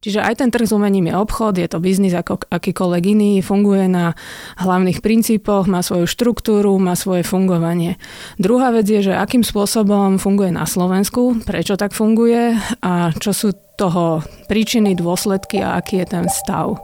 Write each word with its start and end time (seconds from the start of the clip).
Čiže 0.00 0.24
aj 0.24 0.40
ten 0.40 0.48
trh 0.48 0.64
s 0.64 0.72
umením 0.72 1.12
je 1.12 1.14
obchod, 1.20 1.60
je 1.60 1.68
to 1.68 1.76
biznis 1.76 2.16
ako 2.16 2.40
akýkoľvek 2.48 3.04
iný, 3.12 3.32
funguje 3.44 3.84
na 3.84 4.16
hlavných 4.56 5.04
princípoch, 5.04 5.68
má 5.68 5.84
svoju 5.84 6.08
štruktúru, 6.08 6.72
má 6.80 6.96
svoje 6.96 7.20
fungovanie. 7.20 8.00
Druhá 8.40 8.72
vec 8.72 8.88
je, 8.88 9.12
že 9.12 9.12
akým 9.12 9.44
spôsobom 9.44 10.16
funguje 10.16 10.56
na 10.56 10.64
Slovensku, 10.64 11.44
prečo 11.44 11.76
tak 11.76 11.92
funguje 11.92 12.56
a 12.80 13.12
čo 13.12 13.36
sú 13.36 13.52
toho 13.76 14.24
príčiny, 14.48 14.96
dôsledky 14.96 15.60
a 15.60 15.76
aký 15.76 16.00
je 16.00 16.06
ten 16.08 16.24
stav. 16.32 16.80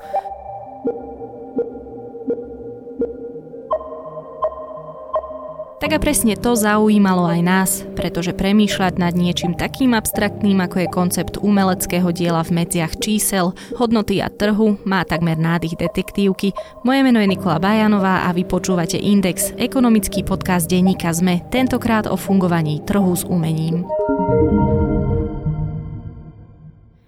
Tak 5.86 6.02
a 6.02 6.02
presne 6.02 6.34
to 6.34 6.58
zaujímalo 6.58 7.30
aj 7.30 7.40
nás, 7.46 7.70
pretože 7.94 8.34
premýšľať 8.34 8.98
nad 8.98 9.14
niečím 9.14 9.54
takým 9.54 9.94
abstraktným, 9.94 10.58
ako 10.58 10.82
je 10.82 10.88
koncept 10.90 11.38
umeleckého 11.38 12.10
diela 12.10 12.42
v 12.42 12.58
medziach 12.58 12.98
čísel, 12.98 13.54
hodnoty 13.78 14.18
a 14.18 14.26
trhu, 14.26 14.82
má 14.82 15.06
takmer 15.06 15.38
nádych 15.38 15.78
detektívky. 15.78 16.50
Moje 16.82 17.06
meno 17.06 17.22
je 17.22 17.30
Nikola 17.30 17.62
Bajanová 17.62 18.26
a 18.26 18.34
vy 18.34 18.42
počúvate 18.42 18.98
Index, 18.98 19.54
ekonomický 19.54 20.26
podcast 20.26 20.66
denníka 20.66 21.14
ZME, 21.14 21.46
tentokrát 21.54 22.10
o 22.10 22.18
fungovaní 22.18 22.82
trhu 22.82 23.14
s 23.14 23.22
umením. 23.22 23.86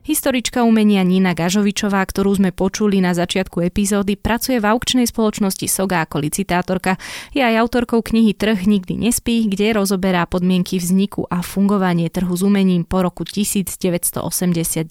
Historička 0.08 0.64
umenia 0.64 1.04
Nina 1.04 1.36
Gažovičová, 1.36 2.00
ktorú 2.00 2.40
sme 2.40 2.48
počuli 2.48 2.96
na 2.96 3.12
začiatku 3.12 3.60
epizódy, 3.60 4.16
pracuje 4.16 4.56
v 4.56 4.72
aukčnej 4.72 5.04
spoločnosti 5.04 5.68
Soga 5.68 6.00
ako 6.00 6.24
licitátorka. 6.24 6.96
Je 7.36 7.44
aj 7.44 7.60
autorkou 7.60 8.00
knihy 8.00 8.32
Trh 8.32 8.56
nikdy 8.64 8.96
nespí, 8.96 9.44
kde 9.44 9.76
rozoberá 9.76 10.24
podmienky 10.24 10.80
vzniku 10.80 11.28
a 11.28 11.44
fungovanie 11.44 12.08
trhu 12.08 12.32
s 12.32 12.40
umením 12.40 12.88
po 12.88 13.04
roku 13.04 13.28
1989. 13.28 14.88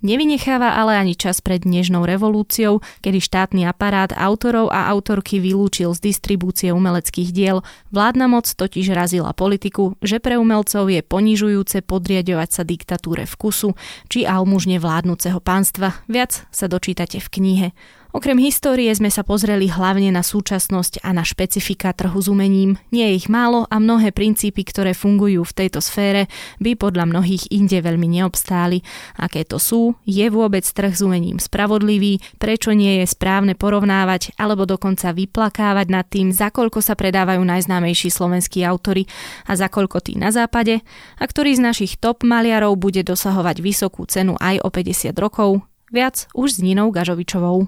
Nevynecháva 0.00 0.80
ale 0.80 0.96
ani 0.96 1.12
čas 1.12 1.44
pred 1.44 1.60
dnešnou 1.60 2.08
revolúciou, 2.08 2.80
kedy 3.04 3.20
štátny 3.20 3.68
aparát 3.68 4.16
autorov 4.16 4.72
a 4.72 4.88
autorky 4.88 5.44
vylúčil 5.44 5.92
z 5.92 6.08
distribúcie 6.08 6.72
umeleckých 6.72 7.36
diel. 7.36 7.60
Vládna 7.92 8.32
moc 8.32 8.48
totiž 8.48 8.96
razila 8.96 9.36
politiku, 9.36 10.00
že 10.00 10.24
pre 10.24 10.40
umelcov 10.40 10.88
je 10.88 11.04
ponižujúce 11.04 11.84
podriadovať 11.84 12.48
sa 12.48 12.62
diktatúre 12.64 13.28
vkusu, 13.28 13.76
či 14.08 14.24
almu 14.24 14.53
mužne 14.54 14.78
vládnúceho 14.78 15.42
pánstva. 15.42 15.98
Viac 16.06 16.46
sa 16.54 16.70
dočítate 16.70 17.18
v 17.18 17.28
knihe. 17.34 17.68
Okrem 18.14 18.38
histórie 18.38 18.94
sme 18.94 19.10
sa 19.10 19.26
pozreli 19.26 19.66
hlavne 19.66 20.14
na 20.14 20.22
súčasnosť 20.22 21.02
a 21.02 21.10
na 21.10 21.26
špecifika 21.26 21.90
trhu 21.90 22.14
s 22.14 22.30
umením. 22.30 22.78
Nie 22.94 23.10
je 23.10 23.18
ich 23.18 23.26
málo 23.26 23.66
a 23.66 23.82
mnohé 23.82 24.14
princípy, 24.14 24.62
ktoré 24.62 24.94
fungujú 24.94 25.42
v 25.42 25.56
tejto 25.58 25.82
sfére, 25.82 26.30
by 26.62 26.78
podľa 26.78 27.10
mnohých 27.10 27.50
inde 27.50 27.74
veľmi 27.82 28.06
neobstáli. 28.06 28.86
Aké 29.18 29.42
to 29.42 29.58
sú? 29.58 29.98
Je 30.06 30.30
vôbec 30.30 30.62
trh 30.62 30.94
s 30.94 31.02
umením 31.02 31.42
spravodlivý? 31.42 32.22
Prečo 32.38 32.70
nie 32.70 33.02
je 33.02 33.10
správne 33.10 33.58
porovnávať 33.58 34.30
alebo 34.38 34.62
dokonca 34.62 35.10
vyplakávať 35.10 35.86
nad 35.90 36.06
tým, 36.06 36.30
za 36.30 36.54
koľko 36.54 36.86
sa 36.86 36.94
predávajú 36.94 37.42
najznámejší 37.42 38.14
slovenskí 38.14 38.62
autory 38.62 39.10
a 39.50 39.58
za 39.58 39.66
koľko 39.66 39.98
tí 39.98 40.14
na 40.14 40.30
západe? 40.30 40.86
A 41.18 41.24
ktorý 41.26 41.58
z 41.58 41.66
našich 41.66 41.98
top 41.98 42.22
maliarov 42.22 42.78
bude 42.78 43.02
dosahovať 43.02 43.58
vysokú 43.58 44.06
cenu 44.06 44.38
aj 44.38 44.62
o 44.62 44.70
50 44.70 45.10
rokov? 45.18 45.73
Viac 45.92 46.26
už 46.34 46.52
s 46.52 46.58
Ninou 46.58 46.90
Gažovičovou. 46.90 47.66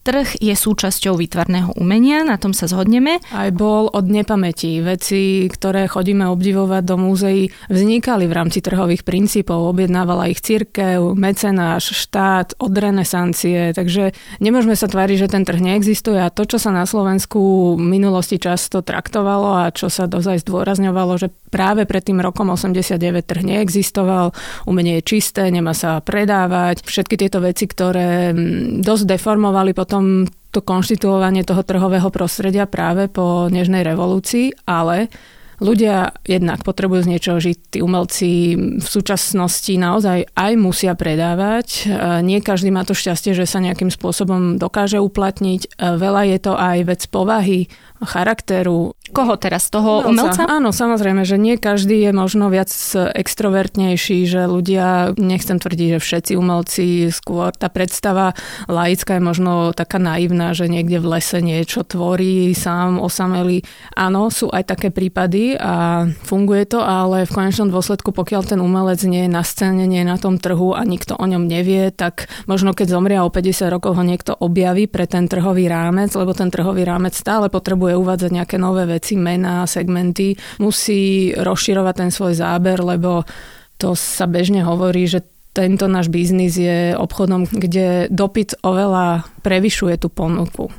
Trh 0.00 0.40
je 0.40 0.56
súčasťou 0.56 1.20
výtvarného 1.20 1.76
umenia, 1.76 2.24
na 2.24 2.40
tom 2.40 2.56
sa 2.56 2.64
zhodneme. 2.64 3.20
Aj 3.36 3.52
bol 3.52 3.92
od 3.92 4.08
nepamäti. 4.08 4.80
Veci, 4.80 5.44
ktoré 5.44 5.84
chodíme 5.92 6.24
obdivovať 6.24 6.82
do 6.88 6.96
múzeí, 6.96 7.52
vznikali 7.68 8.24
v 8.24 8.32
rámci 8.32 8.64
trhových 8.64 9.04
princípov. 9.04 9.68
Objednávala 9.68 10.32
ich 10.32 10.40
církev, 10.40 11.12
mecenáš, 11.12 11.92
štát, 11.92 12.56
od 12.56 12.72
renesancie. 12.72 13.76
Takže 13.76 14.16
nemôžeme 14.40 14.72
sa 14.72 14.88
tváriť, 14.88 15.28
že 15.28 15.32
ten 15.36 15.44
trh 15.44 15.60
neexistuje. 15.60 16.16
A 16.16 16.32
to, 16.32 16.48
čo 16.48 16.56
sa 16.56 16.72
na 16.72 16.88
Slovensku 16.88 17.76
v 17.76 17.84
minulosti 17.84 18.40
často 18.40 18.80
traktovalo 18.80 19.68
a 19.68 19.68
čo 19.68 19.92
sa 19.92 20.08
dozaj 20.08 20.48
zdôrazňovalo, 20.48 21.12
že 21.20 21.28
práve 21.52 21.84
pred 21.84 22.00
tým 22.00 22.24
rokom 22.24 22.48
89 22.48 22.96
trh 23.20 23.42
neexistoval, 23.44 24.32
umenie 24.64 25.04
je 25.04 25.18
čisté, 25.18 25.52
nemá 25.52 25.76
sa 25.76 26.00
predávať. 26.00 26.88
Všetky 26.88 27.20
tieto 27.20 27.44
veci, 27.44 27.68
ktoré 27.68 28.32
mm, 28.32 28.80
dosť 28.80 29.04
deformovali 29.18 29.76
potom 29.76 29.89
potom 29.90 30.30
to 30.54 30.62
konštituovanie 30.62 31.42
toho 31.42 31.66
trhového 31.66 32.14
prostredia 32.14 32.70
práve 32.70 33.10
po 33.10 33.50
Nežnej 33.50 33.82
revolúcii, 33.82 34.54
ale 34.62 35.10
ľudia 35.58 36.14
jednak 36.22 36.62
potrebujú 36.62 37.02
z 37.02 37.10
niečoho 37.10 37.42
žiť. 37.42 37.58
Tí 37.74 37.78
umelci 37.82 38.54
v 38.78 38.86
súčasnosti 38.86 39.74
naozaj 39.74 40.30
aj 40.30 40.52
musia 40.54 40.94
predávať. 40.94 41.90
Nie 42.22 42.38
každý 42.38 42.70
má 42.70 42.86
to 42.86 42.94
šťastie, 42.94 43.34
že 43.34 43.50
sa 43.50 43.58
nejakým 43.58 43.90
spôsobom 43.90 44.62
dokáže 44.62 45.02
uplatniť. 45.02 45.74
Veľa 45.82 46.22
je 46.30 46.38
to 46.38 46.54
aj 46.54 46.78
vec 46.86 47.02
povahy, 47.10 47.66
charakteru. 48.02 48.96
Koho 49.10 49.34
teraz? 49.36 49.66
Toho 49.68 50.06
umelca? 50.06 50.40
umelca? 50.40 50.42
Áno, 50.46 50.70
samozrejme, 50.70 51.26
že 51.26 51.34
nie 51.36 51.58
každý 51.58 51.98
je 52.08 52.12
možno 52.14 52.46
viac 52.48 52.70
extrovertnejší, 52.94 54.24
že 54.24 54.46
ľudia, 54.46 55.18
nechcem 55.18 55.58
tvrdiť, 55.58 55.98
že 55.98 56.00
všetci 56.00 56.32
umelci, 56.38 57.10
skôr 57.10 57.50
tá 57.50 57.66
predstava 57.66 58.38
laická 58.70 59.18
je 59.18 59.22
možno 59.22 59.52
taká 59.74 59.98
naivná, 59.98 60.54
že 60.54 60.70
niekde 60.70 61.02
v 61.02 61.18
lese 61.18 61.42
niečo 61.42 61.82
tvorí 61.82 62.54
sám 62.54 63.02
osamelý. 63.02 63.66
Áno, 63.98 64.30
sú 64.30 64.46
aj 64.48 64.70
také 64.70 64.88
prípady 64.94 65.58
a 65.58 66.06
funguje 66.22 66.70
to, 66.70 66.78
ale 66.80 67.26
v 67.26 67.34
konečnom 67.34 67.68
dôsledku, 67.68 68.14
pokiaľ 68.14 68.42
ten 68.46 68.60
umelec 68.62 69.02
nie 69.04 69.26
je 69.26 69.30
na 69.30 69.42
scéne, 69.42 69.90
nie 69.90 70.06
je 70.06 70.08
na 70.08 70.18
tom 70.22 70.38
trhu 70.38 70.72
a 70.72 70.86
nikto 70.86 71.18
o 71.18 71.24
ňom 71.26 71.50
nevie, 71.50 71.90
tak 71.90 72.30
možno 72.46 72.72
keď 72.72 72.94
zomrie 72.94 73.18
o 73.18 73.26
50 73.26 73.74
rokov 73.74 73.98
ho 73.98 74.04
niekto 74.06 74.38
objaví 74.38 74.86
pre 74.86 75.10
ten 75.10 75.26
trhový 75.26 75.66
rámec, 75.66 76.14
lebo 76.14 76.30
ten 76.30 76.48
trhový 76.48 76.86
rámec 76.86 77.18
stále 77.18 77.50
potrebuje 77.50 77.89
potrebuje 77.90 78.06
uvádzať 78.06 78.30
nejaké 78.30 78.56
nové 78.58 78.86
veci, 78.86 79.18
mená, 79.18 79.66
segmenty, 79.66 80.38
musí 80.62 81.34
rozširovať 81.34 81.94
ten 81.98 82.10
svoj 82.14 82.38
záber, 82.38 82.78
lebo 82.78 83.26
to 83.80 83.98
sa 83.98 84.30
bežne 84.30 84.62
hovorí, 84.62 85.10
že 85.10 85.26
tento 85.50 85.90
náš 85.90 86.06
biznis 86.06 86.54
je 86.54 86.94
obchodom, 86.94 87.50
kde 87.50 88.06
dopyt 88.06 88.62
oveľa 88.62 89.26
prevyšuje 89.42 89.98
tú 89.98 90.06
ponuku. 90.06 90.70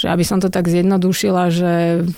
Že 0.00 0.06
aby 0.08 0.24
som 0.24 0.40
to 0.40 0.48
tak 0.48 0.72
zjednodušila, 0.72 1.52
že 1.52 1.72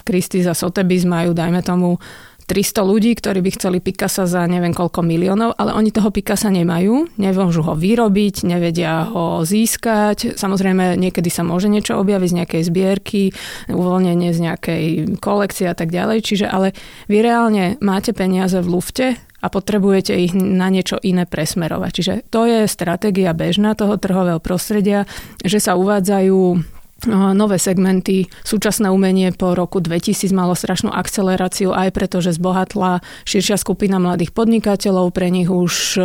Kristy 0.06 0.46
za 0.46 0.54
Sotheby's 0.54 1.02
majú, 1.02 1.34
dajme 1.34 1.58
tomu, 1.66 1.98
300 2.48 2.80
ľudí, 2.80 3.12
ktorí 3.12 3.44
by 3.44 3.50
chceli 3.60 3.78
Picasa 3.84 4.24
za 4.24 4.48
neviem 4.48 4.72
koľko 4.72 5.04
miliónov, 5.04 5.52
ale 5.60 5.76
oni 5.76 5.92
toho 5.92 6.08
Picasa 6.08 6.48
nemajú, 6.48 7.12
nemôžu 7.20 7.60
ho 7.60 7.76
vyrobiť, 7.76 8.48
nevedia 8.48 9.04
ho 9.04 9.44
získať. 9.44 10.32
Samozrejme, 10.32 10.96
niekedy 10.96 11.28
sa 11.28 11.44
môže 11.44 11.68
niečo 11.68 12.00
objaviť 12.00 12.28
z 12.32 12.38
nejakej 12.40 12.62
zbierky, 12.64 13.22
uvoľnenie 13.68 14.32
z 14.32 14.40
nejakej 14.48 14.84
kolekcie 15.20 15.68
a 15.68 15.76
tak 15.76 15.92
ďalej. 15.92 16.24
Čiže 16.24 16.48
ale 16.48 16.72
vy 17.12 17.20
reálne 17.20 17.76
máte 17.84 18.16
peniaze 18.16 18.56
v 18.64 18.72
lufte 18.72 19.06
a 19.38 19.46
potrebujete 19.52 20.16
ich 20.16 20.32
na 20.32 20.72
niečo 20.72 20.96
iné 21.04 21.28
presmerovať. 21.28 21.90
Čiže 21.94 22.14
to 22.32 22.48
je 22.48 22.64
stratégia 22.64 23.36
bežná 23.36 23.76
toho 23.76 24.00
trhového 24.00 24.40
prostredia, 24.40 25.04
že 25.44 25.60
sa 25.60 25.76
uvádzajú 25.76 26.77
nové 27.06 27.62
segmenty. 27.62 28.26
Súčasné 28.42 28.90
umenie 28.90 29.30
po 29.30 29.54
roku 29.54 29.78
2000 29.78 30.34
malo 30.34 30.58
strašnú 30.58 30.90
akceleráciu 30.90 31.70
aj 31.70 31.94
preto, 31.94 32.18
že 32.18 32.34
zbohatla 32.34 33.06
širšia 33.22 33.54
skupina 33.54 34.02
mladých 34.02 34.34
podnikateľov. 34.34 35.14
Pre 35.14 35.28
nich 35.30 35.46
už 35.46 35.74
e, 35.94 36.02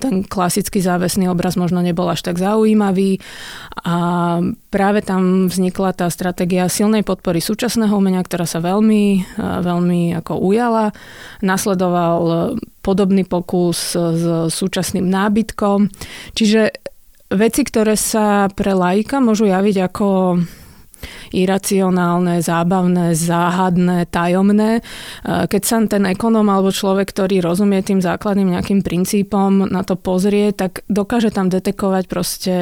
ten 0.00 0.24
klasický 0.24 0.80
závesný 0.80 1.28
obraz 1.28 1.60
možno 1.60 1.84
nebol 1.84 2.08
až 2.08 2.24
tak 2.24 2.40
zaujímavý. 2.40 3.20
A 3.84 3.96
práve 4.72 5.04
tam 5.04 5.52
vznikla 5.52 5.92
tá 5.92 6.08
stratégia 6.08 6.72
silnej 6.72 7.04
podpory 7.04 7.44
súčasného 7.44 7.92
umenia, 7.92 8.24
ktorá 8.24 8.48
sa 8.48 8.64
veľmi, 8.64 9.04
e, 9.36 9.44
veľmi 9.60 10.16
ako 10.24 10.40
ujala. 10.40 10.96
Nasledoval 11.44 12.56
podobný 12.80 13.28
pokus 13.28 13.92
s 13.92 14.24
súčasným 14.48 15.04
nábytkom. 15.04 15.92
Čiže 16.32 16.89
veci, 17.30 17.62
ktoré 17.62 17.94
sa 17.94 18.50
pre 18.50 18.74
laika 18.74 19.22
môžu 19.22 19.46
javiť 19.46 19.76
ako 19.90 20.08
iracionálne, 21.32 22.44
zábavné, 22.44 23.16
záhadné, 23.16 24.04
tajomné. 24.10 24.80
E, 24.80 24.82
keď 25.48 25.62
sa 25.64 25.76
ten 25.86 26.04
ekonóm 26.10 26.50
alebo 26.50 26.74
človek, 26.74 27.08
ktorý 27.08 27.40
rozumie 27.40 27.80
tým 27.80 28.04
základným 28.04 28.58
nejakým 28.58 28.84
princípom, 28.84 29.64
na 29.70 29.80
to 29.86 29.96
pozrie, 29.96 30.52
tak 30.52 30.84
dokáže 30.90 31.32
tam 31.32 31.48
detekovať 31.48 32.04
proste 32.10 32.54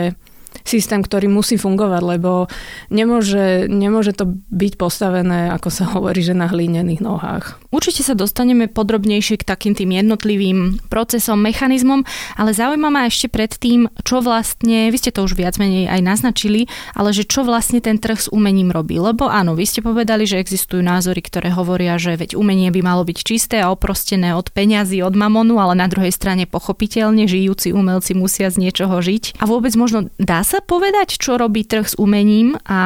systém, 0.64 1.00
ktorý 1.00 1.28
musí 1.28 1.56
fungovať, 1.56 2.02
lebo 2.04 2.48
nemôže, 2.92 3.68
nemôže 3.68 4.12
to 4.16 4.28
byť 4.52 4.72
postavené, 4.76 5.48
ako 5.52 5.68
sa 5.72 5.84
hovorí, 5.96 6.20
že 6.20 6.36
na 6.36 6.48
hlínených 6.48 7.00
nohách. 7.00 7.60
Určite 7.68 8.00
sa 8.00 8.16
dostaneme 8.16 8.64
podrobnejšie 8.64 9.44
k 9.44 9.44
takým 9.44 9.76
tým 9.76 9.92
jednotlivým 9.92 10.80
procesom, 10.88 11.36
mechanizmom, 11.44 12.00
ale 12.40 12.56
zaujíma 12.56 12.88
ma 12.88 13.04
ešte 13.04 13.28
predtým, 13.28 13.92
čo 14.08 14.24
vlastne, 14.24 14.88
vy 14.88 14.96
ste 14.96 15.12
to 15.12 15.28
už 15.28 15.36
viac 15.36 15.60
menej 15.60 15.84
aj 15.84 16.00
naznačili, 16.00 16.64
ale 16.96 17.12
že 17.12 17.28
čo 17.28 17.44
vlastne 17.44 17.84
ten 17.84 18.00
trh 18.00 18.16
s 18.16 18.32
umením 18.32 18.72
robí. 18.72 18.96
Lebo 18.96 19.28
áno, 19.28 19.52
vy 19.52 19.68
ste 19.68 19.84
povedali, 19.84 20.24
že 20.24 20.40
existujú 20.40 20.80
názory, 20.80 21.20
ktoré 21.20 21.52
hovoria, 21.52 22.00
že 22.00 22.16
veď 22.16 22.40
umenie 22.40 22.72
by 22.72 22.80
malo 22.80 23.04
byť 23.04 23.18
čisté 23.20 23.60
a 23.60 23.68
oprostené 23.68 24.32
od 24.32 24.48
peňazí, 24.48 25.04
od 25.04 25.12
mamonu, 25.12 25.60
ale 25.60 25.76
na 25.76 25.92
druhej 25.92 26.16
strane 26.16 26.48
pochopiteľne 26.48 27.28
žijúci 27.28 27.76
umelci 27.76 28.16
musia 28.16 28.48
z 28.48 28.64
niečoho 28.64 28.96
žiť. 28.96 29.36
A 29.38 29.44
vôbec 29.44 29.76
možno 29.76 30.08
dá 30.16 30.40
sa 30.40 30.64
povedať, 30.64 31.20
čo 31.20 31.36
robí 31.36 31.68
trh 31.68 31.84
s 31.84 31.94
umením 32.00 32.56
a, 32.64 32.80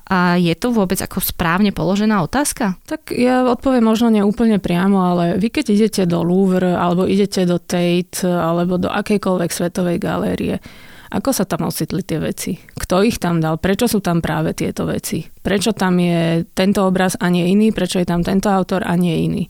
a 0.00 0.40
je 0.40 0.56
to 0.56 0.72
vôbec 0.72 0.96
ako 0.96 1.20
správne 1.20 1.76
položená 1.76 2.24
otázka? 2.24 2.80
Tak 2.88 3.12
ja 3.12 3.44
odpoviem 3.44 3.84
možno 3.84 4.13
úplne 4.22 4.62
priamo, 4.62 5.02
ale 5.02 5.40
vy 5.40 5.50
keď 5.50 5.66
idete 5.74 6.02
do 6.06 6.22
Louvre 6.22 6.78
alebo 6.78 7.08
idete 7.08 7.42
do 7.42 7.58
Tate 7.58 8.22
alebo 8.22 8.78
do 8.78 8.92
akejkoľvek 8.92 9.50
svetovej 9.50 9.98
galérie, 9.98 10.62
ako 11.10 11.30
sa 11.34 11.42
tam 11.48 11.66
ocitli 11.66 12.06
tie 12.06 12.22
veci? 12.22 12.54
Kto 12.54 13.02
ich 13.02 13.18
tam 13.18 13.42
dal? 13.42 13.58
Prečo 13.58 13.90
sú 13.90 13.98
tam 13.98 14.22
práve 14.22 14.54
tieto 14.54 14.86
veci? 14.86 15.33
Prečo 15.44 15.76
tam 15.76 16.00
je 16.00 16.48
tento 16.56 16.88
obraz 16.88 17.20
a 17.20 17.28
nie 17.28 17.52
iný? 17.52 17.68
Prečo 17.68 18.00
je 18.00 18.08
tam 18.08 18.24
tento 18.24 18.48
autor 18.48 18.80
a 18.80 18.96
nie 18.96 19.28
iný? 19.28 19.42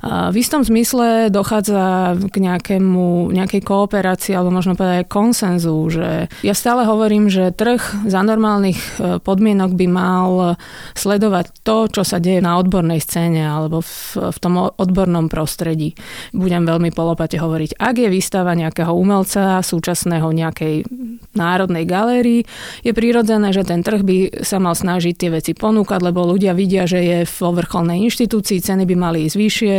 V 0.00 0.36
istom 0.40 0.64
zmysle 0.64 1.28
dochádza 1.28 2.16
k 2.16 2.36
nejakému, 2.40 3.28
nejakej 3.28 3.60
kooperácii 3.60 4.32
alebo 4.32 4.48
možno 4.48 4.72
povedať 4.72 5.04
aj 5.04 5.12
konsenzu, 5.12 5.76
že 5.92 6.32
ja 6.40 6.54
stále 6.56 6.88
hovorím, 6.88 7.28
že 7.28 7.52
trh 7.52 8.08
za 8.08 8.24
normálnych 8.24 8.80
e, 8.80 9.20
podmienok 9.20 9.76
by 9.76 9.86
mal 9.92 10.56
sledovať 10.96 11.52
to, 11.60 11.92
čo 11.92 12.02
sa 12.06 12.16
deje 12.16 12.40
na 12.40 12.56
odbornej 12.56 13.02
scéne 13.04 13.44
alebo 13.44 13.84
v, 13.84 14.32
v 14.32 14.38
tom 14.40 14.56
odbornom 14.56 15.28
prostredí. 15.28 15.92
Budem 16.32 16.64
veľmi 16.64 16.94
polopate 16.96 17.36
hovoriť, 17.36 17.76
ak 17.76 17.94
je 18.00 18.08
výstava 18.08 18.56
nejakého 18.56 18.94
umelca 18.94 19.60
súčasného 19.60 20.32
nejakej 20.32 20.88
Národnej 21.36 21.84
galérii, 21.84 22.46
je 22.80 22.92
prirodzené, 22.94 23.50
že 23.50 23.66
ten 23.66 23.82
trh 23.82 24.00
by 24.00 24.16
sa 24.46 24.62
mal 24.62 24.78
snažiť 24.78 25.14
tie 25.18 25.30
veci 25.34 25.41
ponúkať, 25.50 25.98
lebo 25.98 26.22
ľudia 26.22 26.54
vidia, 26.54 26.86
že 26.86 27.02
je 27.02 27.18
vo 27.26 27.50
vrcholnej 27.50 28.06
inštitúcii, 28.06 28.62
ceny 28.62 28.86
by 28.86 28.94
mali 28.94 29.26
ísť 29.26 29.34
vyššie 29.34 29.76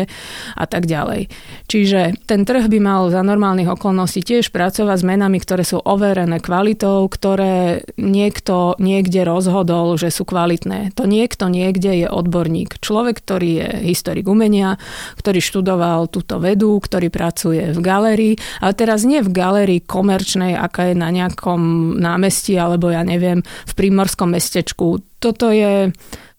a 0.60 0.66
tak 0.68 0.84
ďalej. 0.84 1.32
Čiže 1.72 2.28
ten 2.28 2.44
trh 2.44 2.68
by 2.68 2.80
mal 2.84 3.08
za 3.08 3.24
normálnych 3.24 3.72
okolností 3.72 4.20
tiež 4.20 4.52
pracovať 4.52 5.00
s 5.00 5.08
menami, 5.08 5.40
ktoré 5.40 5.64
sú 5.64 5.80
overené 5.80 6.44
kvalitou, 6.44 7.08
ktoré 7.08 7.88
niekto 7.96 8.76
niekde 8.84 9.24
rozhodol, 9.24 9.96
že 9.96 10.12
sú 10.12 10.28
kvalitné. 10.28 10.92
To 11.00 11.08
niekto 11.08 11.48
niekde 11.48 12.04
je 12.04 12.08
odborník. 12.12 12.84
Človek, 12.84 13.24
ktorý 13.24 13.50
je 13.64 13.70
historik 13.96 14.28
umenia, 14.28 14.76
ktorý 15.16 15.40
študoval 15.40 16.12
túto 16.12 16.42
vedu, 16.44 16.82
ktorý 16.82 17.08
pracuje 17.08 17.72
v 17.72 17.80
galérii, 17.80 18.34
ale 18.60 18.74
teraz 18.74 19.06
nie 19.06 19.22
v 19.22 19.30
galérii 19.30 19.80
komerčnej, 19.86 20.58
aká 20.58 20.92
je 20.92 20.96
na 20.98 21.14
nejakom 21.14 21.96
námestí 22.02 22.58
alebo 22.58 22.90
ja 22.90 23.06
neviem, 23.06 23.46
v 23.46 23.74
prímorskom 23.78 24.34
mestečku. 24.34 25.00
Toto 25.24 25.56
je 25.56 25.88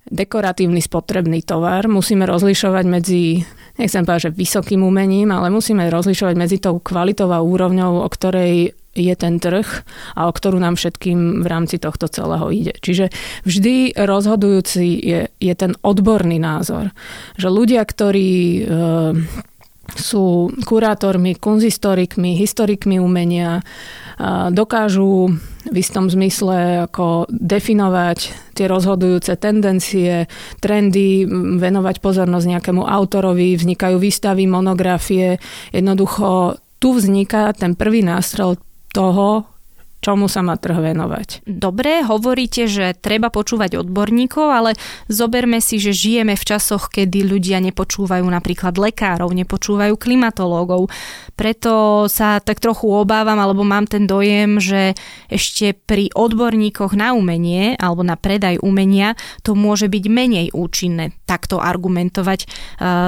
dekoratívny 0.05 0.85
spotrebný 0.85 1.41
tovar. 1.41 1.89
Musíme 1.89 2.29
rozlišovať 2.29 2.85
medzi, 2.85 3.41
nechcem 3.81 4.05
povedať, 4.05 4.29
že 4.29 4.37
vysokým 4.37 4.85
umením, 4.85 5.33
ale 5.33 5.49
musíme 5.49 5.89
rozlišovať 5.89 6.35
medzi 6.37 6.61
tou 6.61 6.77
kvalitou 6.77 7.33
a 7.33 7.41
úrovňou, 7.41 8.05
o 8.05 8.09
ktorej 8.13 8.77
je 8.95 9.15
ten 9.19 9.43
trh 9.43 9.67
a 10.15 10.31
o 10.31 10.33
ktorú 10.33 10.63
nám 10.63 10.79
všetkým 10.79 11.43
v 11.43 11.47
rámci 11.51 11.83
tohto 11.83 12.07
celého 12.07 12.47
ide. 12.55 12.79
Čiže 12.79 13.11
vždy 13.43 13.99
rozhodujúci 13.99 14.87
je, 15.03 15.21
je 15.43 15.55
ten 15.59 15.75
odborný 15.83 16.39
názor. 16.39 16.95
Že 17.35 17.49
ľudia, 17.51 17.83
ktorí 17.83 18.31
e, 18.31 18.63
sú 19.93 20.49
kurátormi, 20.65 21.37
kunzistorikmi, 21.37 22.35
historikmi 22.41 22.97
umenia, 22.97 23.61
dokážu 24.55 25.37
v 25.65 25.77
istom 25.77 26.07
zmysle 26.07 26.87
ako 26.87 27.27
definovať 27.29 28.19
tie 28.55 28.67
rozhodujúce 28.71 29.35
tendencie, 29.41 30.31
trendy, 30.63 31.27
venovať 31.59 31.99
pozornosť 31.99 32.47
nejakému 32.47 32.85
autorovi, 32.85 33.59
vznikajú 33.59 33.97
výstavy, 33.99 34.47
monografie. 34.47 35.43
Jednoducho 35.75 36.61
tu 36.79 36.89
vzniká 36.95 37.51
ten 37.57 37.75
prvý 37.75 38.05
nástrel 38.05 38.61
toho, 38.95 39.49
čomu 40.05 40.29
sa 40.29 40.45
má 40.45 40.61
trh 40.61 40.93
venovať. 40.93 41.49
Dobre, 41.49 42.05
hovoríte, 42.05 42.69
že 42.69 42.93
treba 42.93 43.33
počúvať 43.33 43.81
odborníkov, 43.81 44.47
ale 44.53 44.71
zoberme 45.09 45.65
si, 45.65 45.81
že 45.81 45.97
žijeme 45.97 46.37
v 46.37 46.45
časoch, 46.45 46.93
kedy 46.93 47.25
ľudia 47.25 47.65
nepočúvajú 47.65 48.29
napríklad 48.29 48.77
lekárov, 48.77 49.33
nepočúvajú 49.33 49.97
klimatológov. 49.97 50.93
Preto 51.33 52.05
sa 52.13 52.45
tak 52.45 52.61
trochu 52.61 52.93
obávam, 52.93 53.41
alebo 53.41 53.65
mám 53.65 53.89
ten 53.89 54.05
dojem, 54.05 54.61
že 54.61 54.93
ešte 55.33 55.73
pri 55.73 56.13
odborníkoch 56.13 56.93
na 56.93 57.17
umenie 57.17 57.81
alebo 57.81 58.05
na 58.05 58.21
predaj 58.21 58.61
umenia 58.61 59.17
to 59.41 59.57
môže 59.57 59.89
byť 59.89 60.05
menej 60.11 60.47
účinné 60.53 61.17
takto 61.25 61.63
argumentovať. 61.63 62.45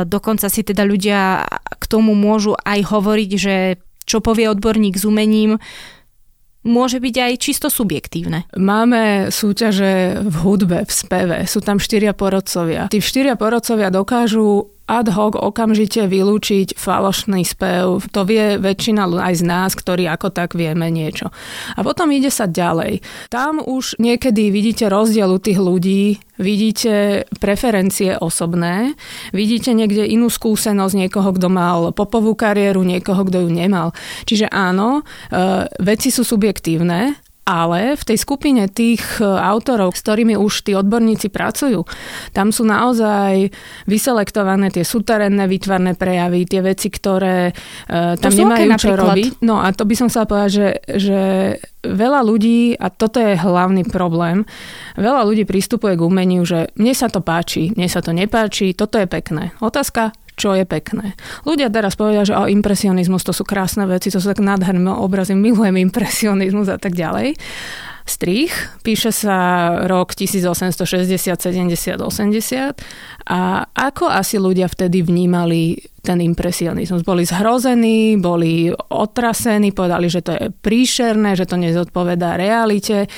Dokonca 0.08 0.46
si 0.48 0.64
teda 0.64 0.86
ľudia 0.86 1.44
k 1.76 1.84
tomu 1.84 2.16
môžu 2.16 2.56
aj 2.64 2.80
hovoriť, 2.88 3.30
že 3.36 3.76
čo 4.06 4.22
povie 4.22 4.46
odborník 4.46 4.94
s 4.94 5.02
umením, 5.02 5.58
môže 6.66 6.98
byť 6.98 7.14
aj 7.14 7.32
čisto 7.38 7.68
subjektívne. 7.70 8.50
Máme 8.58 9.30
súťaže 9.30 10.20
v 10.26 10.36
hudbe, 10.42 10.82
v 10.82 10.92
speve. 10.92 11.38
Sú 11.46 11.62
tam 11.62 11.78
štyria 11.78 12.12
porodcovia. 12.12 12.90
Tí 12.90 12.98
štyria 12.98 13.38
porodcovia 13.38 13.94
dokážu 13.94 14.75
ad 14.86 15.10
hoc 15.10 15.34
okamžite 15.34 16.06
vylúčiť 16.06 16.78
falošný 16.78 17.42
spev. 17.42 18.06
To 18.14 18.22
vie 18.22 18.54
väčšina 18.56 19.06
aj 19.18 19.34
z 19.38 19.44
nás, 19.44 19.70
ktorí 19.74 20.06
ako 20.06 20.30
tak 20.30 20.54
vieme 20.54 20.86
niečo. 20.94 21.34
A 21.74 21.82
potom 21.82 22.14
ide 22.14 22.30
sa 22.30 22.46
ďalej. 22.46 23.02
Tam 23.26 23.58
už 23.58 23.98
niekedy 23.98 24.54
vidíte 24.54 24.86
rozdiel 24.86 25.26
u 25.34 25.42
tých 25.42 25.58
ľudí, 25.58 26.22
vidíte 26.38 27.26
preferencie 27.42 28.14
osobné, 28.14 28.94
vidíte 29.34 29.74
niekde 29.74 30.06
inú 30.06 30.30
skúsenosť 30.30 30.94
niekoho, 30.94 31.34
kto 31.34 31.48
mal 31.50 31.90
popovú 31.90 32.38
kariéru, 32.38 32.86
niekoho, 32.86 33.26
kto 33.26 33.42
ju 33.42 33.50
nemal. 33.50 33.90
Čiže 34.22 34.46
áno, 34.54 35.02
e, 35.02 35.66
veci 35.82 36.14
sú 36.14 36.22
subjektívne, 36.22 37.25
ale 37.46 37.94
v 37.94 38.02
tej 38.02 38.18
skupine 38.18 38.66
tých 38.66 39.22
e, 39.22 39.24
autorov, 39.24 39.94
s 39.94 40.02
ktorými 40.02 40.34
už 40.34 40.66
tí 40.66 40.74
odborníci 40.74 41.30
pracujú, 41.30 41.86
tam 42.34 42.50
sú 42.50 42.66
naozaj 42.66 43.54
vyselektované 43.86 44.74
tie 44.74 44.82
súterénne 44.82 45.46
výtvarné 45.46 45.94
prejavy, 45.94 46.42
tie 46.42 46.58
veci, 46.58 46.90
ktoré 46.90 47.54
uh, 47.54 48.18
tam 48.18 48.32
nemajú 48.34 48.74
čo 48.82 48.98
robiť. 48.98 49.46
No 49.46 49.62
a 49.62 49.70
to 49.70 49.86
by 49.86 49.94
som 49.94 50.10
chcela 50.10 50.26
povedať, 50.26 50.50
že, 50.50 50.68
že 50.98 51.20
veľa 51.86 52.26
ľudí, 52.26 52.74
a 52.74 52.90
toto 52.90 53.22
je 53.22 53.38
hlavný 53.38 53.86
problém, 53.86 54.42
veľa 54.98 55.22
ľudí 55.22 55.46
pristupuje 55.46 55.94
k 55.94 56.02
umeniu, 56.02 56.42
že 56.42 56.74
mne 56.74 56.92
sa 56.98 57.06
to 57.06 57.22
páči, 57.22 57.70
mne 57.78 57.86
sa 57.86 58.02
to 58.02 58.10
nepáči, 58.10 58.74
toto 58.74 58.98
je 58.98 59.06
pekné. 59.06 59.54
Otázka, 59.62 60.10
čo 60.36 60.52
je 60.52 60.68
pekné. 60.68 61.16
Ľudia 61.48 61.72
teraz 61.72 61.96
povedia, 61.96 62.28
že 62.28 62.36
o, 62.36 62.44
impresionizmus 62.44 63.24
to 63.24 63.32
sú 63.32 63.42
krásne 63.42 63.88
veci, 63.88 64.12
to 64.12 64.20
sú 64.20 64.28
tak 64.30 64.44
nádherné 64.44 64.92
obrazy, 64.92 65.32
milujem 65.32 65.80
impresionizmus 65.80 66.68
a 66.68 66.76
tak 66.76 66.92
ďalej. 66.92 67.40
Strich, 68.06 68.54
píše 68.86 69.10
sa 69.10 69.34
rok 69.90 70.14
1860, 70.14 70.78
70, 71.42 71.98
80 71.98 72.78
a 73.26 73.66
ako 73.66 74.06
asi 74.06 74.38
ľudia 74.38 74.70
vtedy 74.70 75.02
vnímali 75.02 75.74
ten 76.06 76.22
impresionizmus. 76.22 77.02
Boli 77.02 77.26
zhrození, 77.26 78.14
boli 78.14 78.70
otrasení, 78.94 79.74
povedali, 79.74 80.06
že 80.06 80.22
to 80.22 80.38
je 80.38 80.54
príšerné, 80.54 81.34
že 81.34 81.50
to 81.50 81.58
nezodpovedá 81.58 82.38
realite, 82.38 83.10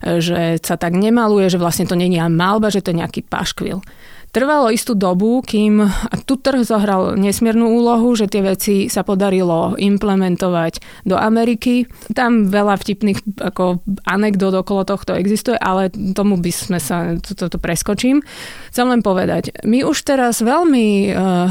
že 0.00 0.56
sa 0.64 0.80
tak 0.80 0.96
nemaluje, 0.96 1.52
že 1.52 1.60
vlastne 1.60 1.84
to 1.84 1.92
není 1.92 2.16
malba, 2.32 2.72
že 2.72 2.80
to 2.80 2.96
je 2.96 3.04
nejaký 3.04 3.20
paškvil. 3.28 3.84
Trvalo 4.30 4.70
istú 4.70 4.94
dobu, 4.94 5.42
kým 5.42 5.82
a 5.82 6.14
tu 6.22 6.38
trh 6.38 6.62
zohral 6.62 7.18
nesmiernu 7.18 7.66
úlohu, 7.66 8.14
že 8.14 8.30
tie 8.30 8.46
veci 8.46 8.86
sa 8.86 9.02
podarilo 9.02 9.74
implementovať 9.74 11.02
do 11.02 11.18
Ameriky. 11.18 11.90
Tam 12.14 12.46
veľa 12.46 12.78
vtipných 12.78 13.42
ako 13.42 13.82
anekdot 14.06 14.54
okolo 14.62 14.86
tohto 14.86 15.18
existuje, 15.18 15.58
ale 15.58 15.90
tomu 15.90 16.38
by 16.38 16.52
sme 16.54 16.78
sa, 16.78 17.18
toto 17.18 17.50
to, 17.50 17.54
to 17.54 17.58
preskočím. 17.58 18.22
Chcem 18.70 18.86
len 18.86 19.02
povedať, 19.02 19.50
my 19.66 19.82
už 19.82 20.06
teraz 20.06 20.38
veľmi 20.38 21.10
uh, 21.10 21.50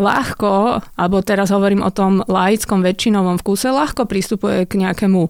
ľahko, 0.00 0.80
alebo 0.96 1.20
teraz 1.20 1.52
hovorím 1.52 1.84
o 1.84 1.94
tom 1.94 2.24
laickom 2.24 2.80
väčšinovom 2.80 3.38
vkuse, 3.38 3.70
ľahko 3.70 4.08
pristupuje 4.08 4.66
k 4.66 4.80
nejakému, 4.80 5.28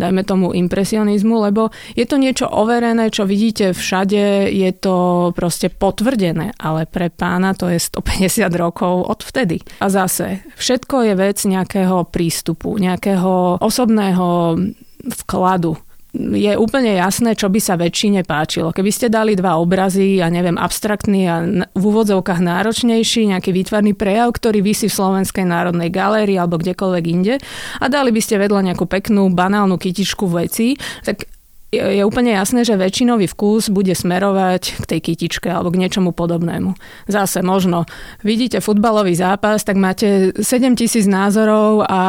dajme 0.00 0.22
tomu, 0.24 0.56
impresionizmu, 0.56 1.46
lebo 1.46 1.70
je 1.92 2.08
to 2.08 2.16
niečo 2.16 2.48
overené, 2.48 3.12
čo 3.12 3.28
vidíte 3.28 3.76
všade, 3.76 4.50
je 4.50 4.70
to 4.74 5.30
proste 5.36 5.70
potvrdené, 5.76 6.56
ale 6.56 6.88
pre 6.88 7.12
pána 7.12 7.52
to 7.52 7.68
je 7.68 7.78
150 7.78 8.48
rokov 8.56 9.06
od 9.06 9.20
vtedy. 9.22 9.60
A 9.84 9.92
zase, 9.92 10.42
všetko 10.56 11.06
je 11.06 11.14
vec 11.14 11.38
nejakého 11.44 12.08
prístupu, 12.08 12.80
nejakého 12.80 13.60
osobného 13.60 14.58
vkladu 15.06 15.85
je 16.16 16.52
úplne 16.56 16.96
jasné, 16.96 17.36
čo 17.36 17.52
by 17.52 17.60
sa 17.60 17.76
väčšine 17.76 18.24
páčilo. 18.24 18.72
Keby 18.72 18.90
ste 18.90 19.12
dali 19.12 19.36
dva 19.36 19.60
obrazy, 19.60 20.18
ja 20.18 20.32
neviem, 20.32 20.56
abstraktný 20.56 21.20
a 21.28 21.36
v 21.70 21.82
úvodzovkách 21.84 22.40
náročnejší, 22.40 23.30
nejaký 23.36 23.52
výtvarný 23.52 23.92
prejav, 23.92 24.32
ktorý 24.32 24.64
vysí 24.64 24.88
v 24.88 24.96
Slovenskej 24.96 25.44
národnej 25.44 25.92
galérii 25.92 26.40
alebo 26.40 26.56
kdekoľvek 26.56 27.04
inde 27.04 27.34
a 27.80 27.84
dali 27.86 28.10
by 28.10 28.20
ste 28.24 28.40
vedľa 28.40 28.72
nejakú 28.72 28.88
peknú 28.88 29.28
banálnu 29.30 29.76
kytičku 29.76 30.24
veci, 30.32 30.74
tak 31.04 31.35
je 31.74 32.02
úplne 32.06 32.30
jasné, 32.30 32.62
že 32.62 32.78
väčšinový 32.78 33.26
vkus 33.26 33.74
bude 33.74 33.90
smerovať 33.90 34.78
k 34.78 34.84
tej 34.86 35.00
kytičke 35.02 35.50
alebo 35.50 35.74
k 35.74 35.82
niečomu 35.82 36.14
podobnému. 36.14 36.78
Zase 37.10 37.42
možno 37.42 37.90
vidíte 38.22 38.62
futbalový 38.62 39.18
zápas, 39.18 39.66
tak 39.66 39.74
máte 39.74 40.30
7 40.38 40.78
tisíc 40.78 41.10
názorov 41.10 41.82
a, 41.82 42.02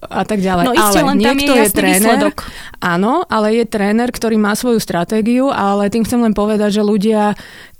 a 0.00 0.22
tak 0.24 0.40
ďalej. 0.40 0.64
No 0.64 0.72
ale 0.72 0.96
len 1.12 1.16
niekto 1.20 1.52
je, 1.52 1.68
je 1.68 1.76
tréner. 1.76 2.00
Výsledok. 2.00 2.36
Áno, 2.80 3.28
ale 3.28 3.60
je 3.60 3.64
tréner, 3.68 4.08
ktorý 4.08 4.40
má 4.40 4.56
svoju 4.56 4.80
stratégiu, 4.80 5.52
ale 5.52 5.92
tým 5.92 6.08
chcem 6.08 6.20
len 6.24 6.32
povedať, 6.32 6.80
že 6.80 6.82
ľudia 6.82 7.36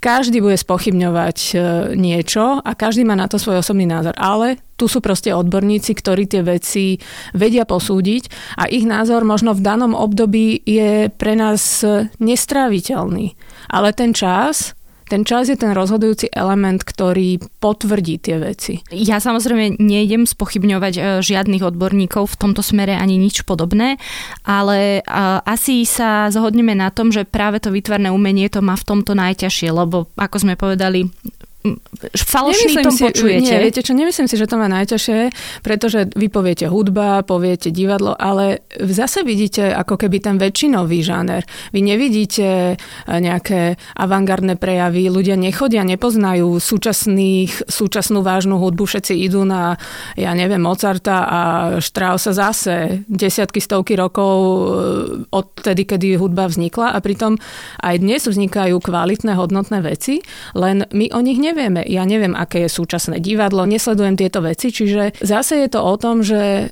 každý 0.06 0.38
bude 0.38 0.54
spochybňovať 0.54 1.38
e, 1.50 1.54
niečo 1.98 2.62
a 2.62 2.70
každý 2.78 3.02
má 3.02 3.18
na 3.18 3.26
to 3.26 3.42
svoj 3.42 3.58
osobný 3.58 3.90
názor. 3.90 4.14
Ale 4.14 4.62
tu 4.78 4.86
sú 4.86 5.02
proste 5.02 5.34
odborníci, 5.34 5.98
ktorí 5.98 6.30
tie 6.30 6.46
veci 6.46 7.02
vedia 7.34 7.66
posúdiť 7.66 8.54
a 8.62 8.70
ich 8.70 8.86
názor 8.86 9.26
možno 9.26 9.50
v 9.50 9.66
danom 9.66 9.98
období 9.98 10.62
je 10.62 11.10
pre 11.10 11.34
nás 11.34 11.82
nestráviteľný. 12.22 13.34
Ale 13.66 13.90
ten 13.90 14.14
čas 14.14 14.78
ten 15.06 15.22
čas 15.22 15.46
je 15.46 15.54
ten 15.54 15.70
rozhodujúci 15.70 16.34
element, 16.34 16.82
ktorý 16.82 17.38
potvrdí 17.62 18.18
tie 18.18 18.42
veci. 18.42 18.82
Ja 18.90 19.22
samozrejme 19.22 19.78
nejdem 19.78 20.26
spochybňovať 20.26 20.94
e, 20.98 21.00
žiadnych 21.22 21.62
odborníkov 21.62 22.34
v 22.34 22.38
tomto 22.38 22.60
smere 22.60 22.98
ani 22.98 23.14
nič 23.14 23.46
podobné, 23.46 24.02
ale 24.42 25.00
e, 25.00 25.02
asi 25.46 25.86
sa 25.86 26.26
zhodneme 26.34 26.74
na 26.74 26.90
tom, 26.90 27.14
že 27.14 27.22
práve 27.22 27.62
to 27.62 27.70
výtvarné 27.70 28.10
umenie 28.10 28.50
to 28.50 28.58
má 28.60 28.74
v 28.74 28.86
tomto 28.86 29.14
najťažšie, 29.14 29.70
lebo 29.70 30.10
ako 30.18 30.36
sme 30.42 30.54
povedali, 30.58 31.06
falošný 32.14 32.80
tom 32.80 32.94
si, 32.94 33.04
počujete. 33.04 33.42
Nie, 33.42 33.58
viete 33.60 33.82
čo, 33.82 33.92
nemyslím 33.92 34.28
si, 34.30 34.36
že 34.38 34.48
to 34.48 34.56
má 34.60 34.70
najťažšie, 34.70 35.18
pretože 35.60 36.08
vy 36.14 36.26
poviete 36.30 36.66
hudba, 36.70 37.26
poviete 37.26 37.74
divadlo, 37.74 38.14
ale 38.16 38.66
zase 38.78 39.26
vidíte 39.26 39.74
ako 39.74 39.98
keby 39.98 40.22
ten 40.22 40.36
väčšinový 40.38 41.00
žáner. 41.02 41.42
Vy 41.74 41.80
nevidíte 41.82 42.48
eh, 42.74 43.18
nejaké 43.20 43.76
avantgardné 43.98 44.56
prejavy, 44.56 45.10
ľudia 45.10 45.34
nechodia, 45.34 45.82
nepoznajú 45.84 46.56
súčasných, 46.56 47.68
súčasnú 47.68 48.22
vážnu 48.22 48.56
hudbu, 48.56 48.86
všetci 48.86 49.14
idú 49.26 49.44
na, 49.44 49.76
ja 50.14 50.32
neviem, 50.32 50.62
Mozarta 50.62 51.26
a 51.26 51.40
Straussa 51.82 52.32
zase 52.32 53.04
desiatky, 53.10 53.58
stovky 53.60 53.98
rokov 53.98 54.36
eh, 54.38 55.34
od 55.34 55.46
tedy, 55.60 55.84
kedy 55.84 56.16
hudba 56.16 56.48
vznikla 56.48 56.94
a 56.94 56.98
pritom 57.02 57.36
aj 57.82 57.96
dnes 58.00 58.22
vznikajú 58.24 58.78
kvalitné, 58.80 59.34
hodnotné 59.36 59.82
veci, 59.82 60.22
len 60.56 60.86
my 60.92 61.12
o 61.12 61.20
nich 61.20 61.36
nevieme 61.36 61.55
nevieme. 61.56 61.80
Ja 61.88 62.04
neviem, 62.04 62.36
aké 62.36 62.68
je 62.68 62.76
súčasné 62.76 63.24
divadlo, 63.24 63.64
nesledujem 63.64 64.20
tieto 64.20 64.44
veci, 64.44 64.68
čiže 64.68 65.16
zase 65.24 65.64
je 65.64 65.68
to 65.72 65.80
o 65.80 65.96
tom, 65.96 66.20
že 66.20 66.68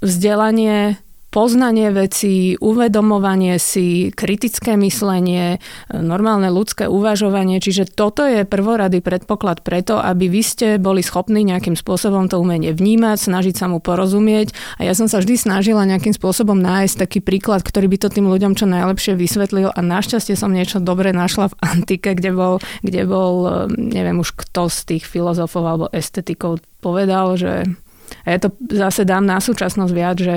vzdelanie 0.00 0.96
poznanie 1.32 1.88
vecí, 1.88 2.60
uvedomovanie 2.60 3.56
si, 3.56 4.12
kritické 4.12 4.76
myslenie, 4.76 5.64
normálne 5.88 6.52
ľudské 6.52 6.84
uvažovanie. 6.84 7.56
Čiže 7.56 7.88
toto 7.88 8.28
je 8.28 8.44
prvorady 8.44 9.00
predpoklad 9.00 9.64
preto, 9.64 9.96
aby 9.96 10.28
vy 10.28 10.42
ste 10.44 10.68
boli 10.76 11.00
schopní 11.00 11.40
nejakým 11.48 11.72
spôsobom 11.72 12.28
to 12.28 12.36
umenie 12.36 12.76
vnímať, 12.76 13.16
snažiť 13.16 13.56
sa 13.56 13.66
mu 13.72 13.80
porozumieť. 13.80 14.52
A 14.76 14.84
ja 14.84 14.92
som 14.92 15.08
sa 15.08 15.24
vždy 15.24 15.40
snažila 15.40 15.88
nejakým 15.88 16.12
spôsobom 16.12 16.60
nájsť 16.60 17.08
taký 17.08 17.24
príklad, 17.24 17.64
ktorý 17.64 17.88
by 17.88 17.98
to 18.04 18.08
tým 18.12 18.28
ľuďom 18.28 18.52
čo 18.52 18.68
najlepšie 18.68 19.16
vysvetlil. 19.16 19.72
A 19.72 19.80
našťastie 19.80 20.36
som 20.36 20.52
niečo 20.52 20.84
dobre 20.84 21.16
našla 21.16 21.48
v 21.48 21.58
antike, 21.64 22.12
kde 22.12 22.36
bol, 22.36 22.54
kde 22.84 23.08
bol 23.08 23.66
neviem 23.72 24.20
už 24.20 24.36
kto 24.36 24.68
z 24.68 24.78
tých 24.84 25.04
filozofov 25.08 25.64
alebo 25.64 25.86
estetikov 25.96 26.60
povedal, 26.84 27.40
že 27.40 27.64
a 28.28 28.36
ja 28.36 28.38
to 28.38 28.52
zase 28.68 29.08
dám 29.08 29.24
na 29.24 29.40
súčasnosť 29.40 29.92
viac, 29.96 30.16
že 30.20 30.34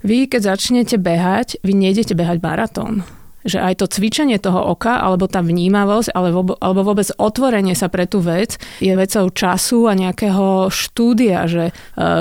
vy, 0.00 0.28
keď 0.28 0.56
začnete 0.56 0.96
behať, 0.96 1.60
vy 1.60 1.72
nejdete 1.76 2.16
behať 2.16 2.38
maratón 2.40 3.04
že 3.44 3.60
aj 3.60 3.84
to 3.84 3.86
cvičenie 3.88 4.36
toho 4.40 4.60
oka, 4.72 5.00
alebo 5.00 5.28
tá 5.28 5.40
vnímavosť, 5.40 6.12
alebo, 6.12 6.56
alebo 6.58 6.80
vôbec 6.84 7.08
otvorenie 7.16 7.72
sa 7.72 7.88
pre 7.88 8.04
tú 8.04 8.20
vec 8.20 8.60
je 8.80 8.92
vecou 8.92 9.28
času 9.30 9.88
a 9.88 9.96
nejakého 9.96 10.68
štúdia, 10.72 11.46
že 11.46 11.70
e, 11.70 11.72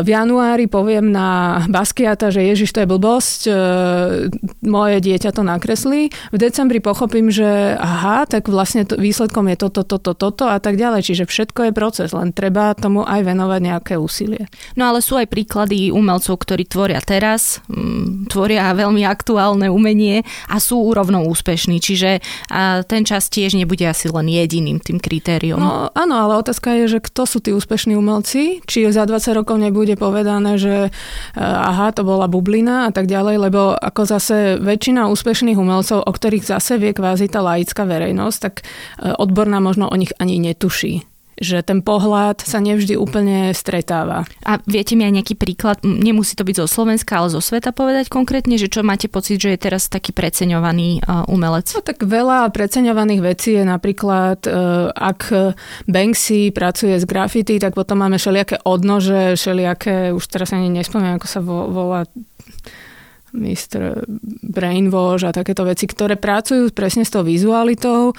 v 0.04 0.08
januári 0.08 0.68
poviem 0.68 1.12
na 1.12 1.62
Baskiata, 1.68 2.32
že 2.32 2.46
Ježiš, 2.46 2.72
to 2.76 2.84
je 2.84 2.92
blbosť, 2.92 3.40
e, 3.48 3.52
moje 4.68 4.98
dieťa 5.04 5.36
to 5.36 5.42
nakreslí. 5.44 6.12
V 6.32 6.38
decembri 6.38 6.80
pochopím, 6.84 7.32
že 7.34 7.76
aha, 7.76 8.28
tak 8.30 8.48
vlastne 8.48 8.86
to, 8.86 8.96
výsledkom 9.00 9.48
je 9.52 9.58
toto, 9.60 9.82
toto, 9.84 10.14
toto 10.14 10.46
a 10.48 10.60
tak 10.60 10.76
ďalej. 10.76 11.08
Čiže 11.10 11.26
všetko 11.26 11.70
je 11.70 11.72
proces, 11.76 12.10
len 12.12 12.36
treba 12.36 12.76
tomu 12.76 13.04
aj 13.04 13.26
venovať 13.26 13.60
nejaké 13.64 13.94
úsilie. 13.96 14.46
No 14.76 14.92
ale 14.92 15.02
sú 15.02 15.18
aj 15.18 15.32
príklady 15.32 15.90
umelcov, 15.90 16.40
ktorí 16.44 16.68
tvoria 16.68 17.02
teraz, 17.02 17.64
tvoria 18.30 18.70
veľmi 18.76 19.04
aktuálne 19.08 19.72
umenie 19.72 20.22
a 20.52 20.62
sú 20.62 20.80
úrovne 20.84 21.09
rovno 21.10 21.26
úspešný. 21.26 21.82
Čiže 21.82 22.22
ten 22.86 23.02
čas 23.02 23.34
tiež 23.34 23.58
nebude 23.58 23.82
asi 23.90 24.14
len 24.14 24.30
jediným 24.30 24.78
tým 24.78 25.02
kritériom. 25.02 25.58
No 25.58 25.90
áno, 25.90 26.16
ale 26.22 26.38
otázka 26.38 26.78
je, 26.86 26.86
že 26.86 27.00
kto 27.02 27.26
sú 27.26 27.42
tí 27.42 27.50
úspešní 27.50 27.98
umelci, 27.98 28.62
či 28.70 28.86
za 28.94 29.10
20 29.10 29.34
rokov 29.42 29.58
nebude 29.58 29.98
povedané, 29.98 30.62
že 30.62 30.94
aha, 31.34 31.90
to 31.98 32.06
bola 32.06 32.30
bublina 32.30 32.86
a 32.86 32.92
tak 32.94 33.10
ďalej, 33.10 33.50
lebo 33.50 33.74
ako 33.74 34.06
zase 34.06 34.62
väčšina 34.62 35.10
úspešných 35.10 35.58
umelcov, 35.58 36.06
o 36.06 36.12
ktorých 36.14 36.46
zase 36.46 36.78
vie 36.78 36.94
kvázi 36.94 37.26
tá 37.26 37.42
laická 37.42 37.90
verejnosť, 37.90 38.38
tak 38.38 38.62
e, 38.62 38.64
odborná 39.18 39.58
možno 39.58 39.90
o 39.90 39.96
nich 39.98 40.14
ani 40.22 40.38
netuší 40.38 41.10
že 41.40 41.64
ten 41.64 41.80
pohľad 41.82 42.44
sa 42.44 42.60
nevždy 42.60 43.00
úplne 43.00 43.52
stretáva. 43.56 44.28
A 44.44 44.60
viete 44.68 44.94
mi 44.94 45.08
aj 45.08 45.14
nejaký 45.20 45.36
príklad, 45.40 45.82
nemusí 45.84 46.36
to 46.36 46.44
byť 46.46 46.56
zo 46.64 46.68
Slovenska, 46.68 47.20
ale 47.20 47.34
zo 47.34 47.42
sveta 47.42 47.72
povedať 47.72 48.12
konkrétne, 48.12 48.60
že 48.60 48.72
čo 48.72 48.86
máte 48.86 49.08
pocit, 49.08 49.40
že 49.40 49.56
je 49.56 49.60
teraz 49.60 49.88
taký 49.88 50.12
preceňovaný 50.12 51.04
umelec? 51.32 51.72
No 51.74 51.82
tak 51.82 52.04
veľa 52.04 52.52
preceňovaných 52.52 53.22
vecí 53.24 53.56
je 53.56 53.64
napríklad, 53.66 54.46
e, 54.46 54.52
ak 54.94 55.20
Banksy 55.88 56.52
pracuje 56.52 57.00
s 57.00 57.08
graffiti, 57.08 57.58
tak 57.58 57.74
potom 57.74 58.04
máme 58.04 58.20
všelijaké 58.20 58.62
odnože, 58.64 59.40
všelijaké, 59.40 60.12
už 60.14 60.24
teraz 60.28 60.52
ani 60.52 60.70
nespomínam, 60.70 61.18
ako 61.18 61.28
sa 61.28 61.40
volá 61.44 62.06
Mr. 63.34 64.06
Brainwash 64.46 65.26
a 65.26 65.36
takéto 65.36 65.66
veci, 65.66 65.86
ktoré 65.86 66.18
pracujú 66.18 66.74
presne 66.74 67.06
s 67.06 67.14
tou 67.14 67.22
vizualitou, 67.22 68.14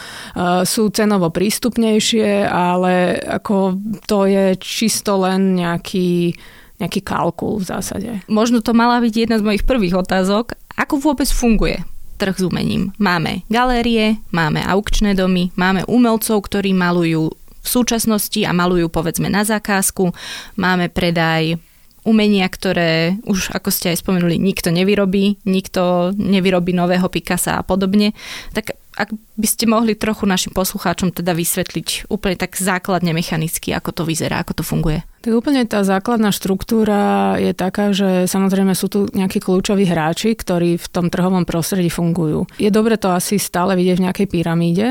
sú 0.63 0.83
cenovo 0.95 1.35
prístupnejšie, 1.35 2.47
ale 2.47 3.19
ako 3.19 3.79
to 4.07 4.31
je 4.31 4.55
čisto 4.59 5.19
len 5.23 5.59
nejaký, 5.59 6.35
nejaký 6.79 7.01
kalkul 7.03 7.59
v 7.59 7.69
zásade. 7.69 8.11
Možno 8.31 8.63
to 8.63 8.71
mala 8.71 9.03
byť 9.03 9.15
jedna 9.15 9.37
z 9.41 9.47
mojich 9.47 9.67
prvých 9.67 9.99
otázok. 9.99 10.55
Ako 10.79 11.03
vôbec 11.03 11.29
funguje 11.29 11.83
trh 12.21 12.37
s 12.37 12.45
umením? 12.45 12.93
Máme 13.01 13.49
galérie, 13.49 14.21
máme 14.33 14.61
aukčné 14.61 15.17
domy, 15.17 15.53
máme 15.57 15.89
umelcov, 15.89 16.45
ktorí 16.45 16.77
malujú 16.77 17.33
v 17.61 17.69
súčasnosti 17.69 18.41
a 18.45 18.57
malujú 18.57 18.89
povedzme 18.89 19.29
na 19.29 19.45
zákazku, 19.45 20.13
máme 20.57 20.89
predaj 20.89 21.61
umenia, 22.05 22.49
ktoré 22.49 23.21
už, 23.29 23.53
ako 23.53 23.69
ste 23.69 23.93
aj 23.93 24.01
spomenuli, 24.01 24.41
nikto 24.41 24.73
nevyrobí, 24.73 25.45
nikto 25.45 26.13
nevyrobí 26.17 26.73
nového 26.73 27.09
Picasa 27.13 27.61
a 27.61 27.67
podobne, 27.67 28.17
tak 28.57 28.77
ak 29.01 29.17
by 29.39 29.49
ste 29.49 29.65
mohli 29.65 29.97
trochu 29.97 30.29
našim 30.29 30.53
poslucháčom 30.53 31.15
teda 31.15 31.33
vysvetliť 31.33 32.13
úplne 32.13 32.37
tak 32.37 32.61
základne 32.61 33.17
mechanicky, 33.17 33.73
ako 33.73 33.97
to 33.97 34.03
vyzerá, 34.05 34.45
ako 34.45 34.61
to 34.61 34.65
funguje. 34.67 35.01
Tak 35.25 35.33
úplne 35.33 35.65
tá 35.65 35.81
základná 35.85 36.33
štruktúra 36.33 37.37
je 37.41 37.53
taká, 37.57 37.97
že 37.97 38.29
samozrejme 38.29 38.73
sú 38.77 38.93
tu 38.93 39.09
nejakí 39.13 39.41
kľúčoví 39.41 39.89
hráči, 39.89 40.37
ktorí 40.37 40.77
v 40.77 40.87
tom 40.93 41.09
trhovom 41.09 41.49
prostredí 41.49 41.89
fungujú. 41.89 42.45
Je 42.61 42.69
dobre 42.69 43.01
to 43.01 43.09
asi 43.13 43.41
stále 43.41 43.73
vidieť 43.77 43.97
v 44.01 44.05
nejakej 44.09 44.27
pyramíde 44.29 44.89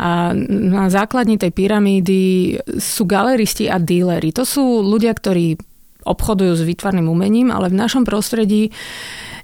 a 0.00 0.36
na 0.48 0.92
základni 0.92 1.40
tej 1.40 1.52
pyramídy 1.52 2.20
sú 2.76 3.08
galeristi 3.08 3.68
a 3.72 3.80
díleri. 3.80 4.36
To 4.36 4.44
sú 4.44 4.84
ľudia, 4.84 5.12
ktorí 5.16 5.56
obchodujú 6.06 6.54
s 6.56 6.62
výtvarným 6.62 7.10
umením, 7.10 7.50
ale 7.50 7.68
v 7.68 7.78
našom 7.78 8.06
prostredí 8.06 8.70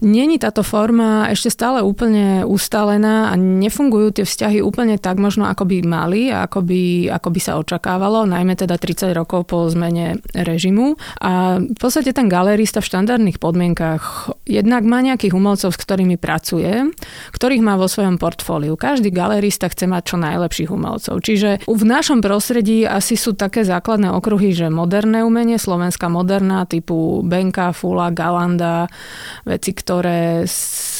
Není 0.02 0.42
táto 0.42 0.66
forma 0.66 1.30
ešte 1.30 1.46
stále 1.54 1.78
úplne 1.78 2.42
ustalená 2.42 3.30
a 3.30 3.38
nefungujú 3.38 4.18
tie 4.18 4.26
vzťahy 4.26 4.58
úplne 4.58 4.98
tak 4.98 5.22
možno, 5.22 5.46
ako 5.46 5.62
by 5.62 5.76
mali 5.86 6.34
a 6.34 6.50
ako 6.50 6.66
by, 6.66 7.06
ako 7.06 7.28
by 7.30 7.38
sa 7.38 7.54
očakávalo, 7.62 8.26
najmä 8.26 8.58
teda 8.58 8.82
30 8.82 9.14
rokov 9.14 9.46
po 9.46 9.70
zmene 9.70 10.18
režimu. 10.34 10.98
A 11.22 11.62
v 11.62 11.78
podstate 11.78 12.10
ten 12.10 12.26
galerista 12.26 12.82
v 12.82 12.90
štandardných 12.90 13.38
podmienkach 13.38 14.34
jednak 14.42 14.82
má 14.82 15.06
nejakých 15.06 15.38
umelcov, 15.38 15.70
s 15.70 15.78
ktorými 15.78 16.18
pracuje, 16.18 16.90
ktorých 17.30 17.62
má 17.62 17.78
vo 17.78 17.86
svojom 17.86 18.18
portfóliu. 18.18 18.74
Každý 18.74 19.14
galerista 19.14 19.70
chce 19.70 19.86
mať 19.86 20.02
čo 20.02 20.16
najlepších 20.18 20.74
umelcov. 20.74 21.22
Čiže 21.22 21.62
v 21.70 21.84
našom 21.86 22.18
prostredí 22.18 22.82
asi 22.82 23.14
sú 23.14 23.38
také 23.38 23.62
základné 23.62 24.10
okruhy, 24.10 24.50
že 24.50 24.66
moderné 24.66 25.22
umenie, 25.22 25.62
slovenská 25.62 26.10
moderná 26.10 26.66
typu 26.66 27.22
Benka, 27.22 27.70
Fula, 27.70 28.10
Galanda, 28.10 28.90
veci, 29.46 29.70
ktoré 29.70 29.91
ktoré 29.92 30.48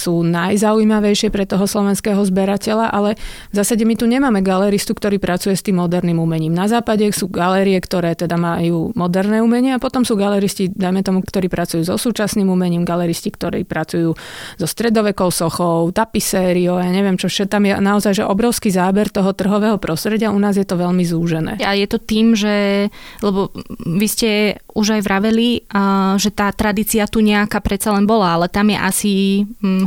sú 0.03 0.27
najzaujímavejšie 0.27 1.31
pre 1.31 1.47
toho 1.47 1.63
slovenského 1.71 2.19
zberateľa, 2.19 2.91
ale 2.91 3.15
v 3.51 3.55
zásade 3.55 3.87
my 3.87 3.95
tu 3.95 4.11
nemáme 4.11 4.43
galeristu, 4.43 4.99
ktorý 4.99 5.23
pracuje 5.23 5.55
s 5.55 5.63
tým 5.63 5.79
moderným 5.79 6.19
umením. 6.19 6.51
Na 6.51 6.67
západe 6.67 7.07
sú 7.15 7.31
galérie, 7.31 7.79
ktoré 7.79 8.19
teda 8.19 8.35
majú 8.35 8.91
moderné 8.99 9.39
umenie 9.39 9.79
a 9.79 9.83
potom 9.83 10.03
sú 10.03 10.19
galeristi, 10.19 10.67
dajme 10.67 11.07
tomu, 11.07 11.23
ktorí 11.23 11.47
pracujú 11.47 11.87
so 11.87 11.95
súčasným 11.95 12.51
umením, 12.51 12.83
galeristi, 12.83 13.31
ktorí 13.31 13.63
pracujú 13.63 14.19
so 14.59 14.67
stredovekou 14.67 15.31
sochou, 15.31 15.95
tapisériou, 15.95 16.83
ja 16.83 16.91
neviem 16.91 17.15
čo, 17.15 17.31
všetko. 17.31 17.51
Tam 17.53 17.69
je 17.69 17.73
naozaj 17.77 18.13
že 18.17 18.25
obrovský 18.25 18.73
záber 18.73 19.13
toho 19.13 19.37
trhového 19.37 19.77
prostredia, 19.77 20.33
u 20.33 20.41
nás 20.41 20.57
je 20.57 20.65
to 20.65 20.81
veľmi 20.81 21.05
zúžené. 21.05 21.61
A 21.61 21.77
je 21.77 21.87
to 21.87 22.01
tým, 22.01 22.33
že, 22.33 22.89
lebo 23.21 23.53
vy 23.85 24.07
ste 24.09 24.31
už 24.73 24.97
aj 24.97 25.03
vraveli, 25.05 25.69
že 26.17 26.31
tá 26.33 26.49
tradícia 26.51 27.05
tu 27.05 27.21
nejaká 27.21 27.61
predsa 27.61 27.93
len 27.93 28.09
bola, 28.09 28.41
ale 28.41 28.49
tam 28.49 28.73
je 28.73 28.79
asi 28.81 29.13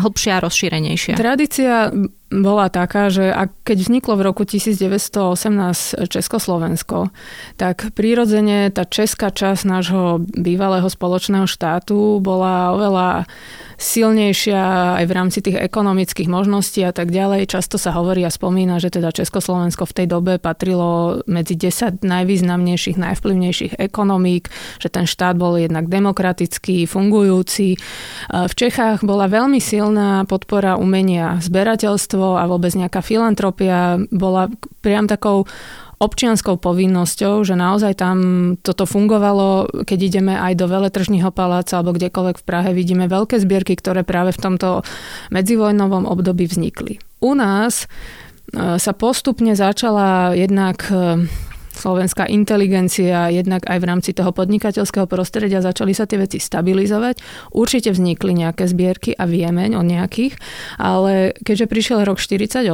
hlbšia 0.05 0.37
a 0.37 0.43
rozšírenejšia. 0.45 1.17
Tradícia 1.17 1.89
bola 2.29 2.69
taká, 2.69 3.09
že 3.09 3.29
ak, 3.33 3.65
keď 3.65 3.77
vzniklo 3.85 4.13
v 4.17 4.25
roku 4.25 4.43
1918 4.45 6.05
Československo, 6.09 7.09
tak 7.57 7.93
prirodzene 7.97 8.69
tá 8.69 8.85
česká 8.85 9.33
časť 9.33 9.63
nášho 9.65 10.21
bývalého 10.21 10.85
spoločného 10.85 11.49
štátu 11.49 12.21
bola 12.21 12.77
oveľa 12.77 13.29
silnejšia 13.75 14.95
aj 15.01 15.05
v 15.07 15.15
rámci 15.15 15.39
tých 15.43 15.59
ekonomických 15.59 16.31
možností 16.31 16.81
a 16.83 16.95
tak 16.95 17.11
ďalej. 17.11 17.51
Často 17.51 17.75
sa 17.75 17.91
hovorí 17.95 18.23
a 18.23 18.31
spomína, 18.31 18.79
že 18.79 18.91
teda 18.91 19.11
Československo 19.11 19.85
v 19.85 19.95
tej 19.95 20.07
dobe 20.07 20.33
patrilo 20.39 21.21
medzi 21.27 21.59
10 21.59 22.03
najvýznamnejších, 22.03 22.97
najvplyvnejších 22.99 23.73
ekonomík, 23.79 24.47
že 24.79 24.87
ten 24.87 25.03
štát 25.07 25.35
bol 25.35 25.59
jednak 25.59 25.91
demokratický, 25.91 26.87
fungujúci. 26.87 27.75
V 28.31 28.53
Čechách 28.55 29.03
bola 29.03 29.27
veľmi 29.27 29.59
silná 29.59 30.23
podpora 30.25 30.79
umenia, 30.79 31.39
zberateľstvo 31.43 32.39
a 32.39 32.43
vôbec 32.47 32.71
nejaká 32.75 33.03
filantropia 33.03 33.99
bola 34.09 34.49
priam 34.81 35.05
takou 35.09 35.47
občianskou 35.99 36.59
povinnosťou, 36.59 37.43
že 37.47 37.55
naozaj 37.55 37.93
tam 37.99 38.17
toto 38.59 38.83
fungovalo, 38.83 39.83
keď 39.87 39.99
ideme 39.99 40.33
aj 40.35 40.53
do 40.59 40.67
Veletržního 40.67 41.31
paláca 41.31 41.79
alebo 41.79 41.95
kdekoľvek 41.95 42.37
v 42.41 42.47
Prahe, 42.47 42.69
vidíme 42.75 43.07
veľké 43.07 43.39
zbierky, 43.39 43.79
ktoré 43.79 44.03
práve 44.03 44.35
v 44.35 44.41
tomto 44.41 44.83
medzivojnovom 45.31 46.03
období 46.03 46.51
vznikli. 46.51 46.99
U 47.23 47.31
nás 47.33 47.85
e, 47.85 48.75
sa 48.75 48.91
postupne 48.91 49.55
začala 49.55 50.35
jednak 50.35 50.83
e, 50.91 51.25
slovenská 51.75 52.25
inteligencia, 52.31 53.29
jednak 53.29 53.67
aj 53.67 53.77
v 53.77 53.85
rámci 53.85 54.11
toho 54.15 54.31
podnikateľského 54.31 55.05
prostredia 55.05 55.59
začali 55.59 55.91
sa 55.91 56.07
tie 56.07 56.19
veci 56.19 56.39
stabilizovať. 56.39 57.21
Určite 57.51 57.91
vznikli 57.91 58.33
nejaké 58.33 58.65
zbierky 58.65 59.11
a 59.13 59.27
vieme 59.27 59.67
o 59.75 59.83
nejakých, 59.83 60.39
ale 60.79 61.35
keďže 61.43 61.65
prišiel 61.67 61.99
rok 62.07 62.17
48, 62.17 62.65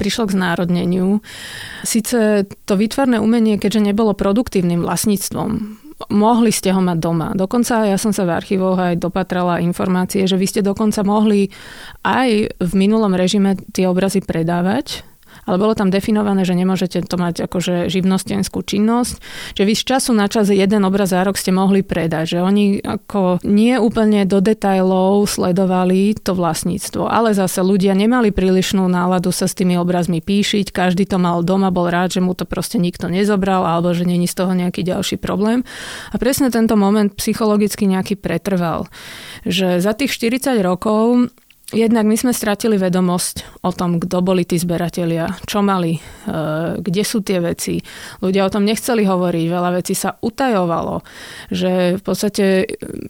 prišlo 0.00 0.24
k 0.28 0.34
znárodneniu, 0.34 1.20
síce 1.84 2.48
to 2.64 2.74
výtvarné 2.74 3.20
umenie, 3.20 3.60
keďže 3.60 3.92
nebolo 3.92 4.16
produktívnym 4.16 4.80
vlastníctvom, 4.82 5.82
mohli 6.10 6.50
ste 6.50 6.74
ho 6.74 6.82
mať 6.82 6.98
doma. 6.98 7.30
Dokonca 7.36 7.86
ja 7.86 8.00
som 8.00 8.10
sa 8.10 8.26
v 8.26 8.34
archívoch 8.34 8.78
aj 8.80 8.98
dopatrala 8.98 9.62
informácie, 9.62 10.26
že 10.26 10.40
vy 10.40 10.46
ste 10.48 10.60
dokonca 10.64 11.04
mohli 11.06 11.52
aj 12.02 12.58
v 12.58 12.72
minulom 12.74 13.14
režime 13.14 13.54
tie 13.70 13.86
obrazy 13.86 14.24
predávať 14.24 15.11
ale 15.42 15.56
bolo 15.58 15.74
tam 15.74 15.90
definované, 15.90 16.46
že 16.46 16.54
nemôžete 16.54 17.02
to 17.06 17.16
mať 17.18 17.50
akože 17.50 17.90
živnostenskú 17.90 18.62
činnosť, 18.62 19.18
že 19.58 19.62
vy 19.66 19.74
z 19.74 19.82
času 19.82 20.14
na 20.14 20.30
čas 20.30 20.48
jeden 20.48 20.86
obraz 20.86 21.10
za 21.10 21.26
rok 21.26 21.34
ste 21.34 21.50
mohli 21.50 21.82
predať, 21.82 22.36
že 22.36 22.38
oni 22.40 22.80
ako 22.80 23.42
nie 23.42 23.74
úplne 23.76 24.22
do 24.24 24.38
detajlov 24.38 25.26
sledovali 25.26 26.14
to 26.14 26.32
vlastníctvo, 26.38 27.10
ale 27.10 27.34
zase 27.34 27.60
ľudia 27.60 27.92
nemali 27.98 28.30
prílišnú 28.30 28.86
náladu 28.86 29.34
sa 29.34 29.50
s 29.50 29.58
tými 29.58 29.74
obrazmi 29.76 30.22
píšiť, 30.22 30.70
každý 30.70 31.04
to 31.04 31.18
mal 31.18 31.42
doma, 31.42 31.74
bol 31.74 31.90
rád, 31.90 32.14
že 32.16 32.24
mu 32.24 32.32
to 32.38 32.46
proste 32.46 32.78
nikto 32.78 33.10
nezobral 33.10 33.66
alebo 33.66 33.90
že 33.92 34.06
není 34.06 34.30
z 34.30 34.38
toho 34.38 34.54
nejaký 34.54 34.86
ďalší 34.86 35.18
problém. 35.18 35.66
A 36.14 36.16
presne 36.22 36.48
tento 36.54 36.78
moment 36.78 37.10
psychologicky 37.18 37.90
nejaký 37.90 38.14
pretrval, 38.14 38.86
že 39.42 39.82
za 39.82 39.92
tých 39.92 40.14
40 40.14 40.62
rokov 40.62 41.28
Jednak 41.72 42.04
my 42.04 42.16
sme 42.20 42.32
stratili 42.36 42.76
vedomosť 42.76 43.64
o 43.64 43.72
tom, 43.72 43.96
kto 43.96 44.20
boli 44.20 44.44
tí 44.44 44.60
zberatelia, 44.60 45.40
čo 45.48 45.64
mali, 45.64 45.96
e, 45.96 46.00
kde 46.76 47.02
sú 47.02 47.24
tie 47.24 47.40
veci. 47.40 47.80
Ľudia 48.20 48.44
o 48.44 48.52
tom 48.52 48.68
nechceli 48.68 49.08
hovoriť, 49.08 49.44
veľa 49.48 49.70
vecí 49.80 49.96
sa 49.96 50.12
utajovalo. 50.20 51.00
Že 51.48 51.96
v 51.96 52.02
podstate 52.04 52.44
e, 52.44 52.64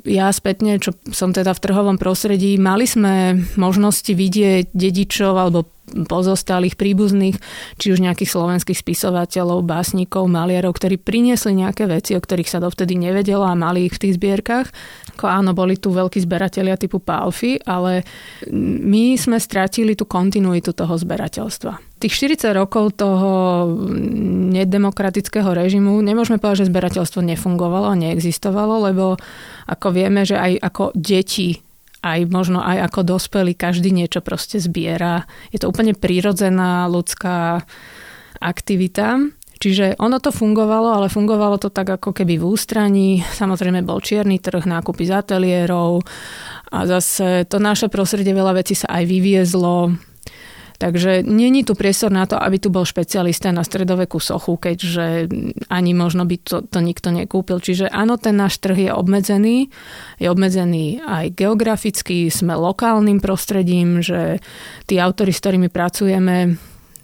ja 0.07 0.31
spätne, 0.31 0.79
čo 0.79 0.95
som 1.11 1.35
teda 1.35 1.59
v 1.59 1.63
trhovom 1.63 1.99
prostredí, 1.99 2.55
mali 2.55 2.87
sme 2.87 3.43
možnosti 3.59 4.15
vidieť 4.15 4.71
dedičov 4.71 5.35
alebo 5.35 5.67
pozostalých 5.91 6.79
príbuzných, 6.79 7.37
či 7.77 7.87
už 7.93 8.01
nejakých 8.01 8.31
slovenských 8.31 8.79
spisovateľov, 8.79 9.67
básnikov, 9.67 10.31
maliarov, 10.31 10.79
ktorí 10.79 10.97
priniesli 10.97 11.59
nejaké 11.59 11.91
veci, 11.91 12.15
o 12.15 12.23
ktorých 12.23 12.49
sa 12.49 12.63
dovtedy 12.63 12.95
nevedelo 12.97 13.43
a 13.43 13.59
mali 13.59 13.91
ich 13.91 13.99
v 13.99 14.09
tých 14.09 14.17
zbierkach. 14.17 14.71
Ako 15.19 15.27
áno, 15.29 15.53
boli 15.53 15.77
tu 15.77 15.91
veľkí 15.91 16.23
zberatelia 16.23 16.79
typu 16.79 17.03
Palfy, 17.03 17.61
ale 17.67 18.07
my 18.55 19.19
sme 19.19 19.37
stratili 19.43 19.99
tú 19.99 20.07
kontinuitu 20.07 20.73
toho 20.73 20.95
zberateľstva. 20.95 22.01
Tých 22.03 22.35
40 22.39 22.51
rokov 22.59 22.99
toho 22.99 23.31
nedemokratického 24.51 25.55
režimu 25.55 26.03
nemôžeme 26.03 26.43
povedať, 26.43 26.67
že 26.67 26.71
zberateľstvo 26.75 27.23
nefungovalo, 27.23 27.95
neexistovalo, 27.95 28.91
lebo 28.91 29.15
ako 29.71 29.89
vieme, 29.95 30.27
že 30.27 30.35
aj 30.35 30.53
ako 30.59 30.85
deti 30.99 31.63
aj 32.03 32.21
možno 32.29 32.59
aj 32.59 32.91
ako 32.91 33.17
dospelí, 33.17 33.55
každý 33.55 33.95
niečo 33.95 34.19
proste 34.21 34.59
zbiera. 34.59 35.25
Je 35.55 35.63
to 35.63 35.71
úplne 35.71 35.95
prírodzená 35.95 36.91
ľudská 36.91 37.63
aktivita. 38.43 39.23
Čiže 39.63 39.95
ono 40.03 40.19
to 40.19 40.35
fungovalo, 40.35 40.91
ale 40.91 41.07
fungovalo 41.07 41.55
to 41.63 41.71
tak 41.71 41.87
ako 41.87 42.11
keby 42.11 42.35
v 42.35 42.51
ústraní. 42.51 43.23
Samozrejme 43.23 43.87
bol 43.87 44.03
čierny 44.03 44.43
trh, 44.43 44.67
nákupy 44.67 45.07
z 45.07 45.23
ateliérov 45.23 46.03
a 46.75 46.79
zase 46.91 47.47
to 47.47 47.63
naše 47.63 47.87
prostredie 47.87 48.35
veľa 48.35 48.59
vecí 48.59 48.75
sa 48.75 48.91
aj 48.91 49.07
vyviezlo 49.07 49.95
Takže 50.83 51.23
není 51.23 51.63
tu 51.63 51.79
priestor 51.79 52.11
na 52.11 52.27
to, 52.27 52.35
aby 52.35 52.59
tu 52.59 52.67
bol 52.67 52.83
špecialista 52.83 53.55
na 53.55 53.63
stredovekú 53.63 54.19
sochu, 54.19 54.59
keďže 54.59 55.31
ani 55.71 55.95
možno 55.95 56.27
by 56.27 56.43
to, 56.43 56.67
to 56.67 56.83
nikto 56.83 57.15
nekúpil. 57.15 57.63
Čiže 57.63 57.87
áno, 57.87 58.19
ten 58.19 58.35
náš 58.35 58.59
trh 58.59 58.91
je 58.91 58.91
obmedzený. 58.91 59.71
Je 60.19 60.27
obmedzený 60.27 60.99
aj 61.07 61.39
geograficky, 61.39 62.27
sme 62.35 62.59
lokálnym 62.59 63.23
prostredím, 63.23 64.03
že 64.03 64.43
tí 64.91 64.99
autory, 64.99 65.31
s 65.31 65.39
ktorými 65.39 65.71
pracujeme, 65.71 66.59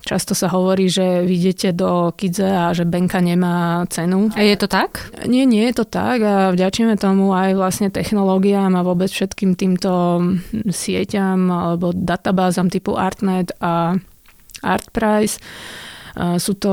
Často 0.09 0.33
sa 0.33 0.49
hovorí, 0.49 0.88
že 0.88 1.21
vidíte 1.21 1.77
do 1.77 2.16
Kidze 2.16 2.49
a 2.49 2.73
že 2.73 2.88
Benka 2.88 3.21
nemá 3.21 3.85
cenu. 3.92 4.33
A 4.33 4.40
je 4.40 4.57
to 4.57 4.64
tak? 4.64 5.12
Nie, 5.29 5.44
nie 5.44 5.68
je 5.68 5.85
to 5.85 5.85
tak 5.85 6.25
a 6.25 6.49
vďačíme 6.49 6.97
tomu 6.97 7.37
aj 7.37 7.53
vlastne 7.53 7.92
technológiám 7.92 8.73
a 8.73 8.81
vôbec 8.81 9.12
všetkým 9.12 9.53
týmto 9.53 10.25
sieťam 10.64 11.53
alebo 11.53 11.92
databázam 11.92 12.73
typu 12.73 12.97
Artnet 12.97 13.53
a 13.61 14.01
Artprice 14.64 15.44
sú 16.18 16.59
to 16.59 16.72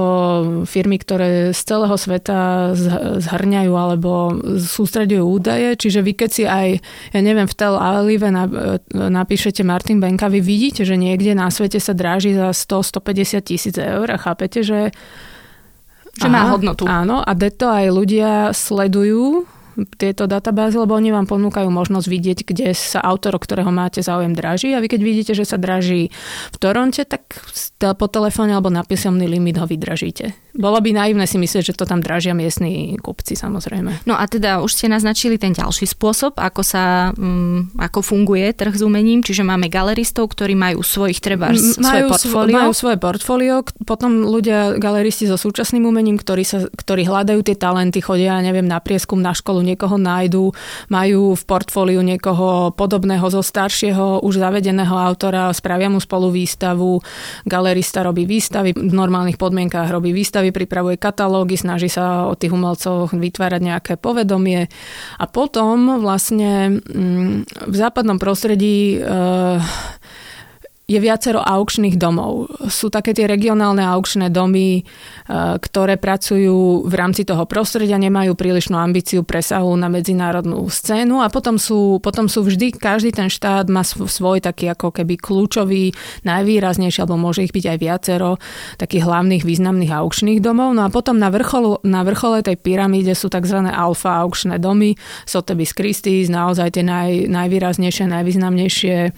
firmy, 0.65 0.97
ktoré 0.97 1.53
z 1.53 1.61
celého 1.61 1.93
sveta 1.93 2.73
zhrňajú 3.21 3.73
alebo 3.77 4.41
sústredujú 4.57 5.21
údaje, 5.21 5.77
čiže 5.77 6.01
vy 6.01 6.11
keď 6.17 6.29
si 6.33 6.43
aj, 6.49 6.81
ja 7.13 7.19
neviem, 7.21 7.45
v 7.45 7.53
Tel 7.53 7.77
Avive 7.77 8.33
napíšete 8.89 9.61
Martin 9.61 10.01
Benka, 10.01 10.33
vy 10.33 10.41
vidíte, 10.41 10.81
že 10.81 10.97
niekde 10.97 11.37
na 11.37 11.53
svete 11.53 11.77
sa 11.77 11.93
dráži 11.93 12.33
za 12.33 12.49
100-150 12.51 13.45
tisíc 13.45 13.75
eur 13.77 14.09
a 14.09 14.17
chápete, 14.17 14.65
že 14.65 14.89
že 16.15 16.31
má 16.31 16.47
hodnotu. 16.47 16.87
Áno, 16.87 17.19
a 17.19 17.31
deto 17.35 17.67
aj 17.67 17.91
ľudia 17.91 18.31
sledujú 18.55 19.43
tieto 19.99 20.29
databázy, 20.29 20.79
lebo 20.79 20.95
oni 20.95 21.11
vám 21.11 21.27
ponúkajú 21.27 21.67
možnosť 21.67 22.07
vidieť, 22.07 22.39
kde 22.47 22.71
sa 22.71 23.03
autor, 23.03 23.35
o 23.35 23.43
ktorého 23.43 23.71
máte 23.73 23.99
záujem, 23.99 24.31
draží. 24.31 24.71
A 24.71 24.79
vy 24.79 24.87
keď 24.87 25.01
vidíte, 25.03 25.33
že 25.35 25.43
sa 25.43 25.59
draží 25.59 26.13
v 26.53 26.57
Toronte, 26.61 27.03
tak 27.03 27.27
po 27.79 28.07
telefóne 28.07 28.55
alebo 28.55 28.71
na 28.71 28.87
písomný 28.87 29.27
limit 29.27 29.59
ho 29.59 29.67
vydražíte. 29.67 30.44
Bolo 30.55 30.79
by 30.79 30.95
naivné 30.95 31.27
si 31.27 31.35
myslieť, 31.35 31.71
že 31.71 31.77
to 31.77 31.83
tam 31.83 31.99
dražia 31.99 32.31
miestni 32.31 32.95
kupci, 32.95 33.35
samozrejme. 33.35 34.07
No 34.07 34.15
a 34.15 34.23
teda 34.23 34.63
už 34.63 34.71
ste 34.71 34.87
naznačili 34.87 35.35
ten 35.35 35.51
ďalší 35.51 35.83
spôsob, 35.83 36.39
ako 36.39 36.61
sa, 36.63 37.11
um, 37.19 37.67
ako 37.75 37.99
funguje 37.99 38.55
trh 38.55 38.71
s 38.71 38.81
umením, 38.81 39.19
čiže 39.19 39.43
máme 39.43 39.67
galeristov, 39.67 40.31
ktorí 40.31 40.55
majú 40.55 40.79
svojich 40.79 41.19
treba 41.19 41.51
svoje 41.51 42.07
portfólio. 42.07 42.55
Majú 42.55 42.71
svoje 42.71 42.97
portfólio, 42.97 43.55
potom 43.83 44.23
ľudia, 44.23 44.79
galeristi 44.79 45.27
so 45.27 45.35
súčasným 45.35 45.83
umením, 45.83 46.15
ktorí, 46.15 46.43
sa, 46.47 46.63
ktorí 46.71 47.03
hľadajú 47.03 47.43
tie 47.43 47.59
talenty, 47.59 47.99
chodia, 47.99 48.39
neviem, 48.39 48.65
na 48.65 48.79
prieskum, 48.79 49.19
na 49.19 49.35
školu, 49.35 49.59
niekoho 49.59 49.99
nájdu, 49.99 50.55
majú 50.87 51.35
v 51.35 51.43
portfóliu 51.43 51.99
niekoho 51.99 52.71
podobného 52.73 53.27
zo 53.27 53.43
staršieho, 53.43 54.23
už 54.23 54.39
zavedeného 54.39 54.95
autora, 54.95 55.51
spravia 55.51 55.91
mu 55.91 55.99
spolu 55.99 56.31
výstavu, 56.31 57.03
galerista 57.43 58.05
robí 58.05 58.23
výstavy, 58.23 58.71
v 58.71 58.93
normálnych 58.93 59.35
podmienkách 59.35 59.91
robí 59.91 60.15
výstavy 60.15 60.44
výstavy, 60.45 60.65
pripravuje 60.65 60.95
katalógy, 60.97 61.57
snaží 61.57 61.89
sa 61.89 62.29
o 62.29 62.37
tých 62.37 62.53
umelcoch 62.53 63.13
vytvárať 63.13 63.61
nejaké 63.61 63.93
povedomie. 63.97 64.69
A 65.17 65.25
potom 65.25 66.01
vlastne 66.01 66.81
mm, 66.81 67.65
v 67.69 67.75
západnom 67.75 68.21
prostredí 68.21 68.97
e, 68.97 69.09
je 70.85 71.01
viacero 71.01 71.41
aukčných 71.41 71.97
domov. 71.97 72.45
Sú 72.69 72.93
také 72.93 73.17
tie 73.17 73.25
regionálne 73.25 73.81
aukčné 73.81 74.29
domy, 74.29 74.81
e, 74.81 74.83
ktoré 75.57 75.97
pracujú 75.97 76.85
v 76.85 76.93
rámci 76.93 77.25
toho 77.25 77.49
prostredia, 77.49 77.97
nemajú 77.97 78.37
prílišnú 78.37 78.77
ambíciu 78.77 79.25
presahu 79.25 79.73
na 79.73 79.89
medzinárodnú 79.89 80.61
scénu 80.69 81.25
a 81.25 81.33
potom 81.33 81.57
sú, 81.57 81.97
potom 82.05 82.29
sú 82.29 82.45
vždy, 82.45 82.77
každý 82.77 83.09
ten 83.09 83.33
štát 83.33 83.65
má 83.65 83.81
svoj 83.81 84.45
taký 84.45 84.69
ako 84.69 84.93
keby 84.93 85.17
kľúčový, 85.17 85.89
najvýraznejší, 86.21 87.01
alebo 87.01 87.17
môže 87.17 87.41
ich 87.41 87.53
byť 87.53 87.65
aj 87.65 87.77
viacero 87.81 88.37
takých 88.77 89.09
hlavných 89.09 89.41
významných 89.41 89.89
aukčných 89.89 90.37
domov. 90.37 90.77
No 90.77 90.85
a 90.85 90.93
potom 90.93 91.17
na, 91.17 91.33
vrcholu, 91.33 91.81
na 91.81 92.05
vrchole 92.05 92.45
tej 92.45 92.61
pyramíde 92.61 93.17
sú 93.17 93.33
tzv. 93.33 93.57
alfa 93.73 94.21
aukčné 94.21 94.61
domy, 94.61 94.93
Sotheby's 95.25 95.73
Christie's, 95.73 96.29
naozaj 96.29 96.77
tie 96.77 96.85
naj, 96.85 97.25
najvýraznejšie, 97.25 98.05
najvýznamnejšie 98.05 98.97
e, 99.01 99.11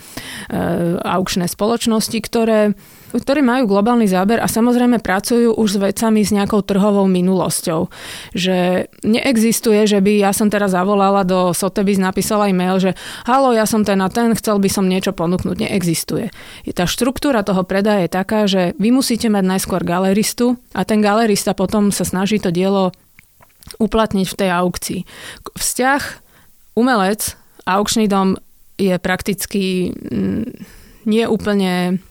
aukčné 1.03 1.56
spoločnosti, 1.57 2.21
ktoré, 2.21 2.77
ktoré 3.17 3.41
majú 3.41 3.65
globálny 3.65 4.05
záber 4.05 4.37
a 4.37 4.45
samozrejme 4.45 5.01
pracujú 5.01 5.57
už 5.57 5.69
s 5.73 5.81
vecami 5.81 6.21
s 6.21 6.29
nejakou 6.29 6.61
trhovou 6.61 7.09
minulosťou. 7.09 7.89
Že 8.37 8.85
neexistuje, 9.01 9.89
že 9.89 9.97
by 9.97 10.21
ja 10.21 10.37
som 10.37 10.53
teraz 10.53 10.77
zavolala 10.77 11.25
do 11.25 11.57
Sotheby's, 11.57 11.97
napísala 11.97 12.53
e-mail, 12.53 12.77
že 12.77 12.93
halo, 13.25 13.57
ja 13.57 13.65
som 13.65 13.81
ten 13.81 13.97
a 14.05 14.07
ten, 14.13 14.37
chcel 14.37 14.61
by 14.61 14.69
som 14.69 14.85
niečo 14.85 15.17
ponúknuť. 15.17 15.65
Neexistuje. 15.65 16.29
Tá 16.77 16.85
štruktúra 16.85 17.41
toho 17.41 17.65
predaja 17.65 18.05
je 18.05 18.11
taká, 18.13 18.45
že 18.45 18.77
vy 18.77 18.93
musíte 18.93 19.25
mať 19.33 19.57
najskôr 19.57 19.81
galeristu 19.81 20.61
a 20.77 20.85
ten 20.85 21.01
galerista 21.01 21.57
potom 21.57 21.89
sa 21.89 22.05
snaží 22.05 22.37
to 22.37 22.53
dielo 22.53 22.93
uplatniť 23.81 24.27
v 24.29 24.37
tej 24.37 24.49
aukcii. 24.53 24.99
Vzťah 25.57 26.01
umelec, 26.77 27.33
aukčný 27.65 28.05
dom 28.05 28.37
je 28.77 28.93
prakticky 29.01 29.89
mm, 29.89 30.76
nie 31.07 31.23
úplne 31.25 32.03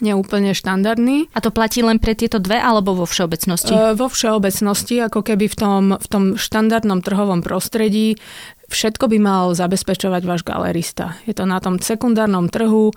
nie 0.00 0.12
úplne 0.12 0.52
štandardný. 0.52 1.32
A 1.32 1.40
to 1.40 1.48
platí 1.48 1.80
len 1.80 1.96
pre 1.96 2.12
tieto 2.12 2.36
dve 2.36 2.60
alebo 2.60 2.92
vo 2.92 3.08
všeobecnosti? 3.08 3.72
E, 3.72 3.96
vo 3.96 4.12
všeobecnosti, 4.12 5.00
ako 5.00 5.24
keby 5.24 5.48
v 5.48 5.56
tom, 5.56 5.84
v 5.96 6.06
tom 6.08 6.24
štandardnom 6.36 7.00
trhovom 7.00 7.40
prostredí 7.40 8.20
všetko 8.66 9.06
by 9.08 9.18
mal 9.22 9.44
zabezpečovať 9.54 10.22
váš 10.26 10.42
galerista. 10.42 11.16
Je 11.24 11.32
to 11.32 11.46
na 11.46 11.62
tom 11.62 11.78
sekundárnom 11.80 12.50
trhu, 12.50 12.92
e, 12.92 12.94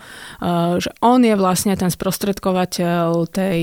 že 0.82 0.92
on 1.00 1.24
je 1.24 1.36
vlastne 1.40 1.72
ten 1.80 1.88
sprostredkovateľ 1.88 3.30
tej 3.32 3.60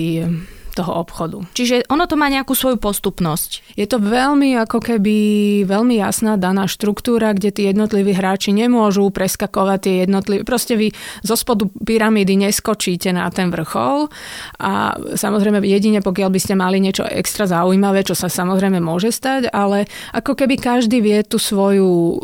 toho 0.76 0.92
obchodu. 1.00 1.40
Čiže 1.56 1.88
ono 1.88 2.04
to 2.04 2.20
má 2.20 2.28
nejakú 2.28 2.52
svoju 2.52 2.76
postupnosť. 2.76 3.76
Je 3.80 3.88
to 3.88 3.96
veľmi 3.96 4.52
ako 4.60 4.84
keby 4.84 5.16
veľmi 5.64 5.96
jasná 5.96 6.36
daná 6.36 6.68
štruktúra, 6.68 7.32
kde 7.32 7.50
tí 7.50 7.62
jednotliví 7.64 8.12
hráči 8.12 8.52
nemôžu 8.52 9.08
preskakovať 9.08 9.78
tie 9.80 9.94
jednotlivé. 10.04 10.44
Proste 10.44 10.76
vy 10.76 10.92
zo 11.24 11.34
spodu 11.34 11.64
pyramídy 11.66 12.36
neskočíte 12.36 13.16
na 13.16 13.32
ten 13.32 13.48
vrchol 13.48 14.12
a 14.60 15.00
samozrejme 15.16 15.64
jedine 15.64 16.04
pokiaľ 16.04 16.28
by 16.28 16.40
ste 16.42 16.54
mali 16.54 16.76
niečo 16.78 17.08
extra 17.08 17.48
zaujímavé, 17.48 18.04
čo 18.04 18.12
sa 18.12 18.28
samozrejme 18.28 18.78
môže 18.78 19.08
stať, 19.08 19.48
ale 19.50 19.88
ako 20.12 20.36
keby 20.36 20.60
každý 20.60 21.00
vie 21.00 21.24
tú 21.24 21.40
svoju 21.40 22.20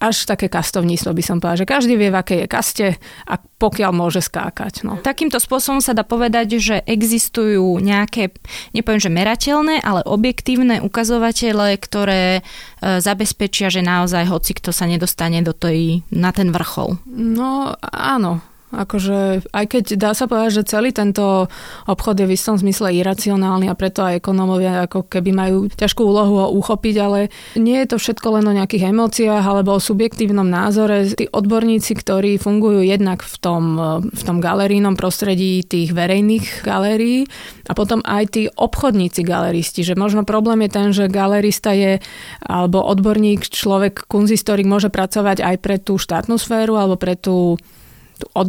až 0.00 0.28
také 0.28 0.52
kastovníctvo 0.52 1.10
by 1.12 1.22
som 1.24 1.36
povedala, 1.40 1.62
že 1.64 1.66
každý 1.68 1.94
vie, 1.96 2.12
v 2.12 2.18
akej 2.20 2.38
je 2.44 2.48
kaste 2.48 2.88
a 3.24 3.34
pokiaľ 3.40 3.90
môže 3.96 4.20
skákať. 4.20 4.84
No. 4.84 5.00
Takýmto 5.00 5.40
spôsobom 5.40 5.80
sa 5.80 5.96
dá 5.96 6.04
povedať, 6.04 6.60
že 6.60 6.76
existujú 6.84 7.80
nejaké, 7.80 8.36
nepoviem, 8.76 9.00
že 9.00 9.12
merateľné, 9.12 9.80
ale 9.80 10.04
objektívne 10.04 10.84
ukazovatele, 10.84 11.80
ktoré 11.80 12.40
e, 12.40 12.42
zabezpečia, 13.00 13.72
že 13.72 13.80
naozaj 13.80 14.28
hoci 14.28 14.52
kto 14.56 14.70
sa 14.76 14.84
nedostane 14.84 15.40
do 15.40 15.56
tej, 15.56 16.04
na 16.12 16.30
ten 16.36 16.52
vrchol. 16.52 17.00
No 17.08 17.72
áno, 17.80 18.44
Akože, 18.76 19.48
aj 19.56 19.64
keď 19.72 19.84
dá 19.96 20.12
sa 20.12 20.28
povedať, 20.28 20.60
že 20.60 20.68
celý 20.68 20.92
tento 20.92 21.48
obchod 21.88 22.20
je 22.20 22.28
v 22.28 22.36
istom 22.36 22.60
zmysle 22.60 22.92
iracionálny 22.92 23.72
a 23.72 23.78
preto 23.78 24.04
aj 24.04 24.20
ekonómovia 24.20 24.84
ako 24.84 25.08
keby 25.08 25.30
majú 25.32 25.56
ťažkú 25.72 26.02
úlohu 26.04 26.44
ho 26.44 26.46
uchopiť, 26.52 26.94
ale 27.00 27.32
nie 27.56 27.80
je 27.80 27.88
to 27.88 27.96
všetko 27.96 28.36
len 28.36 28.44
o 28.44 28.56
nejakých 28.56 28.92
emóciách 28.92 29.40
alebo 29.40 29.76
o 29.76 29.80
subjektívnom 29.80 30.44
názore. 30.44 31.08
Tí 31.08 31.24
odborníci, 31.32 31.96
ktorí 31.96 32.36
fungujú 32.36 32.84
jednak 32.84 33.24
v 33.24 33.36
tom, 33.40 33.64
v 34.04 34.22
tom 34.22 34.38
galerijnom 34.44 34.92
prostredí 34.94 35.64
tých 35.64 35.96
verejných 35.96 36.60
galérií 36.60 37.24
a 37.66 37.72
potom 37.72 38.04
aj 38.04 38.24
tí 38.36 38.42
obchodníci 38.52 39.24
galeristi, 39.24 39.80
že 39.80 39.96
možno 39.96 40.28
problém 40.28 40.68
je 40.68 40.70
ten, 40.70 40.88
že 40.92 41.08
galerista 41.08 41.72
je 41.72 41.98
alebo 42.44 42.84
odborník, 42.84 43.48
človek, 43.48 44.04
kunzistorik 44.04 44.68
môže 44.68 44.92
pracovať 44.92 45.40
aj 45.40 45.56
pre 45.64 45.76
tú 45.80 45.96
štátnu 45.96 46.36
sféru 46.36 46.76
alebo 46.76 47.00
pre 47.00 47.16
tú 47.16 47.56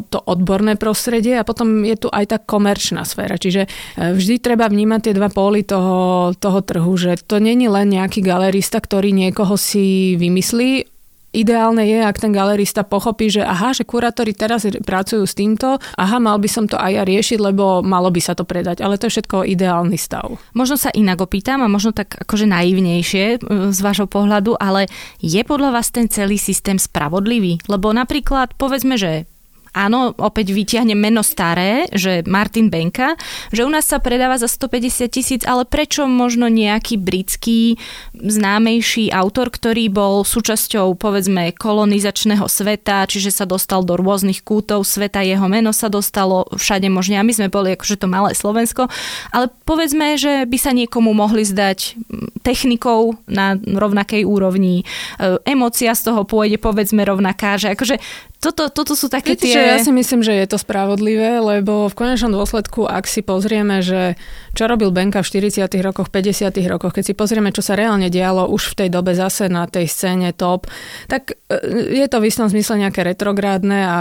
to 0.10 0.20
odborné 0.24 0.80
prostredie 0.80 1.36
a 1.36 1.48
potom 1.48 1.84
je 1.84 1.96
tu 2.00 2.08
aj 2.08 2.26
tá 2.32 2.38
komerčná 2.40 3.04
sféra. 3.04 3.36
Čiže 3.36 3.68
e, 3.68 3.70
vždy 4.16 4.40
treba 4.40 4.68
vnímať 4.72 5.12
tie 5.12 5.14
dva 5.14 5.28
póly 5.28 5.68
toho, 5.68 6.32
toho 6.36 6.60
trhu, 6.64 6.94
že 6.96 7.20
to 7.28 7.44
není 7.44 7.68
len 7.68 7.92
nejaký 7.92 8.24
galerista, 8.24 8.80
ktorý 8.80 9.12
niekoho 9.12 9.60
si 9.60 10.16
vymyslí, 10.16 10.98
Ideálne 11.38 11.86
je, 11.86 12.02
ak 12.02 12.24
ten 12.24 12.34
galerista 12.34 12.82
pochopí, 12.82 13.30
že 13.30 13.46
aha, 13.46 13.70
že 13.70 13.86
kurátori 13.86 14.34
teraz 14.34 14.66
pracujú 14.66 15.22
s 15.22 15.38
týmto, 15.38 15.78
aha, 16.00 16.18
mal 16.18 16.42
by 16.42 16.50
som 16.50 16.66
to 16.66 16.80
aj 16.80 16.92
ja 16.98 17.04
riešiť, 17.06 17.38
lebo 17.38 17.86
malo 17.86 18.10
by 18.10 18.18
sa 18.18 18.34
to 18.34 18.42
predať. 18.42 18.82
Ale 18.82 18.98
to 18.98 19.06
je 19.06 19.20
všetko 19.20 19.46
ideálny 19.46 20.02
stav. 20.02 20.40
Možno 20.58 20.82
sa 20.82 20.90
inak 20.90 21.22
opýtam 21.22 21.62
a 21.62 21.70
možno 21.70 21.94
tak 21.94 22.16
akože 22.26 22.50
naivnejšie 22.50 23.26
e, 23.38 23.70
z 23.70 23.80
vášho 23.86 24.10
pohľadu, 24.10 24.58
ale 24.58 24.90
je 25.22 25.44
podľa 25.46 25.78
vás 25.78 25.94
ten 25.94 26.10
celý 26.10 26.42
systém 26.42 26.82
spravodlivý? 26.82 27.62
Lebo 27.70 27.94
napríklad 27.94 28.58
povedzme, 28.58 28.98
že 28.98 29.30
áno, 29.78 30.18
opäť 30.18 30.58
vyťahnem 30.58 30.98
meno 30.98 31.22
staré, 31.22 31.86
že 31.94 32.26
Martin 32.26 32.74
Benka, 32.74 33.13
že 33.54 33.62
u 33.62 33.70
nás 33.70 33.86
sa 33.86 34.02
predáva 34.02 34.42
za 34.42 34.50
150 34.50 35.13
tisíc, 35.13 35.42
ale 35.46 35.70
prečo 35.70 36.10
možno 36.10 36.50
nejaký 36.50 36.98
britský 36.98 37.78
známejší 38.18 39.13
autor, 39.13 39.54
ktorý 39.54 39.94
bol 39.94 40.26
súčasťou 40.26 40.98
povedzme 40.98 41.54
kolonizačného 41.54 42.50
sveta, 42.50 43.06
čiže 43.06 43.30
sa 43.30 43.46
dostal 43.46 43.86
do 43.86 43.94
rôznych 43.94 44.42
kútov 44.42 44.82
sveta, 44.84 45.22
jeho 45.22 45.46
meno 45.46 45.70
sa 45.70 45.88
dostalo 45.88 46.50
všade 46.58 46.90
možne 46.90 47.22
a 47.22 47.28
my 47.28 47.34
sme 47.34 47.48
boli 47.54 47.78
akože 47.78 48.02
to 48.02 48.08
malé 48.10 48.34
Slovensko, 48.34 48.90
ale 49.30 49.54
povedzme, 49.63 50.18
že 50.18 50.50
by 50.50 50.58
sa 50.58 50.72
niekomu 50.74 51.13
mohli 51.13 51.46
zdať 51.46 52.00
technikou 52.42 53.20
na 53.28 53.60
rovnakej 53.60 54.24
úrovni, 54.24 54.82
e, 54.82 55.38
emócia 55.44 55.92
z 55.94 56.02
toho 56.08 56.24
pôjde 56.24 56.58
povedzme 56.58 57.04
rovnaká, 57.04 57.60
že 57.60 57.76
akože 57.76 58.00
toto, 58.38 58.69
toto 58.69 58.93
sú 58.93 59.10
také 59.10 59.34
Viete, 59.34 59.50
tie... 59.50 59.58
ja 59.58 59.82
si 59.82 59.89
myslím, 59.89 60.21
že 60.21 60.30
je 60.30 60.45
to 60.45 60.62
spravodlivé, 60.62 61.41
lebo 61.41 61.89
v 61.89 61.95
konečnom 61.97 62.30
dôsledku, 62.30 62.86
ak 62.86 63.10
si 63.10 63.26
pozrieme, 63.26 63.82
že 63.82 64.13
čo 64.54 64.69
robil 64.69 64.93
Benka 64.93 65.26
v 65.26 65.50
40 65.50 65.65
rokoch, 65.82 66.13
50 66.13 66.54
rokoch, 66.69 66.93
keď 66.93 67.04
si 67.10 67.13
pozrieme, 67.17 67.50
čo 67.50 67.65
sa 67.65 67.73
reálne 67.73 68.13
dialo 68.13 68.45
už 68.45 68.78
v 68.78 68.86
tej 68.86 68.89
dobe 68.93 69.17
zase 69.17 69.50
na 69.50 69.65
tej 69.65 69.89
scéne 69.89 70.38
top, 70.38 70.69
tak 71.10 71.34
e, 71.50 71.97
je 71.97 72.06
to 72.06 72.21
v 72.21 72.30
istom 72.30 72.45
zmysle 72.45 72.78
nejaké 72.78 73.02
retrográdne 73.02 73.80
a 73.89 74.00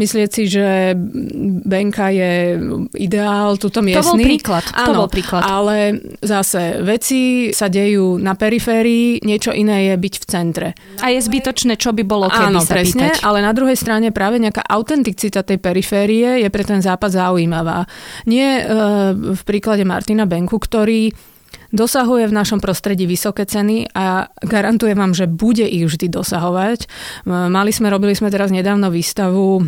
myslieť 0.00 0.28
si, 0.32 0.48
že 0.48 0.96
Benka 1.68 2.08
je 2.08 2.56
ideál, 2.96 3.60
tuto 3.60 3.84
miestný. 3.84 4.00
To 4.00 4.16
bol 4.16 4.24
príklad. 4.24 4.64
Áno, 4.72 4.88
to 4.88 4.92
bol 5.04 5.10
príklad. 5.12 5.44
ale 5.44 6.00
zase 6.24 6.80
veci 6.80 7.52
sa 7.52 7.68
dejú 7.68 8.16
na 8.16 8.32
periférii, 8.32 9.20
niečo 9.20 9.52
iné 9.52 9.92
je 9.92 9.94
byť 10.00 10.14
v 10.16 10.24
centre. 10.24 10.68
A 11.04 11.12
je 11.12 11.20
zbytočné, 11.20 11.76
čo 11.76 11.92
by 11.92 12.00
bolo, 12.00 12.32
keby 12.32 12.56
Áno, 12.56 12.64
sa 12.64 12.80
presne, 12.80 13.12
pýtať. 13.12 13.20
ale 13.20 13.44
na 13.44 13.52
druhej 13.52 13.73
druhej 13.74 13.90
strane 13.90 14.14
práve 14.14 14.38
nejaká 14.38 14.62
autenticita 14.70 15.42
tej 15.42 15.58
periférie 15.58 16.46
je 16.46 16.48
pre 16.54 16.62
ten 16.62 16.78
západ 16.78 17.10
zaujímavá. 17.10 17.82
Nie 18.30 18.62
e, 18.62 18.64
v 19.34 19.42
príklade 19.42 19.82
Martina 19.82 20.30
Benku, 20.30 20.62
ktorý 20.62 21.10
dosahuje 21.74 22.30
v 22.30 22.36
našom 22.38 22.62
prostredí 22.62 23.02
vysoké 23.02 23.50
ceny 23.50 23.90
a 23.98 24.30
garantujem 24.46 24.94
vám, 24.94 25.10
že 25.10 25.26
bude 25.26 25.66
ich 25.66 25.90
vždy 25.90 26.06
dosahovať. 26.06 26.86
Mali 27.26 27.74
sme, 27.74 27.90
robili 27.90 28.14
sme 28.14 28.30
teraz 28.30 28.54
nedávno 28.54 28.94
výstavu 28.94 29.66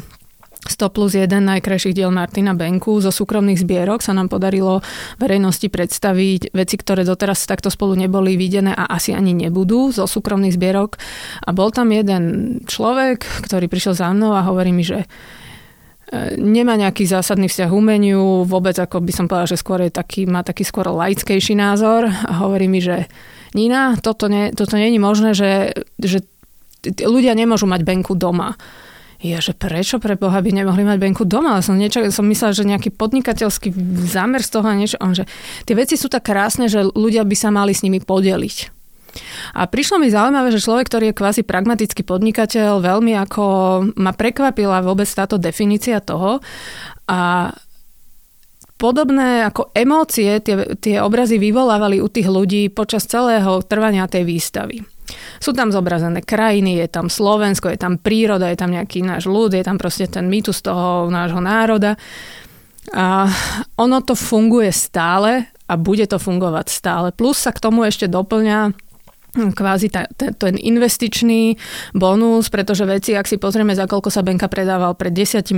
100 0.69 0.95
plus 0.95 1.13
1 1.15 1.31
najkrajších 1.31 1.97
diel 1.97 2.13
Martina 2.13 2.53
Benku. 2.53 2.99
Zo 3.01 3.15
súkromných 3.15 3.61
zbierok 3.61 4.03
sa 4.03 4.13
nám 4.13 4.31
podarilo 4.31 4.83
verejnosti 5.17 5.67
predstaviť 5.71 6.53
veci, 6.53 6.77
ktoré 6.77 7.03
doteraz 7.03 7.47
takto 7.47 7.73
spolu 7.73 7.97
neboli 7.97 8.35
videné 8.35 8.75
a 8.75 8.91
asi 8.91 9.15
ani 9.15 9.33
nebudú. 9.33 9.91
Zo 9.95 10.05
súkromných 10.05 10.55
zbierok. 10.55 10.99
A 11.47 11.51
bol 11.55 11.71
tam 11.71 11.91
jeden 11.95 12.59
človek, 12.67 13.25
ktorý 13.47 13.67
prišiel 13.67 13.95
za 13.95 14.11
mnou 14.11 14.35
a 14.35 14.47
hovorí 14.47 14.71
mi, 14.75 14.83
že 14.83 15.05
e, 15.05 15.07
nemá 16.39 16.75
nejaký 16.75 17.07
zásadný 17.07 17.47
vzťah 17.47 17.71
umeniu, 17.71 18.45
vôbec 18.45 18.75
ako 18.77 19.03
by 19.03 19.13
som 19.15 19.27
povedala, 19.27 19.51
že 19.51 19.61
skôr 19.61 19.81
je 19.87 19.93
taký, 19.95 20.27
má 20.27 20.47
taký 20.47 20.67
skôr 20.67 20.87
laickejší 20.91 21.59
názor 21.59 22.07
a 22.07 22.33
hovorí 22.43 22.67
mi, 22.67 22.83
že 22.83 23.09
Nina, 23.57 23.97
toto, 23.97 24.29
nie, 24.29 24.53
toto 24.53 24.77
nie 24.77 24.93
je 24.93 25.01
možné, 25.01 25.31
že, 25.33 25.73
že 25.97 26.21
ľudia 26.85 27.33
nemôžu 27.33 27.65
mať 27.65 27.89
benku 27.89 28.13
doma 28.13 28.59
Ja, 29.27 29.43
že 29.43 29.59
prečo 29.59 29.99
pre 29.99 30.15
Boha 30.15 30.39
by 30.39 30.51
nemohli 30.55 30.87
mať 30.87 31.03
benku 31.03 31.27
doma? 31.27 31.59
Som, 31.59 31.83
niečo, 31.83 32.07
som 32.15 32.23
myslela, 32.31 32.55
že 32.55 32.63
nejaký 32.63 32.95
podnikateľský 32.95 33.75
zámer 34.07 34.39
z 34.39 34.51
toho 34.55 34.67
a 34.71 34.79
niečo. 34.79 35.03
On, 35.03 35.11
že 35.11 35.27
tie 35.67 35.75
veci 35.75 35.99
sú 35.99 36.07
tak 36.07 36.31
krásne, 36.31 36.71
že 36.71 36.87
ľudia 36.87 37.27
by 37.27 37.35
sa 37.35 37.51
mali 37.51 37.75
s 37.75 37.83
nimi 37.83 37.99
podeliť. 37.99 38.57
A 39.57 39.67
prišlo 39.67 39.99
mi 39.99 40.13
zaujímavé, 40.13 40.55
že 40.55 40.63
človek, 40.63 40.87
ktorý 40.87 41.05
je 41.11 41.19
kvázi 41.19 41.43
pragmatický 41.43 42.07
podnikateľ, 42.07 42.85
veľmi 42.85 43.19
ako 43.27 43.45
ma 43.99 44.13
prekvapila 44.15 44.85
vôbec 44.85 45.09
táto 45.09 45.41
definícia 45.41 45.99
toho. 46.05 46.39
A 47.11 47.51
podobné 48.77 49.49
ako 49.49 49.73
emócie 49.73 50.39
tie, 50.45 50.77
tie 50.77 51.01
obrazy 51.01 51.41
vyvolávali 51.41 51.99
u 51.99 52.07
tých 52.07 52.29
ľudí 52.29 52.69
počas 52.71 53.09
celého 53.09 53.65
trvania 53.65 54.07
tej 54.07 54.29
výstavy. 54.29 54.85
Sú 55.39 55.55
tam 55.55 55.71
zobrazené 55.71 56.23
krajiny, 56.23 56.83
je 56.83 56.89
tam 56.91 57.07
Slovensko, 57.07 57.71
je 57.71 57.79
tam 57.79 57.99
príroda, 58.01 58.51
je 58.51 58.59
tam 58.59 58.75
nejaký 58.75 59.07
náš 59.07 59.31
ľud, 59.31 59.55
je 59.55 59.63
tam 59.63 59.79
proste 59.79 60.11
ten 60.11 60.27
mýtus 60.27 60.63
toho 60.63 61.07
nášho 61.11 61.39
národa. 61.39 61.95
A 62.95 63.27
ono 63.79 63.99
to 64.03 64.15
funguje 64.15 64.71
stále 64.71 65.51
a 65.67 65.75
bude 65.75 66.07
to 66.07 66.23
fungovať 66.23 66.67
stále. 66.71 67.07
Plus 67.11 67.39
sa 67.39 67.51
k 67.51 67.63
tomu 67.63 67.83
ešte 67.83 68.07
doplňa 68.07 68.86
kvázi 69.37 69.93
ta, 69.93 70.09
ten 70.17 70.57
investičný 70.57 71.57
bonus, 71.93 72.49
pretože 72.49 72.89
veci, 72.89 73.13
ak 73.13 73.29
si 73.29 73.37
pozrieme, 73.37 73.77
za 73.77 73.85
koľko 73.85 74.09
sa 74.09 74.25
Benka 74.25 74.49
predával 74.49 74.97
pred 74.97 75.13
10-15 75.13 75.57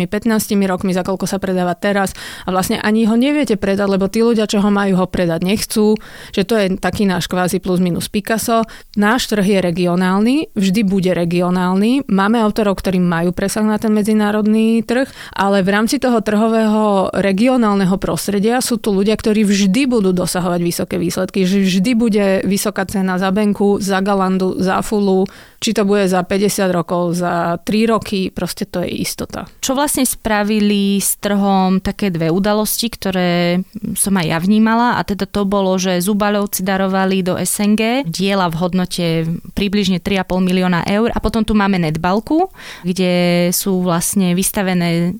rokmi, 0.67 0.91
za 0.93 1.07
koľko 1.07 1.25
sa 1.25 1.39
predáva 1.39 1.79
teraz 1.79 2.13
a 2.45 2.53
vlastne 2.53 2.83
ani 2.83 3.07
ho 3.07 3.15
neviete 3.15 3.55
predať, 3.55 3.89
lebo 3.89 4.11
tí 4.11 4.21
ľudia, 4.25 4.51
čo 4.51 4.61
ho 4.65 4.71
majú, 4.73 4.99
ho 4.99 5.07
predať 5.07 5.41
nechcú, 5.45 5.95
že 6.35 6.43
to 6.43 6.55
je 6.59 6.77
taký 6.81 7.07
náš 7.07 7.31
kvázi 7.31 7.63
plus 7.63 7.79
minus 7.79 8.11
Picasso. 8.11 8.65
Náš 8.99 9.31
trh 9.31 9.45
je 9.45 9.59
regionálny, 9.61 10.53
vždy 10.57 10.81
bude 10.83 11.13
regionálny. 11.13 12.09
Máme 12.09 12.41
autorov, 12.41 12.81
ktorí 12.81 12.99
majú 12.99 13.31
presah 13.31 13.65
na 13.65 13.77
ten 13.77 13.93
medzinárodný 13.93 14.83
trh, 14.83 15.07
ale 15.37 15.61
v 15.63 15.71
rámci 15.71 16.01
toho 16.01 16.19
trhového 16.25 17.13
regionálneho 17.13 17.95
prostredia 18.01 18.59
sú 18.65 18.81
tu 18.81 18.97
ľudia, 18.97 19.15
ktorí 19.15 19.45
vždy 19.45 19.83
budú 19.91 20.11
dosahovať 20.17 20.61
vysoké 20.65 20.97
výsledky, 20.97 21.45
že 21.45 21.61
vždy 21.61 21.91
bude 21.93 22.27
vysoká 22.49 22.89
cena 22.89 23.21
za 23.21 23.29
Benku, 23.29 23.68
za 23.77 24.01
Galandu, 24.01 24.57
za 24.57 24.81
Fulu, 24.81 25.29
či 25.61 25.77
to 25.77 25.85
bude 25.85 26.09
za 26.09 26.25
50 26.25 26.73
rokov, 26.73 27.21
za 27.21 27.61
3 27.61 27.93
roky, 27.93 28.33
proste 28.33 28.65
to 28.65 28.81
je 28.81 29.05
istota. 29.05 29.45
Čo 29.61 29.77
vlastne 29.77 30.09
spravili 30.09 30.97
s 30.97 31.21
trhom 31.21 31.85
také 31.85 32.09
dve 32.09 32.33
udalosti, 32.33 32.89
ktoré 32.89 33.61
som 33.93 34.17
aj 34.17 34.27
ja 34.33 34.39
vnímala 34.41 34.97
a 34.97 35.05
teda 35.05 35.29
to 35.29 35.45
bolo, 35.45 35.77
že 35.77 36.01
Zubalovci 36.01 36.65
darovali 36.65 37.27
do 37.27 37.35
SNG 37.37 38.07
diela 38.09 38.49
v 38.49 38.57
hodnote 38.57 39.07
približne 39.53 40.01
3,5 40.01 40.49
milióna 40.49 40.87
eur 40.89 41.13
a 41.13 41.19
potom 41.19 41.43
tu 41.45 41.53
máme 41.59 41.77
Netbalku, 41.83 42.49
kde 42.87 43.51
sú 43.51 43.83
vlastne 43.83 44.33
vystavené 44.39 45.19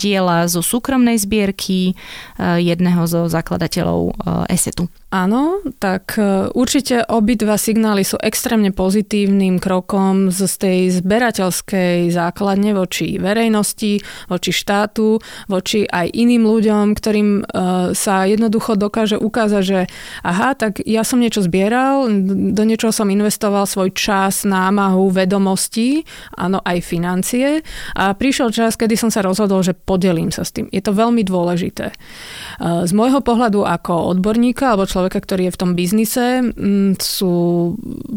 diela 0.00 0.48
zo 0.48 0.64
súkromnej 0.64 1.20
zbierky 1.20 1.92
eh, 1.92 2.58
jedného 2.64 3.04
zo 3.04 3.28
zakladateľov 3.28 4.00
eh, 4.48 4.54
ESETu. 4.56 4.88
Áno, 5.12 5.60
tak 5.76 6.16
eh, 6.16 6.48
určite 6.56 7.04
obidva 7.04 7.60
signály 7.60 8.08
sú 8.08 8.16
extrémne 8.24 8.72
pozitívni 8.72 9.50
prvým 9.50 9.58
krokom 9.58 10.30
z 10.30 10.46
tej 10.46 10.78
zberateľskej 11.02 12.14
základne 12.14 12.70
voči 12.70 13.18
verejnosti, 13.18 13.98
voči 14.30 14.50
štátu, 14.54 15.18
voči 15.50 15.90
aj 15.90 16.06
iným 16.14 16.46
ľuďom, 16.46 16.94
ktorým 16.94 17.28
e, 17.40 17.44
sa 17.98 18.30
jednoducho 18.30 18.78
dokáže 18.78 19.18
ukázať, 19.18 19.62
že 19.66 19.80
aha, 20.22 20.54
tak 20.54 20.78
ja 20.86 21.02
som 21.02 21.18
niečo 21.18 21.42
zbieral, 21.42 22.06
do 22.30 22.62
niečoho 22.62 22.94
som 22.94 23.10
investoval 23.10 23.66
svoj 23.66 23.90
čas, 23.90 24.46
námahu, 24.46 25.10
vedomosti, 25.10 26.06
áno, 26.38 26.62
aj 26.62 26.78
financie 26.86 27.66
a 27.98 28.14
prišiel 28.14 28.54
čas, 28.54 28.78
kedy 28.78 28.94
som 28.94 29.10
sa 29.10 29.26
rozhodol, 29.30 29.62
že 29.62 29.78
podelím 29.78 30.34
sa 30.34 30.42
s 30.42 30.50
tým. 30.50 30.66
Je 30.74 30.82
to 30.82 30.90
veľmi 30.90 31.22
dôležité. 31.22 31.94
E, 31.94 31.96
z 32.84 32.92
môjho 32.92 33.22
pohľadu 33.22 33.62
ako 33.62 34.18
odborníka 34.18 34.74
alebo 34.74 34.90
človeka, 34.90 35.22
ktorý 35.22 35.48
je 35.48 35.54
v 35.54 35.60
tom 35.60 35.70
biznise, 35.78 36.26
sú, 36.98 37.32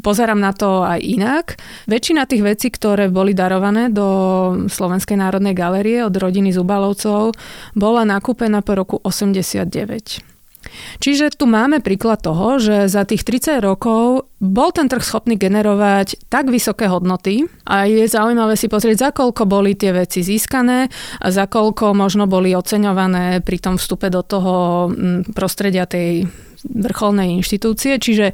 pozerám 0.02 0.42
na 0.42 0.52
to 0.58 0.82
aj 0.82 1.00
inak. 1.00 1.46
Väčšina 1.86 2.26
tých 2.26 2.42
vecí, 2.42 2.68
ktoré 2.74 3.14
boli 3.14 3.38
darované 3.38 3.94
do 3.94 4.08
Slovenskej 4.66 5.22
národnej 5.22 5.54
galerie 5.54 6.02
od 6.02 6.18
rodiny 6.18 6.50
Zubalovcov, 6.50 7.38
bola 7.78 8.02
nakúpená 8.04 8.66
po 8.66 8.74
roku 8.74 8.96
89. 9.06 10.33
Čiže 11.00 11.34
tu 11.36 11.46
máme 11.50 11.80
príklad 11.80 12.22
toho, 12.22 12.58
že 12.62 12.92
za 12.92 13.04
tých 13.04 13.26
30 13.26 13.64
rokov 13.64 14.30
bol 14.44 14.70
ten 14.76 14.92
trh 14.92 15.00
schopný 15.00 15.40
generovať 15.40 16.28
tak 16.28 16.52
vysoké 16.52 16.92
hodnoty 16.92 17.48
a 17.64 17.88
je 17.88 18.04
zaujímavé 18.04 18.60
si 18.60 18.68
pozrieť, 18.68 18.98
za 19.00 19.10
koľko 19.16 19.48
boli 19.48 19.74
tie 19.80 19.96
veci 19.96 20.20
získané 20.20 20.92
a 21.24 21.28
za 21.32 21.48
koľko 21.48 21.96
možno 21.96 22.28
boli 22.28 22.52
oceňované 22.52 23.40
pri 23.40 23.58
tom 23.64 23.76
vstupe 23.80 24.12
do 24.12 24.20
toho 24.20 24.88
mm, 24.92 25.32
prostredia 25.32 25.88
tej 25.88 26.28
vrcholnej 26.64 27.36
inštitúcie, 27.44 28.00
čiže 28.00 28.32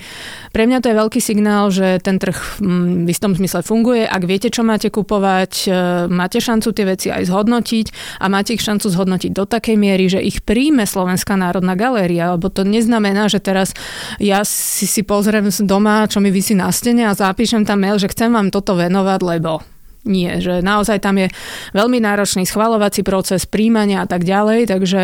pre 0.53 0.69
mňa 0.69 0.79
to 0.81 0.89
je 0.93 0.99
veľký 0.99 1.19
signál, 1.21 1.73
že 1.73 1.97
ten 2.01 2.21
trh 2.21 2.61
mm, 2.61 3.05
v 3.05 3.09
istom 3.09 3.33
zmysle 3.33 3.65
funguje. 3.65 4.05
Ak 4.05 4.25
viete, 4.25 4.53
čo 4.53 4.61
máte 4.61 4.93
kupovať, 4.93 5.53
e, 5.65 5.71
máte 6.09 6.37
šancu 6.37 6.69
tie 6.73 6.85
veci 6.85 7.07
aj 7.09 7.29
zhodnotiť 7.29 8.19
a 8.21 8.25
máte 8.29 8.53
ich 8.53 8.63
šancu 8.63 8.89
zhodnotiť 8.89 9.31
do 9.33 9.49
takej 9.49 9.75
miery, 9.77 10.05
že 10.09 10.21
ich 10.21 10.45
príjme 10.45 10.85
Slovenská 10.85 11.33
národná 11.37 11.73
galéria, 11.73 12.37
lebo 12.37 12.53
to 12.53 12.61
neznamená, 12.61 13.29
že 13.29 13.41
teraz 13.41 13.73
ja 14.21 14.45
si, 14.45 14.85
si 14.85 15.01
pozriem 15.01 15.49
doma, 15.65 16.05
čo 16.05 16.21
mi 16.21 16.29
vysí 16.29 16.53
na 16.53 16.69
stene 16.69 17.09
a 17.09 17.17
zapíšem 17.17 17.65
tam 17.65 17.81
mail, 17.81 17.97
že 17.97 18.11
chcem 18.13 18.29
vám 18.29 18.53
toto 18.53 18.77
venovať, 18.77 19.19
lebo 19.25 19.78
nie, 20.07 20.39
že 20.39 20.63
naozaj 20.63 21.03
tam 21.03 21.19
je 21.19 21.27
veľmi 21.75 21.99
náročný 21.99 22.47
schvalovací 22.47 23.03
proces, 23.03 23.43
príjmania 23.43 24.03
a 24.03 24.07
tak 24.07 24.23
ďalej, 24.23 24.71
takže 24.71 25.01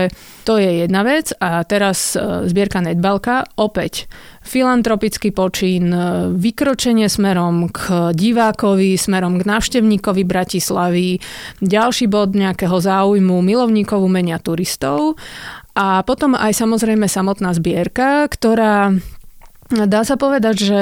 to 0.48 0.56
je 0.56 0.88
jedna 0.88 1.04
vec. 1.04 1.36
A 1.44 1.68
teraz 1.68 2.16
e, 2.16 2.48
zbierka 2.48 2.80
Netbalka, 2.80 3.44
opäť 3.60 4.08
filantropický 4.40 5.36
počín, 5.36 5.92
e, 5.92 6.32
vykročenie 6.32 7.12
smerom 7.12 7.68
k 7.68 8.16
divákovi, 8.16 8.96
smerom 8.96 9.36
k 9.36 9.44
návštevníkovi 9.44 10.24
Bratislavy, 10.24 11.20
ďalší 11.60 12.08
bod 12.08 12.32
nejakého 12.32 12.80
záujmu 12.80 13.44
milovníkov 13.44 14.00
umenia 14.00 14.40
turistov 14.40 15.20
a 15.76 16.08
potom 16.08 16.40
aj 16.40 16.56
samozrejme 16.56 17.04
samotná 17.12 17.52
zbierka, 17.52 18.32
ktorá 18.32 18.96
Dá 19.66 20.06
sa 20.06 20.14
povedať, 20.14 20.56
že 20.62 20.80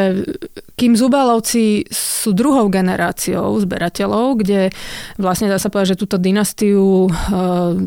kým 0.75 0.99
Zubalovci 0.99 1.87
sú 1.87 2.35
druhou 2.35 2.67
generáciou 2.67 3.55
zberateľov, 3.63 4.43
kde 4.43 4.75
vlastne 5.15 5.47
dá 5.47 5.55
sa 5.55 5.71
povedať, 5.71 5.95
že 5.95 6.01
túto 6.03 6.19
dynastiu 6.19 7.07
e, 7.07 7.09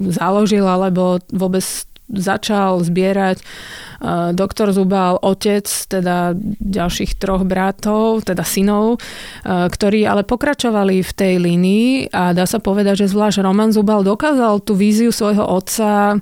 založil 0.09 0.65
alebo 0.65 1.21
vôbec 1.29 1.61
začal 2.09 2.81
zbierať 2.81 3.45
doktor 4.33 4.71
Zubal, 4.73 5.17
otec, 5.21 5.65
teda 5.65 6.37
ďalších 6.61 7.17
troch 7.17 7.49
bratov, 7.49 8.27
teda 8.29 8.45
synov, 8.45 8.99
uh, 8.99 9.67
ktorí 9.71 10.05
ale 10.05 10.23
pokračovali 10.27 11.01
v 11.01 11.13
tej 11.13 11.35
línii 11.41 11.89
a 12.13 12.37
dá 12.37 12.45
sa 12.45 12.61
povedať, 12.61 13.07
že 13.07 13.13
zvlášť 13.13 13.41
Roman 13.41 13.73
Zubal 13.73 14.05
dokázal 14.05 14.61
tú 14.65 14.77
víziu 14.77 15.11
svojho 15.11 15.45
otca 15.45 16.21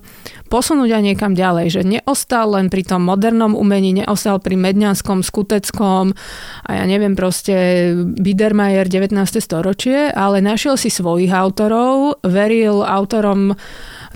posunúť 0.55 0.91
aj 0.95 1.03
niekam 1.03 1.33
ďalej, 1.35 1.67
že 1.75 1.83
neostal 1.83 2.55
len 2.55 2.71
pri 2.71 2.87
tom 2.87 3.03
modernom 3.03 3.59
umení, 3.59 3.91
neostal 3.91 4.39
pri 4.39 4.55
medňanskom, 4.55 5.27
skuteckom 5.27 6.15
a 6.63 6.71
ja 6.71 6.85
neviem 6.87 7.19
proste 7.19 7.91
Biedermeier 7.99 8.87
19. 8.87 9.19
storočie, 9.43 10.15
ale 10.15 10.39
našiel 10.39 10.79
si 10.79 10.95
svojich 10.95 11.35
autorov, 11.35 12.23
veril 12.23 12.87
autorom 12.87 13.59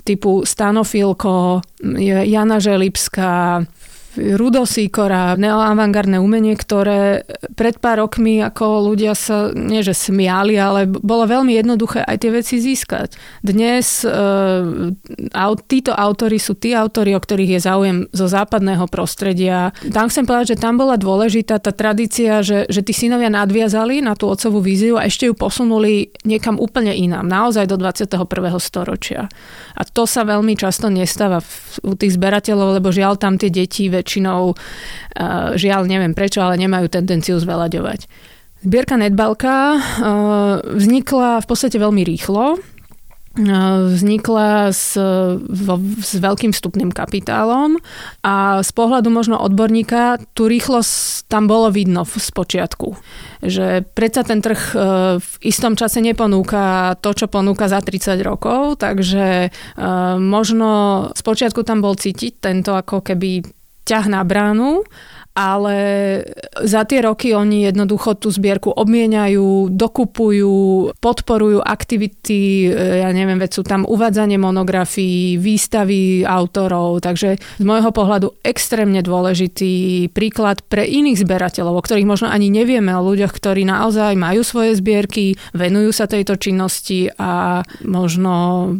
typu 0.08 0.42
Stanofilko, 0.44 1.60
Jana 2.24 2.58
Želipská, 2.58 3.64
Rudo 4.18 4.66
Sikora, 4.66 5.38
neoavangardné 5.38 6.18
umenie, 6.18 6.58
ktoré 6.58 7.22
pred 7.54 7.78
pár 7.78 8.02
rokmi 8.02 8.42
ako 8.42 8.90
ľudia 8.90 9.14
sa, 9.14 9.54
nie 9.54 9.80
že 9.86 9.94
smiali, 9.94 10.58
ale 10.58 10.90
bolo 10.90 11.24
veľmi 11.30 11.54
jednoduché 11.54 12.02
aj 12.02 12.16
tie 12.18 12.30
veci 12.34 12.56
získať. 12.58 13.14
Dnes 13.46 14.02
e, 14.02 14.10
títo 15.70 15.92
autory 15.94 16.42
sú 16.42 16.58
tí 16.58 16.74
autory, 16.74 17.14
o 17.14 17.20
ktorých 17.22 17.58
je 17.58 17.60
záujem 17.62 17.98
zo 18.10 18.26
západného 18.26 18.90
prostredia. 18.90 19.70
Tam 19.94 20.10
chcem 20.10 20.26
povedať, 20.26 20.58
že 20.58 20.62
tam 20.62 20.74
bola 20.80 20.98
dôležitá 20.98 21.62
tá 21.62 21.70
tradícia, 21.70 22.42
že, 22.42 22.66
že 22.66 22.82
tí 22.82 22.90
synovia 22.90 23.30
nadviazali 23.30 24.02
na 24.02 24.18
tú 24.18 24.26
otcovú 24.26 24.58
víziu 24.58 24.98
a 24.98 25.06
ešte 25.06 25.30
ju 25.30 25.34
posunuli 25.38 26.10
niekam 26.26 26.58
úplne 26.58 26.90
inám, 26.90 27.26
naozaj 27.28 27.70
do 27.70 27.78
21. 27.78 28.26
storočia. 28.58 29.30
A 29.78 29.82
to 29.86 30.08
sa 30.08 30.26
veľmi 30.26 30.58
často 30.58 30.90
nestáva 30.90 31.38
u 31.86 31.94
tých 31.94 32.18
zberateľov, 32.18 32.82
lebo 32.82 32.90
žiaľ 32.90 33.14
tam 33.20 33.38
tie 33.38 33.52
deti 33.52 33.86
väčšinou, 33.86 34.07
žiaľ 35.54 35.84
neviem 35.84 36.16
prečo, 36.16 36.40
ale 36.40 36.56
nemajú 36.56 36.88
tendenciu 36.88 37.36
zvelaďovať. 37.36 38.08
Zbierka 38.64 38.96
Netbalka 38.96 39.78
vznikla 40.64 41.44
v 41.44 41.46
podstate 41.46 41.76
veľmi 41.76 42.02
rýchlo. 42.02 42.58
vznikla 43.38 44.74
s, 44.74 44.98
s 46.02 46.12
veľkým 46.18 46.50
vstupným 46.50 46.90
kapitálom 46.90 47.78
a 48.26 48.66
z 48.66 48.70
pohľadu 48.74 49.14
možno 49.14 49.38
odborníka 49.38 50.18
tú 50.34 50.50
rýchlosť 50.50 51.30
tam 51.30 51.46
bolo 51.46 51.70
vidno 51.70 52.02
z 52.02 52.34
počiatku. 52.34 52.98
Že 53.46 53.86
predsa 53.94 54.26
ten 54.26 54.42
trh 54.42 54.74
v 55.22 55.32
istom 55.46 55.78
čase 55.78 56.02
neponúka 56.02 56.98
to, 56.98 57.14
čo 57.14 57.30
ponúka 57.30 57.70
za 57.70 57.78
30 57.78 58.18
rokov, 58.26 58.82
takže 58.82 59.54
možno 60.18 60.68
z 61.14 61.20
počiatku 61.22 61.62
tam 61.62 61.78
bol 61.78 61.94
cítiť 61.94 62.42
tento 62.42 62.74
ako 62.74 63.06
keby 63.06 63.46
ťah 63.88 64.04
na 64.12 64.20
bránu 64.20 64.84
ale 65.38 65.76
za 66.66 66.82
tie 66.82 66.98
roky 66.98 67.30
oni 67.30 67.70
jednoducho 67.70 68.18
tú 68.18 68.26
zbierku 68.34 68.74
obmieniajú, 68.74 69.70
dokupujú, 69.70 70.90
podporujú 70.98 71.62
aktivity, 71.62 72.66
e, 72.66 73.06
ja 73.06 73.14
neviem, 73.14 73.38
veď 73.38 73.50
sú 73.54 73.62
tam 73.62 73.86
uvádzanie 73.86 74.34
monografií, 74.34 75.38
výstavy 75.38 76.26
autorov, 76.26 76.98
takže 77.06 77.38
z 77.38 77.62
môjho 77.62 77.94
pohľadu 77.94 78.34
extrémne 78.42 78.98
dôležitý 78.98 80.10
príklad 80.10 80.66
pre 80.66 80.82
iných 80.82 81.22
zberateľov, 81.22 81.78
o 81.78 81.84
ktorých 81.86 82.10
možno 82.10 82.26
ani 82.26 82.50
nevieme, 82.50 82.90
o 82.98 83.06
ľuďoch, 83.06 83.30
ktorí 83.30 83.62
naozaj 83.62 84.18
majú 84.18 84.42
svoje 84.42 84.74
zbierky, 84.74 85.38
venujú 85.54 85.94
sa 85.94 86.10
tejto 86.10 86.34
činnosti 86.34 87.14
a 87.14 87.62
možno 87.86 88.74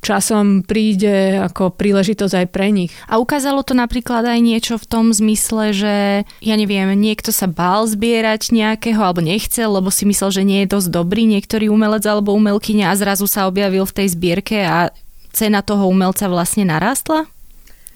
časom 0.00 0.62
príde 0.62 1.38
ako 1.38 1.74
príležitosť 1.74 2.34
aj 2.44 2.46
pre 2.50 2.70
nich. 2.70 2.92
A 3.10 3.18
ukázalo 3.18 3.62
to 3.66 3.74
napríklad 3.74 4.24
aj 4.24 4.40
niečo 4.40 4.74
v 4.78 4.88
tom 4.88 5.10
zmysle, 5.10 5.74
že 5.74 5.94
ja 6.42 6.54
neviem, 6.54 6.90
niekto 6.94 7.34
sa 7.34 7.50
bál 7.50 7.86
zbierať 7.86 8.54
nejakého 8.54 9.00
alebo 9.02 9.22
nechcel, 9.22 9.68
lebo 9.68 9.90
si 9.90 10.06
myslel, 10.06 10.30
že 10.30 10.42
nie 10.46 10.58
je 10.64 10.72
dosť 10.72 10.88
dobrý 10.94 11.26
niektorý 11.26 11.68
umelec 11.68 12.06
alebo 12.06 12.34
umelkyňa 12.34 12.90
a 12.90 12.98
zrazu 12.98 13.26
sa 13.26 13.50
objavil 13.50 13.84
v 13.84 13.96
tej 14.02 14.06
zbierke 14.14 14.64
a 14.64 14.94
cena 15.34 15.60
toho 15.62 15.86
umelca 15.86 16.26
vlastne 16.30 16.66
narastla? 16.66 17.28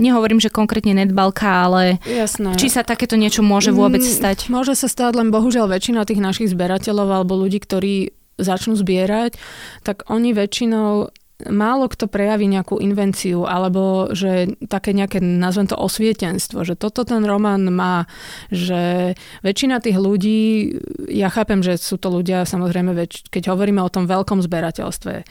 Nehovorím, 0.01 0.43
že 0.43 0.51
konkrétne 0.51 0.99
nedbalka, 0.99 1.47
ale 1.47 2.03
Jasné. 2.03 2.59
či 2.59 2.73
sa 2.73 2.83
takéto 2.83 3.15
niečo 3.15 3.45
môže 3.45 3.71
vôbec 3.71 4.03
mm, 4.03 4.11
stať? 4.11 4.39
Môže 4.51 4.75
sa 4.75 4.91
stať, 4.91 5.21
len 5.21 5.31
bohužiaľ 5.31 5.71
väčšina 5.71 6.03
tých 6.03 6.19
našich 6.19 6.51
zberateľov 6.51 7.23
alebo 7.23 7.39
ľudí, 7.39 7.63
ktorí 7.63 8.11
začnú 8.41 8.75
zbierať, 8.75 9.37
tak 9.85 10.09
oni 10.09 10.33
väčšinou 10.33 11.13
málo 11.51 11.91
kto 11.91 12.07
prejaví 12.07 12.47
nejakú 12.47 12.79
invenciu 12.79 13.49
alebo 13.49 14.13
že 14.15 14.55
také 14.71 14.95
nejaké, 14.95 15.19
nazvem 15.19 15.67
to 15.67 15.75
osvietenstvo, 15.75 16.63
že 16.63 16.79
toto 16.79 17.03
ten 17.03 17.25
román 17.27 17.67
má, 17.73 18.07
že 18.53 19.15
väčšina 19.43 19.83
tých 19.83 19.99
ľudí, 19.99 20.77
ja 21.11 21.33
chápem, 21.33 21.65
že 21.65 21.81
sú 21.81 21.99
to 21.99 22.13
ľudia 22.13 22.47
samozrejme, 22.47 22.95
keď 23.33 23.43
hovoríme 23.51 23.83
o 23.83 23.91
tom 23.91 24.07
veľkom 24.07 24.39
zberateľstve, 24.45 25.15
eh, 25.19 25.25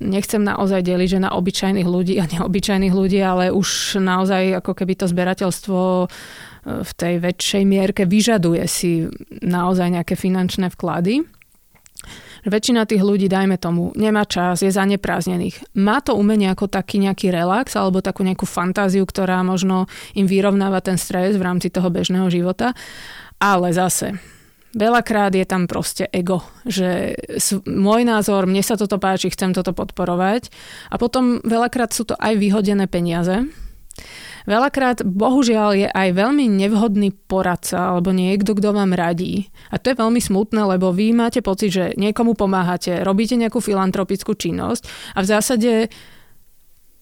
nechcem 0.00 0.40
naozaj 0.40 0.80
deliť, 0.80 1.08
že 1.20 1.24
na 1.24 1.36
obyčajných 1.36 1.88
ľudí 1.88 2.14
a 2.20 2.30
neobyčajných 2.30 2.94
ľudí, 2.94 3.20
ale 3.20 3.52
už 3.52 4.00
naozaj 4.00 4.64
ako 4.64 4.72
keby 4.72 4.92
to 4.96 5.06
zberateľstvo 5.10 5.78
eh, 5.80 6.08
v 6.80 6.90
tej 6.96 7.14
väčšej 7.20 7.62
mierke 7.68 8.02
vyžaduje 8.08 8.64
si 8.64 9.04
naozaj 9.44 10.00
nejaké 10.00 10.16
finančné 10.16 10.72
vklady. 10.72 11.43
Väčšina 12.44 12.84
tých 12.84 13.00
ľudí, 13.00 13.24
dajme 13.24 13.56
tomu, 13.56 13.96
nemá 13.96 14.28
čas, 14.28 14.60
je 14.60 14.68
zaneprázdnených. 14.68 15.64
Má 15.80 16.04
to 16.04 16.12
umenie 16.12 16.52
ako 16.52 16.68
taký 16.68 17.00
nejaký 17.00 17.32
relax 17.32 17.72
alebo 17.72 18.04
takú 18.04 18.20
nejakú 18.20 18.44
fantáziu, 18.44 19.08
ktorá 19.08 19.40
možno 19.40 19.88
im 20.12 20.28
vyrovnáva 20.28 20.84
ten 20.84 21.00
stres 21.00 21.40
v 21.40 21.46
rámci 21.46 21.72
toho 21.72 21.88
bežného 21.88 22.28
života. 22.28 22.76
Ale 23.40 23.72
zase, 23.72 24.20
veľakrát 24.76 25.32
je 25.32 25.46
tam 25.48 25.64
proste 25.64 26.04
ego, 26.12 26.44
že 26.68 27.16
môj 27.64 28.04
názor, 28.04 28.44
mne 28.44 28.60
sa 28.60 28.76
toto 28.76 29.00
páči, 29.00 29.32
chcem 29.32 29.56
toto 29.56 29.72
podporovať 29.72 30.52
a 30.92 31.00
potom 31.00 31.40
veľakrát 31.40 31.96
sú 31.96 32.04
to 32.04 32.14
aj 32.20 32.36
vyhodené 32.36 32.84
peniaze, 32.90 33.48
Veľakrát, 34.44 35.00
bohužiaľ, 35.06 35.70
je 35.78 35.88
aj 35.88 36.08
veľmi 36.12 36.44
nevhodný 36.50 37.14
poradca 37.14 37.94
alebo 37.94 38.12
niekto, 38.12 38.52
kto 38.52 38.76
vám 38.76 38.92
radí. 38.92 39.48
A 39.72 39.80
to 39.80 39.94
je 39.94 40.00
veľmi 40.00 40.20
smutné, 40.20 40.60
lebo 40.76 40.92
vy 40.92 41.16
máte 41.16 41.40
pocit, 41.40 41.72
že 41.72 41.84
niekomu 41.96 42.36
pomáhate, 42.36 43.00
robíte 43.06 43.38
nejakú 43.38 43.62
filantropickú 43.62 44.36
činnosť 44.36 45.14
a 45.16 45.18
v 45.22 45.30
zásade 45.30 45.70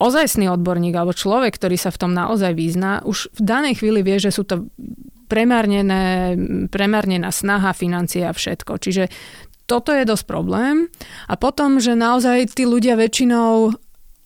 ozajstný 0.02 0.50
odborník 0.50 0.94
alebo 0.98 1.14
človek, 1.14 1.55
ktorý 1.55 1.78
sa 1.78 1.94
v 1.94 2.00
tom 2.02 2.12
naozaj 2.14 2.52
vyzná, 2.59 3.02
už 3.07 3.31
v 3.38 3.40
danej 3.42 3.83
chvíli 3.83 4.02
vie, 4.02 4.18
že 4.18 4.35
sú 4.35 4.42
to 4.42 4.66
premárnené, 5.31 6.37
premárnená 6.68 7.33
snaha, 7.33 7.72
financie 7.72 8.26
a 8.26 8.37
všetko. 8.37 8.76
Čiže 8.76 9.05
toto 9.64 9.94
je 9.94 10.05
dosť 10.05 10.24
problém. 10.28 10.92
A 11.31 11.40
potom, 11.40 11.81
že 11.81 11.96
naozaj 11.96 12.52
tí 12.52 12.68
ľudia 12.68 12.98
väčšinou 12.98 13.72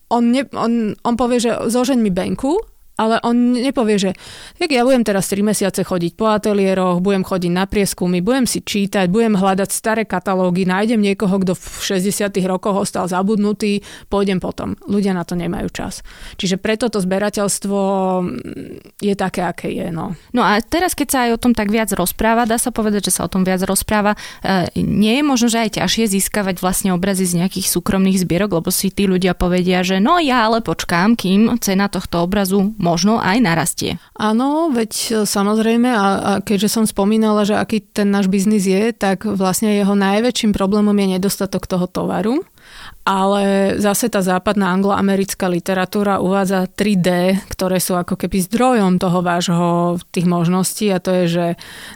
on, 0.09 0.31
ne, 0.31 0.43
on, 0.55 0.95
on 1.03 1.15
povie, 1.19 1.43
že 1.43 1.51
zožeň 1.67 1.99
mi 1.99 2.11
benku 2.11 2.59
ale 2.97 3.21
on 3.21 3.53
nepovie, 3.53 4.01
že 4.01 4.11
jak 4.57 4.71
ja 4.73 4.81
budem 4.81 5.05
teraz 5.05 5.29
3 5.29 5.45
mesiace 5.45 5.85
chodiť 5.85 6.17
po 6.17 6.33
ateliéroch, 6.33 6.97
budem 6.97 7.21
chodiť 7.21 7.51
na 7.53 7.69
prieskumy, 7.69 8.25
budem 8.25 8.49
si 8.49 8.65
čítať, 8.65 9.05
budem 9.07 9.37
hľadať 9.37 9.69
staré 9.69 10.03
katalógy, 10.03 10.65
nájdem 10.65 10.97
niekoho, 10.97 11.37
kto 11.37 11.53
v 11.53 11.65
60 12.01 12.33
rokoch 12.49 12.89
ostal 12.89 13.05
zabudnutý, 13.05 13.85
pôjdem 14.09 14.41
potom. 14.41 14.73
Ľudia 14.89 15.13
na 15.13 15.21
to 15.21 15.37
nemajú 15.37 15.69
čas. 15.69 16.01
Čiže 16.41 16.57
preto 16.57 16.89
to 16.89 16.97
zberateľstvo 16.97 17.79
mm, 18.25 18.97
je 18.97 19.13
také, 19.13 19.45
aké 19.45 19.69
je. 19.69 19.93
No. 19.93 20.17
no 20.33 20.41
a 20.41 20.57
teraz, 20.65 20.97
keď 20.97 21.07
sa 21.07 21.19
aj 21.29 21.37
o 21.37 21.41
tom 21.41 21.53
tak 21.53 21.69
viac 21.69 21.93
rozpráva, 21.93 22.49
dá 22.49 22.57
sa 22.57 22.73
povedať, 22.73 23.13
že 23.13 23.21
sa 23.21 23.29
o 23.29 23.31
tom 23.31 23.45
viac 23.45 23.61
rozpráva, 23.61 24.17
e, 24.41 24.73
nie 24.81 25.21
je 25.21 25.23
možno, 25.23 25.47
že 25.53 25.61
aj 25.61 25.77
ťažšie 25.77 26.17
získavať 26.17 26.57
vlastne 26.65 26.97
obrazy 26.97 27.29
z 27.29 27.45
nejakých 27.45 27.69
súkromných 27.69 28.17
zbierok, 28.25 28.57
lebo 28.57 28.73
si 28.73 28.89
tí 28.89 29.05
ľudia 29.05 29.37
povedia, 29.37 29.85
že 29.85 30.01
no 30.01 30.17
ja 30.17 30.49
ale 30.49 30.65
počkám, 30.65 31.13
kým 31.13 31.61
cena 31.61 31.85
tohto 31.91 32.25
obrazu 32.25 32.73
možno 32.87 33.19
aj 33.19 33.37
narastie. 33.43 33.91
Áno, 34.15 34.71
veď 34.71 34.91
e, 34.95 35.07
samozrejme, 35.27 35.89
a, 35.91 35.99
a 35.99 36.31
keďže 36.39 36.79
som 36.79 36.85
spomínala, 36.87 37.43
že 37.43 37.59
aký 37.59 37.83
ten 37.83 38.07
náš 38.07 38.31
biznis 38.31 38.63
je, 38.63 38.95
tak 38.95 39.27
vlastne 39.27 39.75
jeho 39.75 39.91
najväčším 39.91 40.55
problémom 40.55 40.95
je 40.95 41.19
nedostatok 41.19 41.67
toho 41.67 41.91
tovaru. 41.91 42.47
Ale 43.07 43.75
zase 43.79 44.11
tá 44.11 44.19
západná 44.19 44.75
angloamerická 44.75 45.47
literatúra 45.47 46.19
uvádza 46.19 46.67
3D, 46.67 47.39
ktoré 47.47 47.79
sú 47.79 47.95
ako 47.95 48.19
keby 48.19 48.43
zdrojom 48.43 48.99
toho 48.99 49.23
vášho 49.23 49.67
tých 50.11 50.27
možností 50.27 50.91
a 50.91 50.99
to 50.99 51.23
je, 51.23 51.25
že 51.27 51.45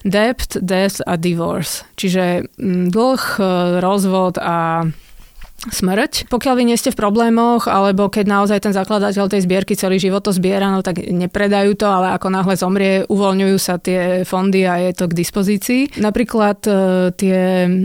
debt, 0.08 0.56
death 0.64 1.04
a 1.04 1.20
divorce. 1.20 1.84
Čiže 1.96 2.48
dlh, 2.92 3.24
e, 3.40 3.44
rozvod 3.84 4.40
a 4.40 4.88
smrť. 5.70 6.32
Pokiaľ 6.34 6.54
vy 6.58 6.64
nie 6.66 6.78
ste 6.80 6.90
v 6.90 6.98
problémoch, 6.98 7.70
alebo 7.70 8.10
keď 8.10 8.26
naozaj 8.26 8.66
ten 8.66 8.74
zakladateľ 8.74 9.30
tej 9.30 9.46
zbierky 9.46 9.78
celý 9.78 10.02
život 10.02 10.26
to 10.26 10.34
zbiera, 10.34 10.74
no 10.74 10.82
tak 10.82 11.06
nepredajú 11.06 11.78
to, 11.78 11.86
ale 11.86 12.18
ako 12.18 12.28
náhle 12.34 12.56
zomrie, 12.58 13.06
uvoľňujú 13.06 13.58
sa 13.62 13.78
tie 13.78 14.26
fondy 14.26 14.66
a 14.66 14.82
je 14.82 14.92
to 14.98 15.06
k 15.06 15.18
dispozícii. 15.18 15.82
Napríklad 16.02 16.60
e, 16.66 16.74
tie 17.14 17.40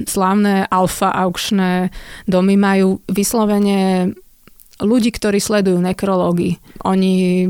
slávne 0.08 0.64
alfa 0.72 1.12
aukčné 1.12 1.92
domy 2.24 2.56
majú 2.56 3.04
vyslovene 3.12 4.12
ľudí, 4.76 5.08
ktorí 5.08 5.40
sledujú 5.40 5.80
nekrológy. 5.80 6.60
Oni 6.84 7.48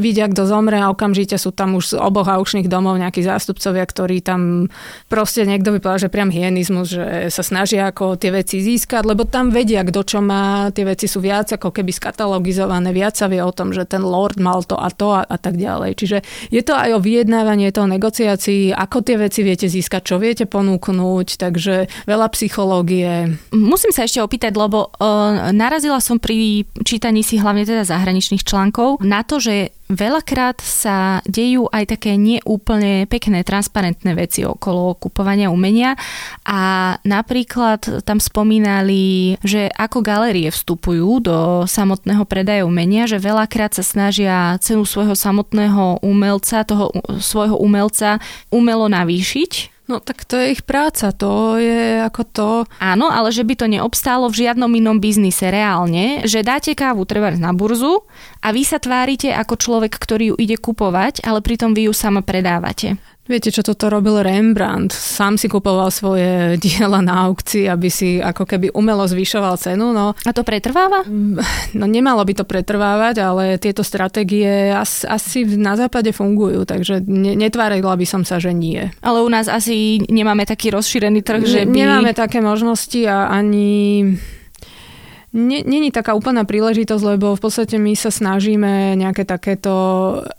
vidia, 0.00 0.32
kto 0.32 0.48
zomre 0.48 0.80
a 0.80 0.88
okamžite 0.88 1.36
sú 1.36 1.52
tam 1.52 1.76
už 1.76 1.92
z 1.92 1.94
oboch 2.00 2.24
aučných 2.24 2.72
domov 2.72 2.96
nejakí 2.96 3.20
zástupcovia, 3.20 3.84
ktorí 3.84 4.24
tam 4.24 4.72
proste 5.12 5.44
niekto 5.44 5.76
by 5.76 5.78
povedal, 5.84 6.08
že 6.08 6.12
priam 6.12 6.32
hyenizmus, 6.32 6.88
že 6.88 7.04
sa 7.28 7.44
snažia 7.44 7.92
ako 7.92 8.16
tie 8.16 8.32
veci 8.32 8.64
získať, 8.64 9.04
lebo 9.04 9.28
tam 9.28 9.52
vedia, 9.52 9.84
kto 9.84 10.00
čo 10.08 10.18
má, 10.24 10.72
tie 10.72 10.88
veci 10.88 11.04
sú 11.04 11.20
viac 11.20 11.52
ako 11.52 11.68
keby 11.68 11.92
skatalogizované, 11.92 12.96
viac 12.96 13.20
sa 13.20 13.28
vie 13.28 13.44
o 13.44 13.52
tom, 13.52 13.76
že 13.76 13.84
ten 13.84 14.00
lord 14.00 14.40
mal 14.40 14.64
to 14.64 14.80
a 14.80 14.88
to 14.88 15.12
a, 15.12 15.28
a 15.28 15.36
tak 15.36 15.60
ďalej. 15.60 16.00
Čiže 16.00 16.18
je 16.48 16.62
to 16.64 16.72
aj 16.72 16.96
o 16.96 17.04
vyjednávaní, 17.04 17.68
je 17.68 17.74
to 17.76 17.84
o 17.84 17.92
negociácii, 17.92 18.72
ako 18.72 19.04
tie 19.04 19.20
veci 19.20 19.44
viete 19.44 19.68
získať, 19.68 20.00
čo 20.08 20.16
viete 20.16 20.48
ponúknuť, 20.48 21.36
takže 21.36 22.08
veľa 22.08 22.26
psychológie. 22.32 23.36
Musím 23.52 23.92
sa 23.92 24.08
ešte 24.08 24.24
opýtať, 24.24 24.56
lebo 24.56 24.88
uh, 24.96 25.52
narazila 25.52 26.00
som 26.00 26.16
pri 26.16 26.37
čítaní 26.84 27.22
si 27.24 27.40
hlavne 27.40 27.64
teda 27.64 27.86
zahraničných 27.86 28.44
článkov. 28.44 29.00
Na 29.04 29.22
to, 29.22 29.38
že 29.38 29.74
veľakrát 29.88 30.60
sa 30.60 31.24
dejú 31.24 31.66
aj 31.72 31.96
také 31.96 32.20
neúplne 32.20 33.08
pekné, 33.08 33.40
transparentné 33.40 34.12
veci 34.12 34.44
okolo 34.44 34.94
kupovania 35.00 35.48
umenia 35.48 35.96
a 36.44 36.94
napríklad 37.02 38.04
tam 38.04 38.20
spomínali, 38.20 39.36
že 39.40 39.72
ako 39.72 40.04
galérie 40.04 40.52
vstupujú 40.52 41.24
do 41.24 41.38
samotného 41.64 42.22
predaja 42.28 42.68
umenia, 42.68 43.08
že 43.08 43.16
veľakrát 43.16 43.72
sa 43.72 43.84
snažia 43.84 44.60
cenu 44.60 44.84
svojho 44.84 45.16
samotného 45.16 46.04
umelca, 46.04 46.68
toho 46.68 46.92
svojho 47.16 47.56
umelca 47.56 48.20
umelo 48.52 48.92
navýšiť 48.92 49.77
No 49.88 50.04
tak 50.04 50.28
to 50.28 50.36
je 50.36 50.52
ich 50.52 50.68
práca, 50.68 51.16
to 51.16 51.56
je 51.56 52.04
ako 52.04 52.22
to... 52.28 52.48
Áno, 52.76 53.08
ale 53.08 53.32
že 53.32 53.40
by 53.40 53.56
to 53.56 53.66
neobstálo 53.72 54.28
v 54.28 54.44
žiadnom 54.44 54.68
inom 54.68 55.00
biznise 55.00 55.48
reálne, 55.48 56.28
že 56.28 56.44
dáte 56.44 56.76
kávu 56.76 57.08
treba 57.08 57.32
na 57.32 57.56
burzu 57.56 58.04
a 58.44 58.52
vy 58.52 58.68
sa 58.68 58.76
tvárite 58.76 59.32
ako 59.32 59.56
človek, 59.56 59.96
ktorý 59.96 60.36
ju 60.36 60.36
ide 60.36 60.60
kupovať, 60.60 61.24
ale 61.24 61.40
pritom 61.40 61.72
vy 61.72 61.88
ju 61.88 61.96
sama 61.96 62.20
predávate. 62.20 63.00
Viete, 63.28 63.52
čo 63.52 63.60
toto 63.60 63.92
robil 63.92 64.24
Rembrandt? 64.24 64.96
Sám 64.96 65.36
si 65.36 65.52
kupoval 65.52 65.92
svoje 65.92 66.56
diela 66.64 67.04
na 67.04 67.28
aukcii, 67.28 67.68
aby 67.68 67.88
si 67.92 68.16
ako 68.24 68.48
keby 68.48 68.72
umelo 68.72 69.04
zvyšoval 69.04 69.60
cenu. 69.60 69.92
No, 69.92 70.16
A 70.16 70.30
to 70.32 70.40
pretrváva? 70.40 71.04
no 71.76 71.84
nemalo 71.84 72.24
by 72.24 72.32
to 72.40 72.44
pretrvávať, 72.48 73.20
ale 73.20 73.60
tieto 73.60 73.84
stratégie 73.84 74.72
asi, 74.72 75.04
asi 75.04 75.44
na 75.44 75.76
západe 75.76 76.08
fungujú, 76.16 76.64
takže 76.64 77.04
ne, 77.04 77.36
netvárila 77.36 77.92
by 77.92 78.06
som 78.08 78.24
sa, 78.24 78.40
že 78.40 78.56
nie. 78.56 78.88
Ale 79.04 79.20
u 79.20 79.28
nás 79.28 79.44
asi 79.46 80.00
nemáme 80.08 80.48
taký 80.48 80.72
rozšírený 80.72 81.20
trh, 81.20 81.42
že 81.44 81.60
by... 81.68 81.74
Nemáme 81.76 82.16
také 82.16 82.40
možnosti 82.40 83.04
a 83.04 83.28
ani 83.28 84.16
Není 85.36 85.92
taká 85.92 86.16
úplná 86.16 86.48
príležitosť, 86.48 87.04
lebo 87.04 87.36
v 87.36 87.42
podstate 87.44 87.76
my 87.76 87.92
sa 87.92 88.08
snažíme 88.08 88.96
nejaké 88.96 89.28
takéto, 89.28 89.70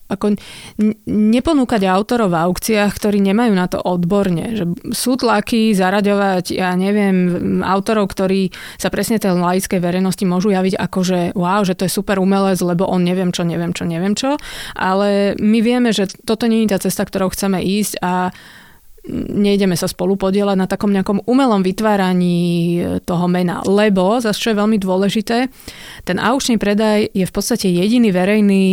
ako 0.09 0.33
neponúkať 1.05 1.85
autorov 1.85 2.33
v 2.33 2.41
aukciách, 2.49 2.89
ktorí 2.97 3.21
nemajú 3.21 3.53
na 3.53 3.69
to 3.69 3.77
odborne. 3.77 4.57
Že 4.57 4.65
sú 4.89 5.13
tlaky 5.13 5.77
zaraďovať, 5.77 6.57
ja 6.57 6.73
neviem, 6.73 7.61
autorov, 7.61 8.09
ktorí 8.09 8.49
sa 8.81 8.89
presne 8.89 9.21
tej 9.21 9.37
laickej 9.37 9.77
verejnosti 9.77 10.25
môžu 10.25 10.49
javiť 10.49 10.81
ako, 10.81 10.99
že 11.05 11.19
wow, 11.37 11.61
že 11.61 11.77
to 11.77 11.85
je 11.85 11.93
super 11.93 12.17
umelec, 12.17 12.57
lebo 12.57 12.89
on 12.89 13.05
neviem 13.05 13.29
čo, 13.29 13.45
neviem 13.45 13.77
čo, 13.77 13.85
neviem 13.85 14.17
čo. 14.17 14.41
Ale 14.73 15.37
my 15.37 15.59
vieme, 15.61 15.93
že 15.93 16.09
toto 16.25 16.49
je 16.49 16.65
tá 16.65 16.81
cesta, 16.81 17.05
ktorou 17.05 17.29
chceme 17.29 17.61
ísť 17.61 18.01
a 18.01 18.33
nejdeme 19.09 19.73
sa 19.73 19.89
spolu 19.89 20.15
podielať 20.15 20.57
na 20.57 20.67
takom 20.69 20.93
nejakom 20.93 21.25
umelom 21.25 21.65
vytváraní 21.65 22.37
e, 22.37 22.79
toho 23.01 23.25
mena. 23.25 23.65
Lebo, 23.65 24.21
zase 24.21 24.37
čo 24.37 24.53
je 24.53 24.61
veľmi 24.61 24.77
dôležité, 24.77 25.49
ten 26.05 26.17
aukčný 26.21 26.61
predaj 26.61 27.09
je 27.11 27.25
v 27.25 27.33
podstate 27.33 27.67
jediný 27.67 28.13
verejný, 28.13 28.63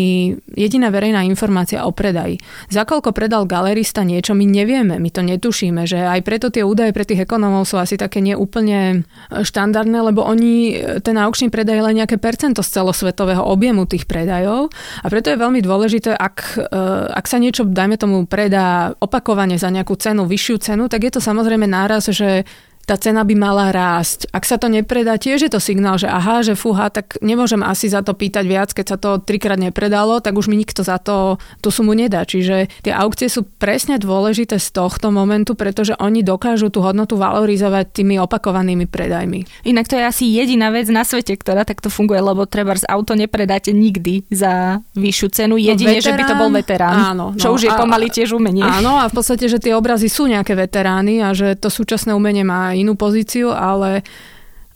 jediná 0.53 0.93
verejná 0.93 1.25
informácia 1.25 1.83
o 1.89 1.91
predaji. 1.91 2.37
Za 2.69 2.85
koľko 2.85 3.17
predal 3.17 3.49
galerista 3.49 4.05
niečo, 4.05 4.37
my 4.37 4.45
nevieme, 4.45 5.01
my 5.01 5.11
to 5.11 5.25
netušíme, 5.25 5.89
že 5.89 6.05
aj 6.05 6.21
preto 6.23 6.53
tie 6.53 6.63
údaje 6.63 6.93
pre 6.93 7.09
tých 7.09 7.25
ekonomov 7.25 7.65
sú 7.65 7.81
asi 7.81 7.97
také 7.97 8.21
neúplne 8.21 9.09
štandardné, 9.33 9.99
lebo 10.13 10.21
oni, 10.21 10.77
e, 10.77 11.01
ten 11.01 11.17
aukčný 11.17 11.49
predaj 11.49 11.81
je 11.81 11.87
len 11.89 11.97
nejaké 12.05 12.21
percento 12.21 12.61
z 12.61 12.69
celosvetového 12.77 13.41
objemu 13.41 13.89
tých 13.89 14.05
predajov 14.05 14.69
a 15.01 15.07
preto 15.09 15.33
je 15.33 15.41
veľmi 15.41 15.65
dôležité, 15.65 16.13
ak, 16.13 16.37
e, 16.61 16.81
ak 17.17 17.25
sa 17.25 17.41
niečo, 17.41 17.65
dajme 17.65 17.97
tomu, 17.97 18.29
predá 18.29 18.93
opakovane 19.01 19.57
za 19.57 19.73
nejakú 19.73 19.97
cenu 19.97 20.26
vyššiu 20.27 20.57
cenu, 20.59 20.85
tak 20.91 21.07
je 21.07 21.13
to 21.17 21.21
samozrejme 21.23 21.67
náraz, 21.67 22.11
že 22.11 22.45
tá 22.87 22.95
cena 22.95 23.27
by 23.27 23.35
mala 23.35 23.75
rásť. 23.75 24.31
Ak 24.31 24.47
sa 24.47 24.63
to 24.63 24.71
nepredá, 24.71 25.19
tiež 25.19 25.43
je 25.43 25.51
to 25.51 25.59
signál, 25.59 25.99
že 25.99 26.07
aha, 26.07 26.47
že 26.47 26.55
fúha, 26.55 26.87
tak 26.87 27.19
nemôžem 27.19 27.59
asi 27.67 27.91
za 27.91 28.07
to 28.07 28.15
pýtať 28.15 28.45
viac, 28.47 28.71
keď 28.71 28.87
sa 28.87 28.97
to 28.97 29.19
trikrát 29.19 29.59
nepredalo, 29.59 30.23
tak 30.23 30.39
už 30.39 30.47
mi 30.47 30.55
nikto 30.55 30.87
za 30.87 31.03
to 31.03 31.43
tú 31.59 31.75
sumu 31.75 31.99
nedá. 31.99 32.23
Čiže 32.23 32.71
tie 32.87 32.95
aukcie 32.95 33.27
sú 33.27 33.43
presne 33.43 33.99
dôležité 33.99 34.63
z 34.63 34.71
tohto 34.71 35.11
momentu, 35.11 35.59
pretože 35.59 35.99
oni 35.99 36.23
dokážu 36.23 36.71
tú 36.71 36.79
hodnotu 36.79 37.19
valorizovať 37.19 37.91
tými 37.91 38.23
opakovanými 38.23 38.87
predajmi. 38.87 39.67
Inak 39.67 39.91
to 39.91 39.99
je 39.99 40.07
asi 40.07 40.25
jediná 40.31 40.71
vec 40.71 40.87
na 40.87 41.03
svete, 41.03 41.35
ktorá 41.35 41.67
takto 41.67 41.91
funguje, 41.91 42.23
lebo 42.23 42.47
treba 42.47 42.79
z 42.79 42.87
auto 42.87 43.19
nepredáte 43.19 43.75
nikdy 43.75 44.31
za 44.31 44.79
vyššiu 44.95 45.29
cenu, 45.35 45.59
no, 45.59 45.63
jedine, 45.63 45.91
no, 45.91 45.99
veterán, 45.99 46.07
že 46.07 46.13
by 46.15 46.23
to 46.23 46.35
bol 46.39 46.51
veterán. 46.55 46.95
Áno, 46.95 47.27
no, 47.35 47.41
čo 47.41 47.51
už 47.51 47.67
je 47.67 47.73
pomaly 47.75 48.07
tiež 48.15 48.31
umenie. 48.31 48.63
Áno, 48.63 49.03
a 49.03 49.11
v 49.11 49.15
podstate, 49.19 49.51
že 49.51 49.59
tie 49.59 49.75
obrazy 49.75 50.07
sú 50.07 50.31
nejaké 50.31 50.55
veterány 50.55 51.25
a 51.25 51.35
že 51.35 51.59
to 51.59 51.67
súčasné 51.67 52.15
umenie 52.15 52.47
má 52.47 52.76
inú 52.77 52.95
pozíciu, 52.95 53.51
ale 53.53 54.05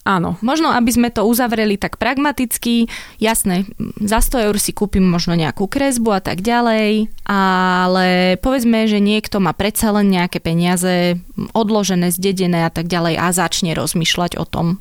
Áno. 0.00 0.40
Možno, 0.40 0.72
aby 0.72 0.88
sme 0.88 1.12
to 1.12 1.28
uzavreli 1.28 1.76
tak 1.76 2.00
pragmaticky, 2.00 2.88
jasné, 3.20 3.68
za 4.00 4.24
100 4.24 4.48
eur 4.48 4.56
si 4.56 4.72
kúpim 4.72 5.04
možno 5.04 5.36
nejakú 5.36 5.68
kresbu 5.68 6.16
a 6.16 6.20
tak 6.24 6.40
ďalej, 6.40 7.12
ale 7.28 8.40
povedzme, 8.40 8.88
že 8.88 8.96
niekto 8.96 9.44
má 9.44 9.52
predsa 9.52 9.92
len 9.92 10.08
nejaké 10.08 10.40
peniaze 10.40 11.20
odložené, 11.52 12.08
zdedené 12.16 12.64
a 12.64 12.72
tak 12.72 12.88
ďalej 12.88 13.20
a 13.20 13.28
začne 13.28 13.76
rozmýšľať 13.76 14.40
o 14.40 14.48
tom, 14.48 14.80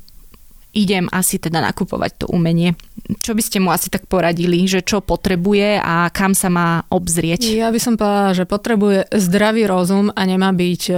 idem 0.72 1.10
asi 1.10 1.38
teda 1.38 1.60
nakupovať 1.60 2.24
to 2.24 2.26
umenie 2.30 2.74
čo 3.18 3.34
by 3.34 3.42
ste 3.42 3.58
mu 3.58 3.74
asi 3.74 3.90
tak 3.90 4.06
poradili, 4.06 4.62
že 4.70 4.86
čo 4.86 5.02
potrebuje 5.02 5.82
a 5.82 6.06
kam 6.14 6.36
sa 6.36 6.46
má 6.46 6.86
obzrieť? 6.92 7.42
Ja 7.50 7.74
by 7.74 7.80
som 7.82 7.98
povedala, 7.98 8.36
že 8.38 8.46
potrebuje 8.46 9.10
zdravý 9.10 9.66
rozum 9.66 10.14
a 10.14 10.22
nemá 10.22 10.54
byť 10.54 10.82
e, 10.86 10.94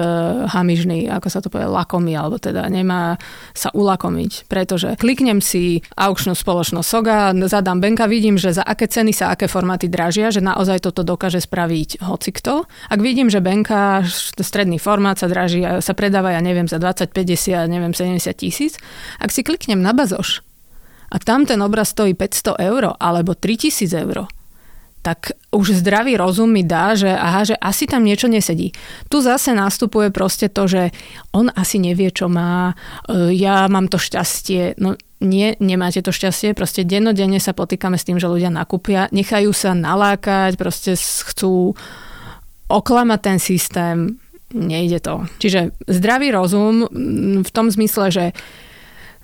hamižný, 0.52 1.08
ako 1.08 1.28
sa 1.32 1.40
to 1.40 1.48
povie, 1.48 1.64
lakomý, 1.64 2.12
alebo 2.12 2.36
teda 2.36 2.68
nemá 2.68 3.16
sa 3.56 3.72
ulakomiť, 3.72 4.50
pretože 4.50 5.00
kliknem 5.00 5.40
si 5.40 5.80
aukčnú 5.96 6.36
spoločnosť 6.36 6.88
Soga, 6.92 7.32
zadám 7.48 7.80
Benka, 7.80 8.04
vidím, 8.04 8.36
že 8.36 8.52
za 8.52 8.64
aké 8.66 8.90
ceny 8.90 9.16
sa 9.16 9.32
aké 9.32 9.48
formáty 9.48 9.88
dražia, 9.88 10.28
že 10.28 10.44
naozaj 10.44 10.84
toto 10.84 11.06
dokáže 11.06 11.40
spraviť 11.40 12.04
hocikto. 12.04 12.68
Ak 12.92 13.00
vidím, 13.00 13.32
že 13.32 13.40
Benka, 13.40 14.04
stredný 14.36 14.76
formát 14.76 15.16
sa 15.16 15.30
draží, 15.30 15.64
sa 15.64 15.92
predáva, 15.96 16.36
ja 16.36 16.42
neviem, 16.44 16.68
za 16.68 16.76
20, 16.76 17.14
50, 17.14 17.72
neviem, 17.72 17.94
70 17.96 18.28
tisíc, 18.36 18.76
ak 19.22 19.32
si 19.32 19.40
kliknem 19.62 19.78
na 19.78 19.94
bazoš, 19.94 20.42
a 21.12 21.20
tam 21.20 21.46
ten 21.46 21.60
obraz 21.62 21.92
stojí 21.92 22.16
500 22.16 22.56
eur 22.58 22.96
alebo 22.96 23.36
3000 23.36 23.92
eur, 24.02 24.26
tak 25.04 25.36
už 25.52 25.82
zdravý 25.82 26.16
rozum 26.16 26.48
mi 26.48 26.62
dá, 26.62 26.94
že 26.96 27.10
aha, 27.10 27.42
že 27.44 27.54
asi 27.58 27.84
tam 27.90 28.06
niečo 28.06 28.30
nesedí. 28.30 28.72
Tu 29.10 29.16
zase 29.20 29.52
nastupuje 29.52 30.08
proste 30.08 30.48
to, 30.48 30.64
že 30.70 30.94
on 31.36 31.52
asi 31.52 31.82
nevie, 31.82 32.14
čo 32.14 32.30
má, 32.30 32.72
e, 33.10 33.34
ja 33.34 33.66
mám 33.66 33.90
to 33.90 33.98
šťastie. 33.98 34.78
No 34.78 34.94
nie, 35.20 35.58
nemáte 35.58 36.00
to 36.00 36.14
šťastie, 36.14 36.54
proste 36.54 36.86
dennodenne 36.86 37.42
sa 37.42 37.52
potýkame 37.52 37.98
s 37.98 38.06
tým, 38.06 38.16
že 38.22 38.30
ľudia 38.30 38.48
nakúpia, 38.48 39.10
nechajú 39.10 39.50
sa 39.50 39.74
nalákať, 39.74 40.54
proste 40.54 40.94
chcú 40.96 41.74
oklamať 42.70 43.20
ten 43.20 43.38
systém, 43.42 44.16
nejde 44.54 45.02
to. 45.02 45.26
Čiže 45.42 45.76
zdravý 45.90 46.30
rozum 46.30 46.88
v 47.42 47.50
tom 47.50 47.68
zmysle, 47.68 48.06
že 48.14 48.24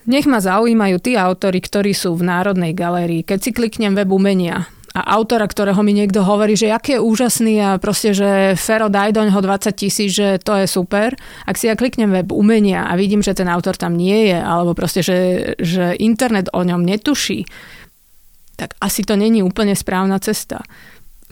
nech 0.08 0.24
ma 0.24 0.40
zaujímajú 0.40 0.96
tí 1.04 1.14
autory, 1.14 1.60
ktorí 1.60 1.92
sú 1.92 2.16
v 2.16 2.24
Národnej 2.24 2.72
galérii. 2.72 3.22
Keď 3.22 3.38
si 3.38 3.50
kliknem 3.52 3.92
web 3.92 4.08
umenia 4.08 4.66
a 4.96 5.04
autora, 5.14 5.44
ktorého 5.44 5.78
mi 5.84 5.92
niekto 5.92 6.24
hovorí, 6.24 6.56
že 6.56 6.72
aký 6.72 6.96
je 6.96 7.04
úžasný 7.04 7.54
a 7.60 7.70
proste, 7.76 8.16
že 8.16 8.56
Fero 8.56 8.88
daj 8.88 9.14
do 9.14 9.22
neho 9.22 9.36
20 9.36 9.68
tisíc, 9.76 10.16
že 10.16 10.40
to 10.40 10.56
je 10.56 10.66
super. 10.66 11.12
Ak 11.44 11.60
si 11.60 11.68
ja 11.68 11.76
kliknem 11.76 12.08
web 12.08 12.32
umenia 12.32 12.88
a 12.88 12.96
vidím, 12.96 13.20
že 13.20 13.36
ten 13.36 13.46
autor 13.52 13.76
tam 13.76 13.94
nie 13.94 14.32
je, 14.32 14.38
alebo 14.40 14.72
proste, 14.72 15.04
že, 15.04 15.52
že 15.60 15.92
internet 16.00 16.48
o 16.56 16.64
ňom 16.64 16.80
netuší, 16.80 17.44
tak 18.58 18.74
asi 18.80 19.04
to 19.06 19.14
není 19.14 19.44
úplne 19.44 19.76
správna 19.76 20.18
cesta. 20.18 20.64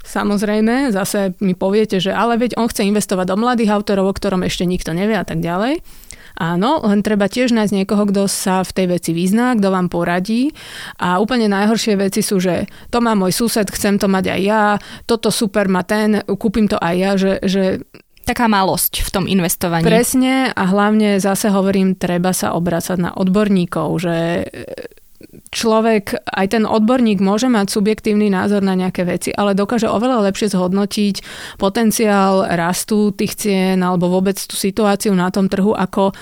Samozrejme, 0.06 0.94
zase 0.94 1.34
mi 1.42 1.58
poviete, 1.58 1.98
že 1.98 2.14
ale 2.14 2.38
veď 2.38 2.54
on 2.54 2.70
chce 2.70 2.86
investovať 2.86 3.26
do 3.26 3.36
mladých 3.42 3.74
autorov, 3.74 4.06
o 4.06 4.14
ktorom 4.14 4.46
ešte 4.46 4.62
nikto 4.62 4.94
nevie 4.94 5.18
a 5.18 5.26
tak 5.26 5.42
ďalej. 5.42 5.82
Áno, 6.37 6.84
len 6.84 7.01
treba 7.01 7.32
tiež 7.32 7.57
nájsť 7.57 7.72
niekoho, 7.72 8.05
kto 8.12 8.28
sa 8.28 8.61
v 8.61 8.74
tej 8.76 8.87
veci 8.93 9.11
vyzná, 9.16 9.57
kto 9.57 9.72
vám 9.72 9.89
poradí. 9.89 10.53
A 11.01 11.16
úplne 11.16 11.49
najhoršie 11.49 11.97
veci 11.97 12.20
sú, 12.20 12.37
že 12.37 12.68
to 12.93 13.01
má 13.01 13.16
môj 13.16 13.32
sused, 13.32 13.64
chcem 13.72 13.97
to 13.97 14.05
mať 14.05 14.37
aj 14.37 14.41
ja, 14.45 14.64
toto 15.09 15.32
super 15.32 15.64
má 15.72 15.80
ten, 15.80 16.20
kúpim 16.28 16.68
to 16.68 16.76
aj 16.76 16.95
ja, 16.95 17.11
že, 17.16 17.32
že 17.41 17.64
taká 18.26 18.51
malosť 18.51 19.07
v 19.07 19.11
tom 19.14 19.24
investovaní. 19.30 19.87
Presne 19.87 20.51
a 20.51 20.62
hlavne 20.66 21.22
zase 21.22 21.49
hovorím, 21.49 21.97
treba 21.97 22.34
sa 22.34 22.53
obracať 22.53 22.99
na 23.01 23.11
odborníkov, 23.14 23.89
že 24.03 24.16
človek, 25.50 26.20
aj 26.24 26.46
ten 26.52 26.64
odborník 26.68 27.20
môže 27.20 27.48
mať 27.48 27.72
subjektívny 27.72 28.28
názor 28.28 28.60
na 28.60 28.76
nejaké 28.76 29.08
veci, 29.08 29.30
ale 29.32 29.56
dokáže 29.56 29.88
oveľa 29.88 30.28
lepšie 30.28 30.52
zhodnotiť 30.52 31.16
potenciál 31.56 32.44
rastu 32.52 33.12
tých 33.12 33.36
cien 33.36 33.80
alebo 33.80 34.12
vôbec 34.12 34.36
tú 34.36 34.54
situáciu 34.54 35.16
na 35.16 35.32
tom 35.32 35.48
trhu 35.48 35.72
ako 35.72 36.12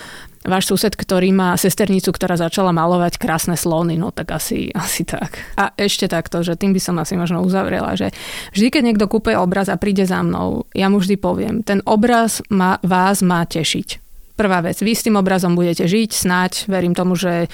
váš 0.44 0.68
sused, 0.68 0.92
ktorý 0.92 1.32
má 1.32 1.56
sesternicu, 1.56 2.12
ktorá 2.12 2.36
začala 2.36 2.70
malovať 2.70 3.16
krásne 3.16 3.56
slony, 3.56 3.96
no 3.96 4.12
tak 4.12 4.36
asi, 4.36 4.68
asi 4.76 5.02
tak. 5.08 5.40
A 5.56 5.72
ešte 5.80 6.04
takto, 6.06 6.44
že 6.44 6.54
tým 6.54 6.76
by 6.76 6.80
som 6.84 7.00
asi 7.00 7.16
možno 7.16 7.40
uzavrela, 7.40 7.96
že 7.96 8.12
vždy, 8.52 8.68
keď 8.68 8.82
niekto 8.84 9.08
kúpe 9.08 9.32
obraz 9.34 9.72
a 9.72 9.80
príde 9.80 10.04
za 10.04 10.20
mnou, 10.20 10.68
ja 10.76 10.92
mu 10.92 11.00
vždy 11.00 11.16
poviem, 11.16 11.64
ten 11.64 11.80
obraz 11.88 12.44
má, 12.52 12.76
vás 12.84 13.24
má 13.24 13.42
tešiť. 13.48 14.03
Prvá 14.34 14.58
vec, 14.66 14.82
vy 14.82 14.98
s 14.98 15.06
tým 15.06 15.14
obrazom 15.14 15.54
budete 15.54 15.86
žiť, 15.86 16.10
snáď, 16.10 16.66
verím 16.66 16.90
tomu, 16.90 17.14
že 17.14 17.46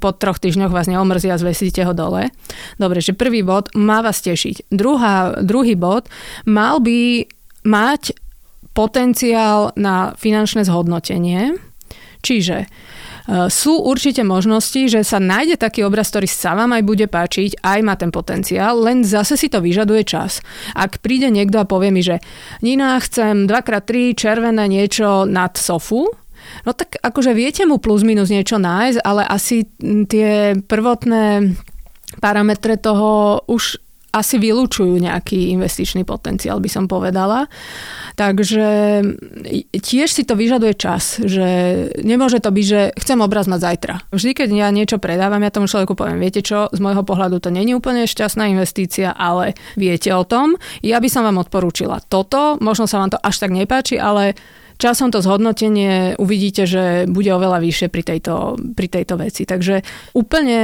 po 0.00 0.16
troch 0.16 0.40
týždňoch 0.40 0.72
vás 0.72 0.88
neomrzí 0.88 1.28
a 1.28 1.36
zvesíte 1.36 1.84
ho 1.84 1.92
dole. 1.92 2.32
Dobre, 2.80 3.04
že 3.04 3.12
prvý 3.12 3.44
bod 3.44 3.68
má 3.76 4.00
vás 4.00 4.24
tešiť. 4.24 4.72
Druhá, 4.72 5.44
druhý 5.44 5.76
bod, 5.76 6.08
mal 6.48 6.80
by 6.80 7.28
mať 7.68 8.16
potenciál 8.72 9.76
na 9.76 10.16
finančné 10.16 10.64
zhodnotenie, 10.64 11.60
čiže 12.24 12.72
sú 13.28 13.80
určite 13.80 14.20
možnosti, 14.20 14.84
že 14.84 15.00
sa 15.00 15.16
nájde 15.16 15.56
taký 15.56 15.80
obraz, 15.80 16.12
ktorý 16.12 16.28
sa 16.28 16.52
vám 16.52 16.76
aj 16.76 16.82
bude 16.84 17.06
páčiť, 17.08 17.64
aj 17.64 17.80
má 17.80 17.96
ten 17.96 18.12
potenciál, 18.12 18.76
len 18.84 19.00
zase 19.00 19.40
si 19.40 19.48
to 19.48 19.64
vyžaduje 19.64 20.04
čas. 20.04 20.44
Ak 20.76 21.00
príde 21.00 21.32
niekto 21.32 21.56
a 21.56 21.68
povie 21.68 21.88
mi, 21.88 22.04
že 22.04 22.20
Nina, 22.60 23.00
chcem 23.00 23.48
2x3 23.48 24.12
červené 24.12 24.68
niečo 24.68 25.24
nad 25.24 25.56
sofu, 25.56 26.08
No 26.68 26.76
tak 26.76 27.00
akože 27.00 27.32
viete 27.32 27.64
mu 27.64 27.80
plus 27.80 28.04
minus 28.04 28.28
niečo 28.28 28.60
nájsť, 28.60 29.00
ale 29.00 29.24
asi 29.24 29.64
tie 29.80 30.52
prvotné 30.60 31.56
parametre 32.20 32.78
toho 32.78 33.42
už 33.48 33.83
asi 34.14 34.38
vylúčujú 34.38 34.94
nejaký 35.02 35.50
investičný 35.58 36.06
potenciál, 36.06 36.62
by 36.62 36.70
som 36.70 36.86
povedala. 36.86 37.50
Takže 38.14 39.02
tiež 39.74 40.06
si 40.06 40.22
to 40.22 40.38
vyžaduje 40.38 40.78
čas, 40.78 41.18
že 41.18 41.46
nemôže 42.06 42.38
to 42.38 42.54
byť, 42.54 42.66
že 42.66 42.80
chcem 42.94 43.18
obraz 43.18 43.50
mať 43.50 43.60
zajtra. 43.60 43.94
Vždy, 44.14 44.30
keď 44.38 44.48
ja 44.54 44.68
niečo 44.70 45.02
predávam, 45.02 45.42
ja 45.42 45.50
tomu 45.50 45.66
človeku 45.66 45.98
poviem, 45.98 46.22
viete 46.22 46.46
čo, 46.46 46.70
z 46.70 46.78
môjho 46.78 47.02
pohľadu 47.02 47.42
to 47.42 47.50
není 47.50 47.74
úplne 47.74 48.06
šťastná 48.06 48.46
investícia, 48.54 49.10
ale 49.10 49.58
viete 49.74 50.14
o 50.14 50.22
tom. 50.22 50.54
Ja 50.86 51.02
by 51.02 51.08
som 51.10 51.26
vám 51.26 51.42
odporúčila 51.42 51.98
toto, 52.06 52.54
možno 52.62 52.86
sa 52.86 53.02
vám 53.02 53.10
to 53.10 53.18
až 53.18 53.42
tak 53.42 53.50
nepáči, 53.50 53.98
ale 53.98 54.38
časom 54.78 55.10
to 55.10 55.22
zhodnotenie 55.22 56.14
uvidíte, 56.18 56.66
že 56.70 57.10
bude 57.10 57.30
oveľa 57.34 57.58
vyššie 57.62 57.88
pri 57.90 58.02
tejto, 58.02 58.34
pri 58.78 58.86
tejto 58.90 59.14
veci. 59.18 59.42
Takže 59.42 59.82
úplne 60.14 60.62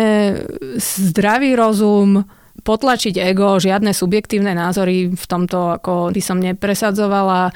zdravý 0.78 1.58
rozum, 1.58 2.22
potlačiť 2.62 3.16
ego, 3.20 3.58
žiadne 3.58 3.90
subjektívne 3.90 4.52
názory 4.54 5.10
v 5.10 5.24
tomto, 5.26 5.80
ako 5.80 6.14
by 6.14 6.22
som 6.22 6.38
nepresadzovala, 6.38 7.50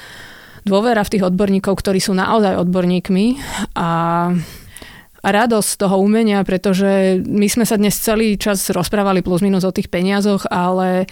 dôvera 0.65 1.05
v 1.05 1.13
tých 1.13 1.27
odborníkov, 1.29 1.77
ktorí 1.77 2.01
sú 2.01 2.17
naozaj 2.17 2.57
odborníkmi. 2.61 3.27
A 3.77 3.89
a 5.25 5.33
radosť 5.33 5.81
toho 5.81 5.97
umenia, 6.05 6.45
pretože 6.45 7.17
my 7.25 7.49
sme 7.49 7.65
sa 7.65 7.81
dnes 7.81 7.97
celý 7.97 8.37
čas 8.37 8.69
rozprávali 8.69 9.25
plus 9.25 9.41
minus 9.41 9.65
o 9.65 9.73
tých 9.73 9.89
peniazoch, 9.89 10.45
ale 10.53 11.09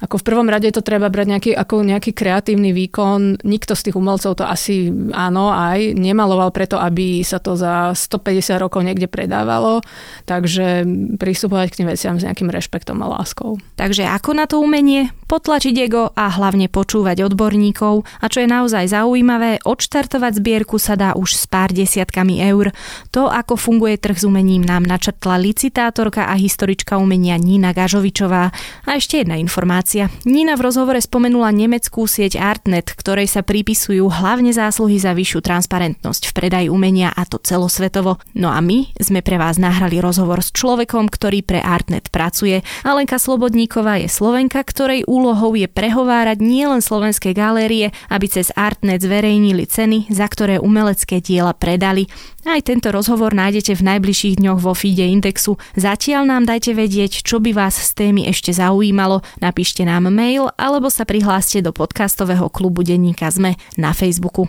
ako 0.00 0.16
v 0.20 0.26
prvom 0.26 0.48
rade 0.48 0.72
to 0.72 0.80
treba 0.80 1.12
brať 1.12 1.26
nejaký, 1.28 1.52
ako 1.52 1.84
nejaký 1.84 2.16
kreatívny 2.16 2.72
výkon. 2.72 3.44
Nikto 3.44 3.76
z 3.76 3.90
tých 3.90 3.96
umelcov 4.00 4.40
to 4.40 4.44
asi 4.48 4.88
áno 5.12 5.52
aj 5.52 5.92
nemaloval 5.92 6.48
preto, 6.56 6.80
aby 6.80 7.20
sa 7.20 7.36
to 7.36 7.52
za 7.54 7.92
150 7.92 8.56
rokov 8.56 8.80
niekde 8.80 9.12
predávalo. 9.12 9.84
Takže 10.24 10.88
pristupovať 11.20 11.66
k 11.70 11.78
tým 11.84 11.88
veciam 11.92 12.16
s 12.16 12.24
nejakým 12.24 12.48
rešpektom 12.48 12.96
a 13.04 13.20
láskou. 13.20 13.60
Takže 13.76 14.08
ako 14.08 14.30
na 14.32 14.48
to 14.48 14.56
umenie? 14.58 15.12
Potlačiť 15.30 15.86
ego 15.86 16.10
a 16.10 16.26
hlavne 16.26 16.66
počúvať 16.66 17.22
odborníkov. 17.22 18.02
A 18.18 18.26
čo 18.26 18.42
je 18.42 18.50
naozaj 18.50 18.90
zaujímavé, 18.90 19.62
odštartovať 19.62 20.42
zbierku 20.42 20.74
sa 20.82 20.98
dá 20.98 21.14
už 21.14 21.38
s 21.38 21.46
pár 21.46 21.70
desiatkami 21.70 22.42
eur. 22.50 22.74
To, 23.14 23.30
ako 23.30 23.54
funguje 23.54 23.94
trh 23.94 24.18
s 24.18 24.26
umením, 24.26 24.66
nám 24.66 24.82
načrtla 24.82 25.38
licitátorka 25.38 26.26
a 26.26 26.34
historička 26.34 26.98
umenia 26.98 27.38
Nina 27.38 27.70
Gažovičová. 27.70 28.50
A 28.82 28.90
ešte 28.98 29.22
jedna 29.22 29.38
informácia. 29.38 30.10
Nina 30.26 30.58
v 30.58 30.66
rozhovore 30.66 30.98
spomenula 30.98 31.54
nemeckú 31.54 32.10
sieť 32.10 32.34
Artnet, 32.34 32.90
ktorej 32.90 33.30
sa 33.30 33.46
pripisujú 33.46 34.10
hlavne 34.10 34.50
zásluhy 34.50 34.98
za 34.98 35.14
vyššiu 35.14 35.46
transparentnosť 35.46 36.26
v 36.26 36.32
predaji 36.34 36.66
umenia 36.74 37.14
a 37.14 37.22
to 37.22 37.38
celosvetovo. 37.38 38.18
No 38.34 38.50
a 38.50 38.58
my 38.58 38.98
sme 38.98 39.22
pre 39.22 39.38
vás 39.38 39.62
nahrali 39.62 40.02
rozhovor 40.02 40.42
s 40.42 40.50
človekom, 40.50 41.06
ktorý 41.06 41.46
pre 41.46 41.62
Artnet 41.62 42.10
pracuje. 42.10 42.66
Alenka 42.82 43.22
Slobodníková 43.22 44.02
je 44.02 44.10
Slovenka, 44.10 44.58
ktorej 44.66 45.06
úlohou 45.20 45.52
je 45.52 45.68
prehovárať 45.68 46.40
nielen 46.40 46.80
slovenské 46.80 47.36
galérie, 47.36 47.92
aby 48.08 48.24
cez 48.24 48.48
Artnet 48.56 49.04
zverejnili 49.04 49.68
ceny, 49.68 50.08
za 50.08 50.24
ktoré 50.24 50.56
umelecké 50.56 51.20
diela 51.20 51.52
predali. 51.52 52.08
Aj 52.48 52.56
tento 52.64 52.88
rozhovor 52.88 53.36
nájdete 53.36 53.76
v 53.76 53.84
najbližších 53.84 54.40
dňoch 54.40 54.64
vo 54.64 54.72
feede 54.72 55.04
Indexu. 55.04 55.60
Zatiaľ 55.76 56.24
nám 56.24 56.48
dajte 56.48 56.72
vedieť, 56.72 57.20
čo 57.20 57.36
by 57.36 57.52
vás 57.52 57.76
z 57.76 57.92
témy 57.92 58.32
ešte 58.32 58.56
zaujímalo. 58.56 59.20
Napíšte 59.44 59.84
nám 59.84 60.08
mail 60.08 60.48
alebo 60.56 60.88
sa 60.88 61.04
prihláste 61.04 61.60
do 61.60 61.76
podcastového 61.76 62.48
klubu 62.48 62.80
Denníka 62.80 63.28
ZME 63.28 63.60
na 63.76 63.92
Facebooku. 63.92 64.48